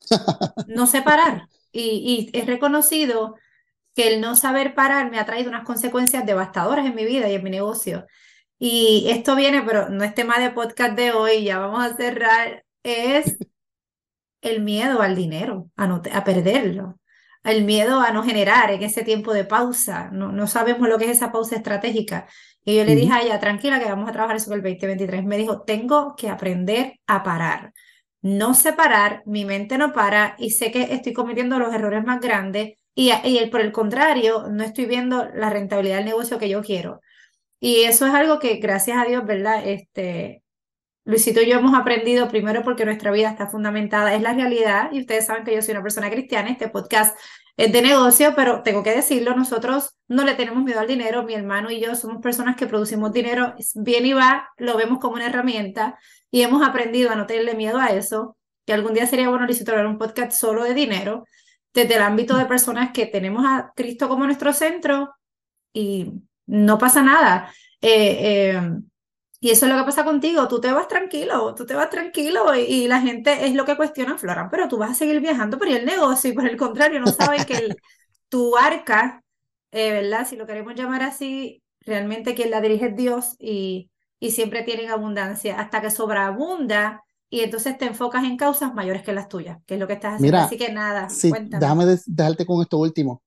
No 0.68 0.86
sé 0.86 1.02
parar. 1.02 1.48
Y, 1.72 2.30
y 2.32 2.38
he 2.38 2.44
reconocido 2.44 3.36
que 3.94 4.14
el 4.14 4.20
no 4.20 4.36
saber 4.36 4.74
parar 4.74 5.10
me 5.10 5.18
ha 5.18 5.26
traído 5.26 5.48
unas 5.50 5.64
consecuencias 5.64 6.26
devastadoras 6.26 6.86
en 6.86 6.94
mi 6.94 7.04
vida 7.04 7.28
y 7.30 7.34
en 7.34 7.42
mi 7.42 7.50
negocio. 7.50 8.06
Y 8.58 9.06
esto 9.10 9.36
viene, 9.36 9.62
pero 9.62 9.88
no 9.88 10.04
es 10.04 10.14
tema 10.14 10.38
de 10.38 10.50
podcast 10.50 10.96
de 10.96 11.12
hoy, 11.12 11.44
ya 11.44 11.58
vamos 11.58 11.84
a 11.84 11.96
cerrar, 11.96 12.64
es 12.82 13.36
el 14.40 14.62
miedo 14.62 15.02
al 15.02 15.16
dinero, 15.16 15.70
a, 15.76 15.86
no, 15.86 16.02
a 16.12 16.24
perderlo, 16.24 16.98
el 17.46 17.64
miedo 17.64 18.00
a 18.00 18.10
no 18.12 18.22
generar 18.22 18.70
en 18.70 18.82
ese 18.82 19.02
tiempo 19.04 19.32
de 19.32 19.44
pausa. 19.44 20.10
No, 20.12 20.32
no 20.32 20.46
sabemos 20.46 20.88
lo 20.88 20.98
que 20.98 21.06
es 21.06 21.12
esa 21.12 21.32
pausa 21.32 21.56
estratégica. 21.56 22.26
Y 22.64 22.76
yo 22.76 22.84
le 22.84 22.96
dije 22.96 23.12
a 23.12 23.22
ella, 23.22 23.38
tranquila, 23.40 23.78
que 23.78 23.86
vamos 23.86 24.08
a 24.08 24.12
trabajar 24.12 24.36
eso 24.36 24.52
el 24.54 24.62
2023. 24.62 25.24
Me 25.24 25.38
dijo, 25.38 25.62
tengo 25.62 26.16
que 26.16 26.28
aprender 26.28 26.94
a 27.06 27.22
parar. 27.22 27.72
No 28.22 28.54
sé 28.54 28.72
parar, 28.72 29.22
mi 29.26 29.44
mente 29.44 29.78
no 29.78 29.92
para 29.92 30.34
y 30.38 30.50
sé 30.50 30.72
que 30.72 30.82
estoy 30.94 31.12
cometiendo 31.12 31.58
los 31.58 31.72
errores 31.72 32.04
más 32.04 32.20
grandes 32.20 32.74
y, 32.94 33.12
y 33.24 33.46
por 33.50 33.60
el 33.60 33.72
contrario, 33.72 34.48
no 34.50 34.64
estoy 34.64 34.86
viendo 34.86 35.28
la 35.34 35.50
rentabilidad 35.50 35.96
del 35.98 36.06
negocio 36.06 36.38
que 36.38 36.48
yo 36.48 36.62
quiero. 36.62 37.00
Y 37.60 37.84
eso 37.84 38.06
es 38.06 38.14
algo 38.14 38.38
que, 38.38 38.56
gracias 38.56 38.98
a 38.98 39.04
Dios, 39.04 39.24
¿verdad? 39.24 39.66
Este, 39.66 40.42
Luisito 41.06 41.40
y 41.40 41.46
yo 41.46 41.58
hemos 41.58 41.72
aprendido 41.72 42.28
primero 42.28 42.64
porque 42.64 42.84
nuestra 42.84 43.12
vida 43.12 43.30
está 43.30 43.46
fundamentada, 43.46 44.12
es 44.14 44.22
la 44.22 44.34
realidad, 44.34 44.90
y 44.90 44.98
ustedes 44.98 45.26
saben 45.26 45.44
que 45.44 45.54
yo 45.54 45.62
soy 45.62 45.70
una 45.70 45.82
persona 45.82 46.10
cristiana, 46.10 46.50
este 46.50 46.68
podcast 46.68 47.16
es 47.56 47.72
de 47.72 47.80
negocio, 47.80 48.32
pero 48.34 48.64
tengo 48.64 48.82
que 48.82 48.90
decirlo, 48.90 49.36
nosotros 49.36 49.96
no 50.08 50.24
le 50.24 50.34
tenemos 50.34 50.64
miedo 50.64 50.80
al 50.80 50.88
dinero, 50.88 51.22
mi 51.22 51.34
hermano 51.34 51.70
y 51.70 51.80
yo 51.80 51.94
somos 51.94 52.20
personas 52.20 52.56
que 52.56 52.66
producimos 52.66 53.12
dinero, 53.12 53.54
bien 53.76 54.04
y 54.04 54.14
va, 54.14 54.48
lo 54.56 54.76
vemos 54.76 54.98
como 54.98 55.14
una 55.14 55.26
herramienta 55.26 55.96
y 56.32 56.42
hemos 56.42 56.66
aprendido 56.66 57.12
a 57.12 57.14
no 57.14 57.26
tenerle 57.26 57.54
miedo 57.54 57.78
a 57.78 57.86
eso, 57.90 58.36
que 58.66 58.72
algún 58.72 58.92
día 58.92 59.06
sería 59.06 59.28
bueno, 59.28 59.46
Luisito, 59.46 59.70
hablar 59.70 59.86
un 59.86 59.98
podcast 59.98 60.32
solo 60.32 60.64
de 60.64 60.74
dinero, 60.74 61.24
desde 61.72 61.94
el 61.94 62.02
ámbito 62.02 62.36
de 62.36 62.46
personas 62.46 62.90
que 62.90 63.06
tenemos 63.06 63.44
a 63.46 63.72
Cristo 63.76 64.08
como 64.08 64.26
nuestro 64.26 64.52
centro 64.52 65.14
y 65.72 66.14
no 66.46 66.78
pasa 66.78 67.00
nada. 67.00 67.52
Eh, 67.80 68.56
eh, 68.56 68.60
y 69.40 69.50
eso 69.50 69.66
es 69.66 69.72
lo 69.72 69.78
que 69.78 69.84
pasa 69.84 70.04
contigo, 70.04 70.48
tú 70.48 70.60
te 70.60 70.72
vas 70.72 70.88
tranquilo, 70.88 71.54
tú 71.54 71.66
te 71.66 71.74
vas 71.74 71.90
tranquilo 71.90 72.54
y, 72.54 72.88
la 72.88 73.00
gente 73.00 73.46
es 73.46 73.54
lo 73.54 73.64
que 73.64 73.76
cuestiona, 73.76 74.16
Flora, 74.16 74.48
pero 74.50 74.66
tú 74.68 74.78
vas 74.78 74.92
a 74.92 74.94
seguir 74.94 75.20
viajando 75.20 75.58
por 75.58 75.68
el 75.68 75.84
negocio 75.84 76.30
y 76.30 76.32
por 76.32 76.46
el 76.46 76.56
contrario, 76.56 77.00
no 77.00 77.08
saben 77.08 77.44
que 77.44 77.68
tu 78.28 78.56
arca, 78.56 79.22
eh, 79.72 79.92
¿verdad? 79.92 80.26
Si 80.26 80.36
lo 80.36 80.46
queremos 80.46 80.74
llamar 80.74 81.02
así, 81.02 81.62
realmente 81.80 82.34
quien 82.34 82.50
la 82.50 82.60
dirige 82.60 82.86
es 82.86 82.96
Dios 82.96 83.36
y, 83.38 83.90
y 84.18 84.30
siempre 84.30 84.62
tienen 84.62 84.90
abundancia 84.90 85.60
hasta 85.60 85.82
que 85.82 85.90
sobreabunda 85.90 87.04
y 87.28 87.40
entonces 87.40 87.76
te 87.76 87.84
enfocas 87.84 88.24
en 88.24 88.38
causas 88.38 88.72
mayores 88.72 89.02
que 89.02 89.12
las 89.12 89.28
tuyas, 89.28 89.58
que 89.66 89.74
es 89.74 89.80
lo 89.80 89.86
que 89.86 89.94
estás 89.94 90.14
haciendo. 90.14 90.38
Así 90.38 90.56
que 90.56 90.72
nada, 90.72 91.10
sí, 91.10 91.30
déjame 91.50 91.84
dejarte 92.06 92.46
con 92.46 92.62
esto 92.62 92.78
último. 92.78 93.22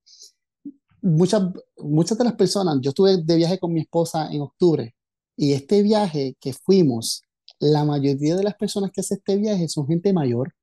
Muchas, 1.01 1.43
muchas 1.77 2.17
de 2.17 2.23
las 2.23 2.33
personas, 2.33 2.77
yo 2.81 2.89
estuve 2.89 3.17
de 3.17 3.35
viaje 3.35 3.59
con 3.59 3.71
mi 3.71 3.81
esposa 3.81 4.29
en 4.31 4.41
octubre 4.41 4.95
y 5.41 5.53
este 5.53 5.81
viaje 5.81 6.35
que 6.41 6.51
fuimos, 6.51 7.23
la 7.59 7.85
mayoría 7.85 8.35
de 8.35 8.43
las 8.43 8.55
personas 8.55 8.91
que 8.91 8.99
hacen 8.99 9.19
este 9.19 9.37
viaje 9.37 9.69
son 9.69 9.87
gente 9.87 10.11
mayor. 10.11 10.53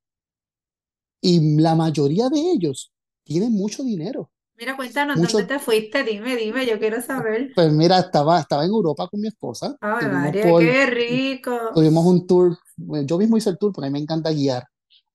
Y 1.22 1.59
la 1.59 1.74
mayoría 1.74 2.29
de 2.29 2.39
ellos 2.39 2.93
tienen 3.24 3.53
mucho 3.53 3.83
dinero. 3.83 4.31
Mira, 4.55 4.77
cuéntanos, 4.77 5.16
¿dónde 5.16 5.45
te 5.45 5.59
fuiste? 5.59 6.05
Dime, 6.05 6.37
dime, 6.37 6.66
yo 6.66 6.79
quiero 6.79 7.01
saber. 7.01 7.53
Pues 7.55 7.72
mira, 7.72 8.01
estaba, 8.01 8.39
estaba 8.39 8.66
en 8.66 8.70
Europa 8.70 9.09
con 9.09 9.18
mi 9.18 9.29
esposa. 9.29 9.79
Ay, 9.81 10.09
María, 10.09 10.43
qué 10.43 10.85
rico. 10.85 11.59
Tuvimos 11.74 12.05
un 12.05 12.27
tour, 12.27 12.59
yo 12.77 13.16
mismo 13.16 13.39
hice 13.39 13.49
el 13.49 13.57
tour 13.57 13.72
porque 13.72 13.87
a 13.87 13.91
mí 13.91 13.95
me 13.95 14.03
encanta 14.03 14.31
guiar. 14.31 14.64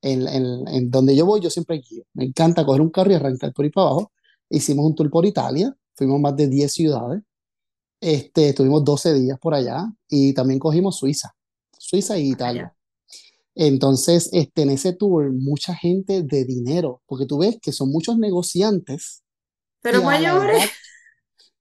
En, 0.01 0.28
en, 0.28 0.68
en, 0.70 0.89
donde 0.89 1.16
yo 1.16 1.28
voy, 1.28 1.39
yo 1.39 1.51
siempre 1.51 1.78
guío. 1.88 2.03
Me 2.16 2.26
encanta 2.26 2.66
coger 2.66 2.82
un 2.82 2.89
carro 2.89 3.12
y 3.12 3.14
arrancar 3.14 3.53
por 3.53 3.64
ahí 3.64 3.70
para 3.70 3.89
abajo. 3.89 4.12
Hicimos 4.49 4.88
un 4.88 4.95
tour 4.95 5.12
por 5.12 5.24
Italia, 5.24 5.72
fuimos 5.93 6.20
más 6.20 6.36
de 6.36 6.47
10 6.47 6.74
ciudades. 6.74 7.22
Este, 8.02 8.49
estuvimos 8.49 8.84
12 8.84 9.14
días 9.14 9.39
por 9.39 9.54
allá 9.54 9.86
y 10.10 10.34
también 10.34 10.60
cogimos 10.60 10.97
Suiza, 10.97 11.36
Suiza 11.78 12.18
e 12.18 12.22
Italia. 12.22 12.76
Entonces, 13.54 14.30
este, 14.34 14.64
en 14.64 14.72
ese 14.72 14.93
tour, 14.93 15.32
mucha 15.32 15.76
gente 15.76 16.24
de 16.24 16.45
dinero, 16.45 17.04
porque 17.06 17.28
tú 17.28 17.38
ves 17.38 17.60
que 17.62 17.72
son 17.72 17.91
muchos 17.91 18.18
negociantes. 18.18 19.24
Pero 19.82 20.02
mayores. 20.02 20.72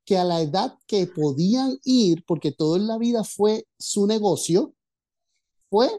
que 0.07 0.17
a 0.17 0.25
la 0.25 0.41
edad 0.41 0.79
que 0.87 1.07
podían 1.07 1.79
ir, 1.85 2.25
porque 2.27 2.53
todo 2.53 2.77
en 2.77 2.87
la 2.87 2.97
vida 2.97 3.23
fue 3.23 3.67
su 3.79 4.07
negocio, 4.07 4.75
fue 5.69 5.91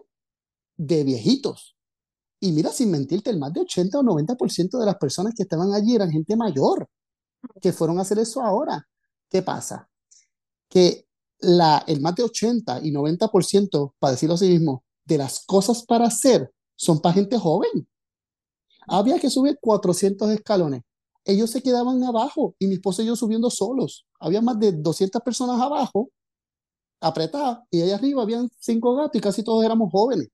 de 0.75 1.03
viejitos. 1.03 1.77
Y 2.39 2.51
mira, 2.51 2.71
sin 2.71 2.89
mentirte, 2.89 3.29
el 3.29 3.37
más 3.37 3.53
de 3.53 3.61
80 3.61 3.99
o 3.99 4.01
90% 4.01 4.79
de 4.79 4.85
las 4.87 4.95
personas 4.95 5.35
que 5.35 5.43
estaban 5.43 5.71
allí 5.71 5.93
eran 5.93 6.09
gente 6.09 6.35
mayor, 6.35 6.89
que 7.61 7.71
fueron 7.73 7.99
a 7.99 8.01
hacer 8.01 8.17
eso 8.17 8.41
ahora. 8.41 8.87
¿Qué 9.29 9.43
pasa? 9.43 9.90
Que 10.71 11.05
la, 11.39 11.83
el 11.85 12.01
más 12.01 12.15
de 12.15 12.23
80 12.23 12.79
y 12.83 12.91
90%, 12.91 13.93
para 13.99 14.11
decirlo 14.11 14.35
así 14.35 14.47
mismo, 14.47 14.83
de 15.05 15.17
las 15.17 15.45
cosas 15.45 15.83
para 15.85 16.05
hacer 16.05 16.49
son 16.75 16.99
para 16.99 17.13
gente 17.13 17.37
joven. 17.37 17.87
Había 18.87 19.19
que 19.19 19.29
subir 19.29 19.59
400 19.61 20.31
escalones. 20.31 20.81
Ellos 21.25 21.51
se 21.51 21.61
quedaban 21.61 22.03
abajo 22.03 22.55
y 22.57 22.67
mi 22.67 22.75
esposo 22.75 23.03
y 23.03 23.07
yo 23.07 23.15
subiendo 23.15 23.49
solos. 23.49 24.07
Había 24.19 24.41
más 24.41 24.59
de 24.59 24.71
200 24.71 25.21
personas 25.21 25.61
abajo, 25.61 26.09
apretadas, 26.99 27.59
y 27.69 27.81
allá 27.81 27.95
arriba 27.95 28.23
habían 28.23 28.49
cinco 28.59 28.95
gatos 28.95 29.15
y 29.15 29.21
casi 29.21 29.43
todos 29.43 29.63
éramos 29.63 29.91
jóvenes, 29.91 30.29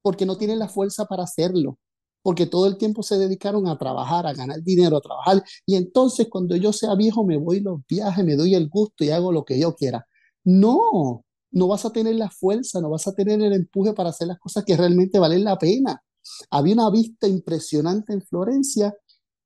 porque 0.00 0.24
no 0.24 0.38
tienen 0.38 0.58
la 0.58 0.68
fuerza 0.68 1.04
para 1.06 1.24
hacerlo 1.24 1.78
porque 2.22 2.46
todo 2.46 2.66
el 2.66 2.76
tiempo 2.78 3.02
se 3.02 3.18
dedicaron 3.18 3.66
a 3.68 3.76
trabajar, 3.78 4.26
a 4.26 4.32
ganar 4.32 4.62
dinero, 4.62 4.96
a 4.96 5.00
trabajar. 5.00 5.42
Y 5.66 5.76
entonces 5.76 6.28
cuando 6.30 6.56
yo 6.56 6.72
sea 6.72 6.94
viejo 6.94 7.24
me 7.24 7.36
voy 7.36 7.60
los 7.60 7.80
viajes, 7.88 8.24
me 8.24 8.36
doy 8.36 8.54
el 8.54 8.68
gusto 8.68 9.04
y 9.04 9.10
hago 9.10 9.32
lo 9.32 9.44
que 9.44 9.58
yo 9.58 9.74
quiera. 9.74 10.06
No, 10.44 11.24
no 11.50 11.68
vas 11.68 11.84
a 11.84 11.92
tener 11.92 12.14
la 12.16 12.30
fuerza, 12.30 12.80
no 12.80 12.90
vas 12.90 13.06
a 13.06 13.14
tener 13.14 13.40
el 13.42 13.52
empuje 13.52 13.92
para 13.92 14.10
hacer 14.10 14.28
las 14.28 14.38
cosas 14.38 14.64
que 14.64 14.76
realmente 14.76 15.18
valen 15.18 15.44
la 15.44 15.58
pena. 15.58 16.02
Había 16.50 16.74
una 16.74 16.90
vista 16.90 17.26
impresionante 17.26 18.12
en 18.12 18.22
Florencia 18.22 18.94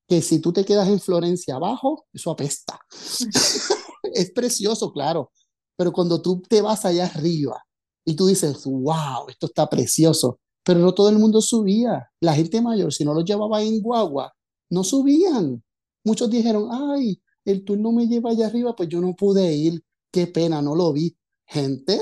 que 0.07 0.21
si 0.21 0.39
tú 0.39 0.53
te 0.53 0.63
quedas 0.63 0.87
en 0.87 0.99
Florencia 0.99 1.55
abajo, 1.55 2.05
eso 2.13 2.31
apesta. 2.31 2.79
es 4.13 4.31
precioso, 4.31 4.91
claro, 4.93 5.31
pero 5.75 5.91
cuando 5.91 6.21
tú 6.21 6.41
te 6.41 6.61
vas 6.61 6.85
allá 6.85 7.05
arriba 7.05 7.63
y 8.05 8.15
tú 8.15 8.27
dices, 8.27 8.63
wow, 8.65 9.27
esto 9.29 9.47
está 9.47 9.67
precioso, 9.69 10.39
pero 10.67 10.81
no 10.81 10.93
todo 10.93 11.07
el 11.07 11.17
mundo 11.17 11.39
subía. 11.39 12.11
La 12.19 12.33
gente 12.33 12.61
mayor, 12.61 12.93
si 12.93 13.05
no 13.05 13.13
lo 13.13 13.23
llevaba 13.23 13.63
en 13.63 13.79
guagua, 13.79 14.35
no 14.69 14.83
subían. 14.83 15.63
Muchos 16.03 16.29
dijeron, 16.29 16.67
ay, 16.69 17.21
el 17.45 17.63
turno 17.63 17.93
me 17.93 18.05
lleva 18.05 18.31
allá 18.31 18.47
arriba, 18.47 18.75
pues 18.75 18.89
yo 18.89 18.99
no 18.99 19.15
pude 19.15 19.55
ir. 19.55 19.81
Qué 20.11 20.27
pena, 20.27 20.61
no 20.61 20.75
lo 20.75 20.91
vi. 20.91 21.15
Gente 21.45 21.97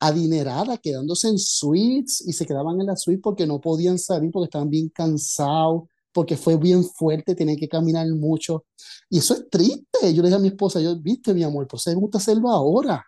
adinerada, 0.00 0.76
quedándose 0.78 1.28
en 1.28 1.38
suites 1.38 2.20
y 2.26 2.32
se 2.32 2.44
quedaban 2.44 2.80
en 2.80 2.88
la 2.88 2.96
suite 2.96 3.20
porque 3.22 3.46
no 3.46 3.60
podían 3.60 3.96
salir, 3.96 4.32
porque 4.32 4.46
estaban 4.46 4.70
bien 4.70 4.88
cansados, 4.88 5.84
porque 6.12 6.36
fue 6.36 6.56
bien 6.56 6.82
fuerte, 6.82 7.36
tenían 7.36 7.58
que 7.58 7.68
caminar 7.68 8.08
mucho. 8.08 8.64
Y 9.08 9.18
eso 9.18 9.34
es 9.34 9.48
triste. 9.48 10.12
Yo 10.12 10.20
le 10.22 10.30
dije 10.30 10.34
a 10.34 10.40
mi 10.40 10.48
esposa, 10.48 10.80
yo, 10.80 10.98
viste, 11.00 11.32
mi 11.32 11.44
amor, 11.44 11.68
pues 11.68 11.86
me 11.86 11.94
gusta 11.94 12.18
hacerlo 12.18 12.50
ahora. 12.50 13.06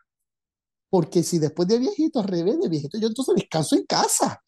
Porque 0.88 1.24
si 1.24 1.40
después 1.40 1.66
de 1.66 1.80
viejito, 1.80 2.20
al 2.20 2.28
revés 2.28 2.61
de 2.61 2.68
viejito, 2.68 2.98
yo 2.98 3.09
entonces 3.09 3.34
descanso 3.34 3.74
en 3.74 3.84
casa. 3.84 4.40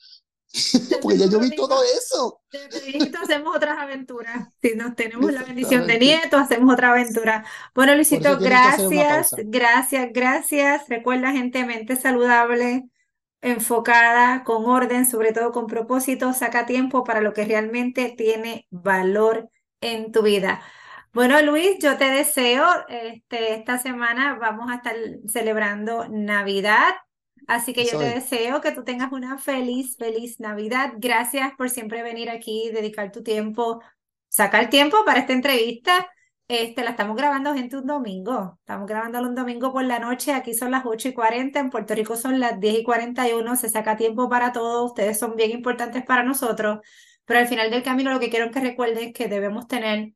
Porque 1.02 1.18
ya 1.18 1.26
yo 1.26 1.40
vi 1.40 1.50
todo 1.50 1.82
eso. 1.82 2.40
De 2.50 3.11
hacemos 3.20 3.57
otras 3.57 3.76
aventuras. 3.78 4.48
Si 4.62 4.74
nos 4.74 4.94
tenemos 4.94 5.32
la 5.32 5.42
bendición 5.42 5.86
de 5.86 5.98
nietos, 5.98 6.40
hacemos 6.40 6.72
otra 6.72 6.92
aventura. 6.92 7.44
Bueno, 7.74 7.94
Luisito, 7.94 8.38
gracias, 8.38 9.34
gracias, 9.46 10.09
gracias. 10.12 10.88
Recuerda, 10.88 11.32
gente, 11.32 11.64
mente 11.64 11.96
saludable, 11.96 12.84
enfocada, 13.40 14.44
con 14.44 14.66
orden, 14.66 15.07
sobre 15.07 15.32
todo 15.32 15.50
con 15.50 15.66
propósito. 15.66 16.32
Saca 16.32 16.66
tiempo 16.66 17.02
para 17.02 17.20
lo 17.20 17.32
que 17.32 17.44
realmente 17.44 18.14
tiene 18.16 18.66
valor 18.70 19.50
en 19.80 20.12
tu 20.12 20.22
vida. 20.22 20.62
Bueno, 21.12 21.40
Luis, 21.42 21.78
yo 21.80 21.96
te 21.96 22.07
deseo, 22.07 22.66
este, 22.88 23.55
esta 23.55 23.78
semana 23.78 24.34
vamos 24.34 24.70
a 24.70 24.76
estar 24.76 24.96
celebrando 25.28 26.09
Navidad, 26.09 26.94
así 27.47 27.72
que 27.72 27.84
yo 27.84 27.99
te 27.99 28.05
deseo 28.05 28.61
que 28.61 28.72
tú 28.72 28.84
tengas 28.84 29.12
una 29.12 29.38
feliz, 29.38 29.97
feliz 29.97 30.40
Navidad. 30.40 30.92
Gracias 30.99 31.53
por 31.57 31.70
siempre 31.70 32.03
venir 32.03 32.30
aquí, 32.30 32.70
dedicar 32.72 33.12
tu 33.12 33.22
tiempo, 33.22 33.80
sacar 34.28 34.70
tiempo 34.70 34.99
para 35.05 35.20
esta 35.20 35.32
entrevista. 35.32 36.09
Este, 36.47 36.84
la 36.84 36.90
estamos 36.90 37.16
grabando, 37.16 37.55
gente, 37.55 37.76
un 37.76 37.86
domingo. 37.86 38.59
Estamos 38.61 38.86
grabando 38.86 39.20
un 39.20 39.34
domingo 39.34 39.72
por 39.72 39.84
la 39.84 39.99
noche. 39.99 40.32
Aquí 40.32 40.55
son 40.55 40.70
las 40.70 40.84
8 40.84 41.09
y 41.09 41.14
40. 41.14 41.59
En 41.59 41.70
Puerto 41.70 41.95
Rico 41.95 42.16
son 42.16 42.38
las 42.38 42.61
10 42.61 42.80
y 42.80 42.82
41. 42.82 43.57
Se 43.57 43.68
saca 43.70 43.97
tiempo 43.97 44.28
para 44.28 44.53
todo. 44.53 44.84
Ustedes 44.84 45.18
son 45.18 45.36
bien 45.36 45.53
importantes 45.53 46.05
para 46.05 46.22
nosotros. 46.22 46.80
Pero 47.24 47.40
al 47.40 47.49
final 47.49 47.70
del 47.70 47.82
camino, 47.82 48.12
lo 48.12 48.20
que 48.20 48.30
quiero 48.30 48.51
que 48.51 48.61
recuerden 48.61 49.09
es 49.09 49.14
que 49.14 49.28
debemos 49.28 49.66
tener 49.66 50.12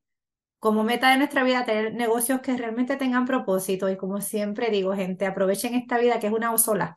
como 0.59 0.85
meta 0.85 1.11
de 1.11 1.18
nuestra 1.18 1.45
vida 1.45 1.64
tener 1.64 1.95
negocios 1.95 2.41
que 2.41 2.57
realmente 2.57 2.97
tengan 2.97 3.24
propósito 3.26 3.89
y 3.91 3.97
como 3.97 4.20
siempre 4.20 4.70
digo, 4.70 4.95
gente, 4.95 5.26
aprovechen 5.26 5.74
esta 5.74 5.99
vida 5.99 6.18
que 6.18 6.26
es 6.26 6.33
una 6.33 6.57
sola 6.59 6.97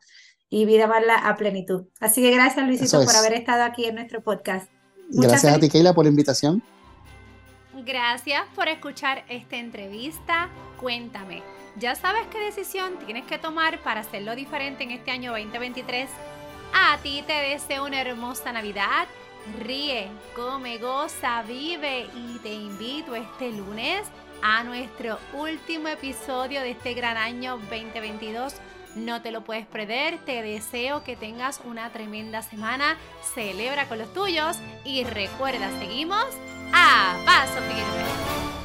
y 0.52 0.66
vida 0.66 0.86
darla 0.86 1.16
a 1.16 1.36
plenitud. 1.36 1.86
Así 1.98 2.20
que 2.20 2.30
gracias 2.30 2.66
Luisito 2.66 3.02
por 3.02 3.16
haber 3.16 3.32
estado 3.32 3.64
aquí 3.64 3.86
en 3.86 3.94
nuestro 3.94 4.22
podcast. 4.22 4.70
gracias 5.08 5.56
a 5.56 5.58
ti 5.58 5.70
Keila 5.70 5.94
por 5.94 6.04
la 6.04 6.10
invitación. 6.10 6.62
Gracias 7.86 8.42
por 8.54 8.68
escuchar 8.68 9.24
esta 9.30 9.56
entrevista. 9.56 10.50
Cuéntame, 10.78 11.42
¿ya 11.78 11.94
sabes 11.94 12.26
qué 12.30 12.38
decisión 12.38 12.98
tienes 13.06 13.24
que 13.24 13.38
tomar 13.38 13.82
para 13.82 14.00
hacerlo 14.00 14.36
diferente 14.36 14.84
en 14.84 14.90
este 14.90 15.10
año 15.10 15.32
2023? 15.32 16.10
A 16.74 16.98
ti 17.02 17.24
te 17.26 17.32
deseo 17.32 17.86
una 17.86 18.02
hermosa 18.02 18.52
Navidad 18.52 19.08
ríe, 19.58 20.08
come, 20.36 20.78
goza, 20.78 21.42
vive 21.42 22.06
y 22.14 22.38
te 22.40 22.52
invito 22.52 23.14
este 23.14 23.50
lunes 23.50 24.02
a 24.42 24.64
nuestro 24.64 25.18
último 25.34 25.88
episodio 25.88 26.60
de 26.60 26.72
este 26.72 26.94
gran 26.94 27.16
año 27.16 27.58
2022. 27.58 28.54
No 28.94 29.22
te 29.22 29.32
lo 29.32 29.42
puedes 29.42 29.66
perder, 29.66 30.18
te 30.18 30.42
deseo 30.42 31.02
que 31.02 31.16
tengas 31.16 31.60
una 31.64 31.90
tremenda 31.90 32.42
semana, 32.42 32.96
celebra 33.34 33.88
con 33.88 33.98
los 33.98 34.12
tuyos 34.12 34.58
y 34.84 35.04
recuerda, 35.04 35.70
seguimos 35.78 36.26
a 36.72 37.16
paso. 37.24 38.61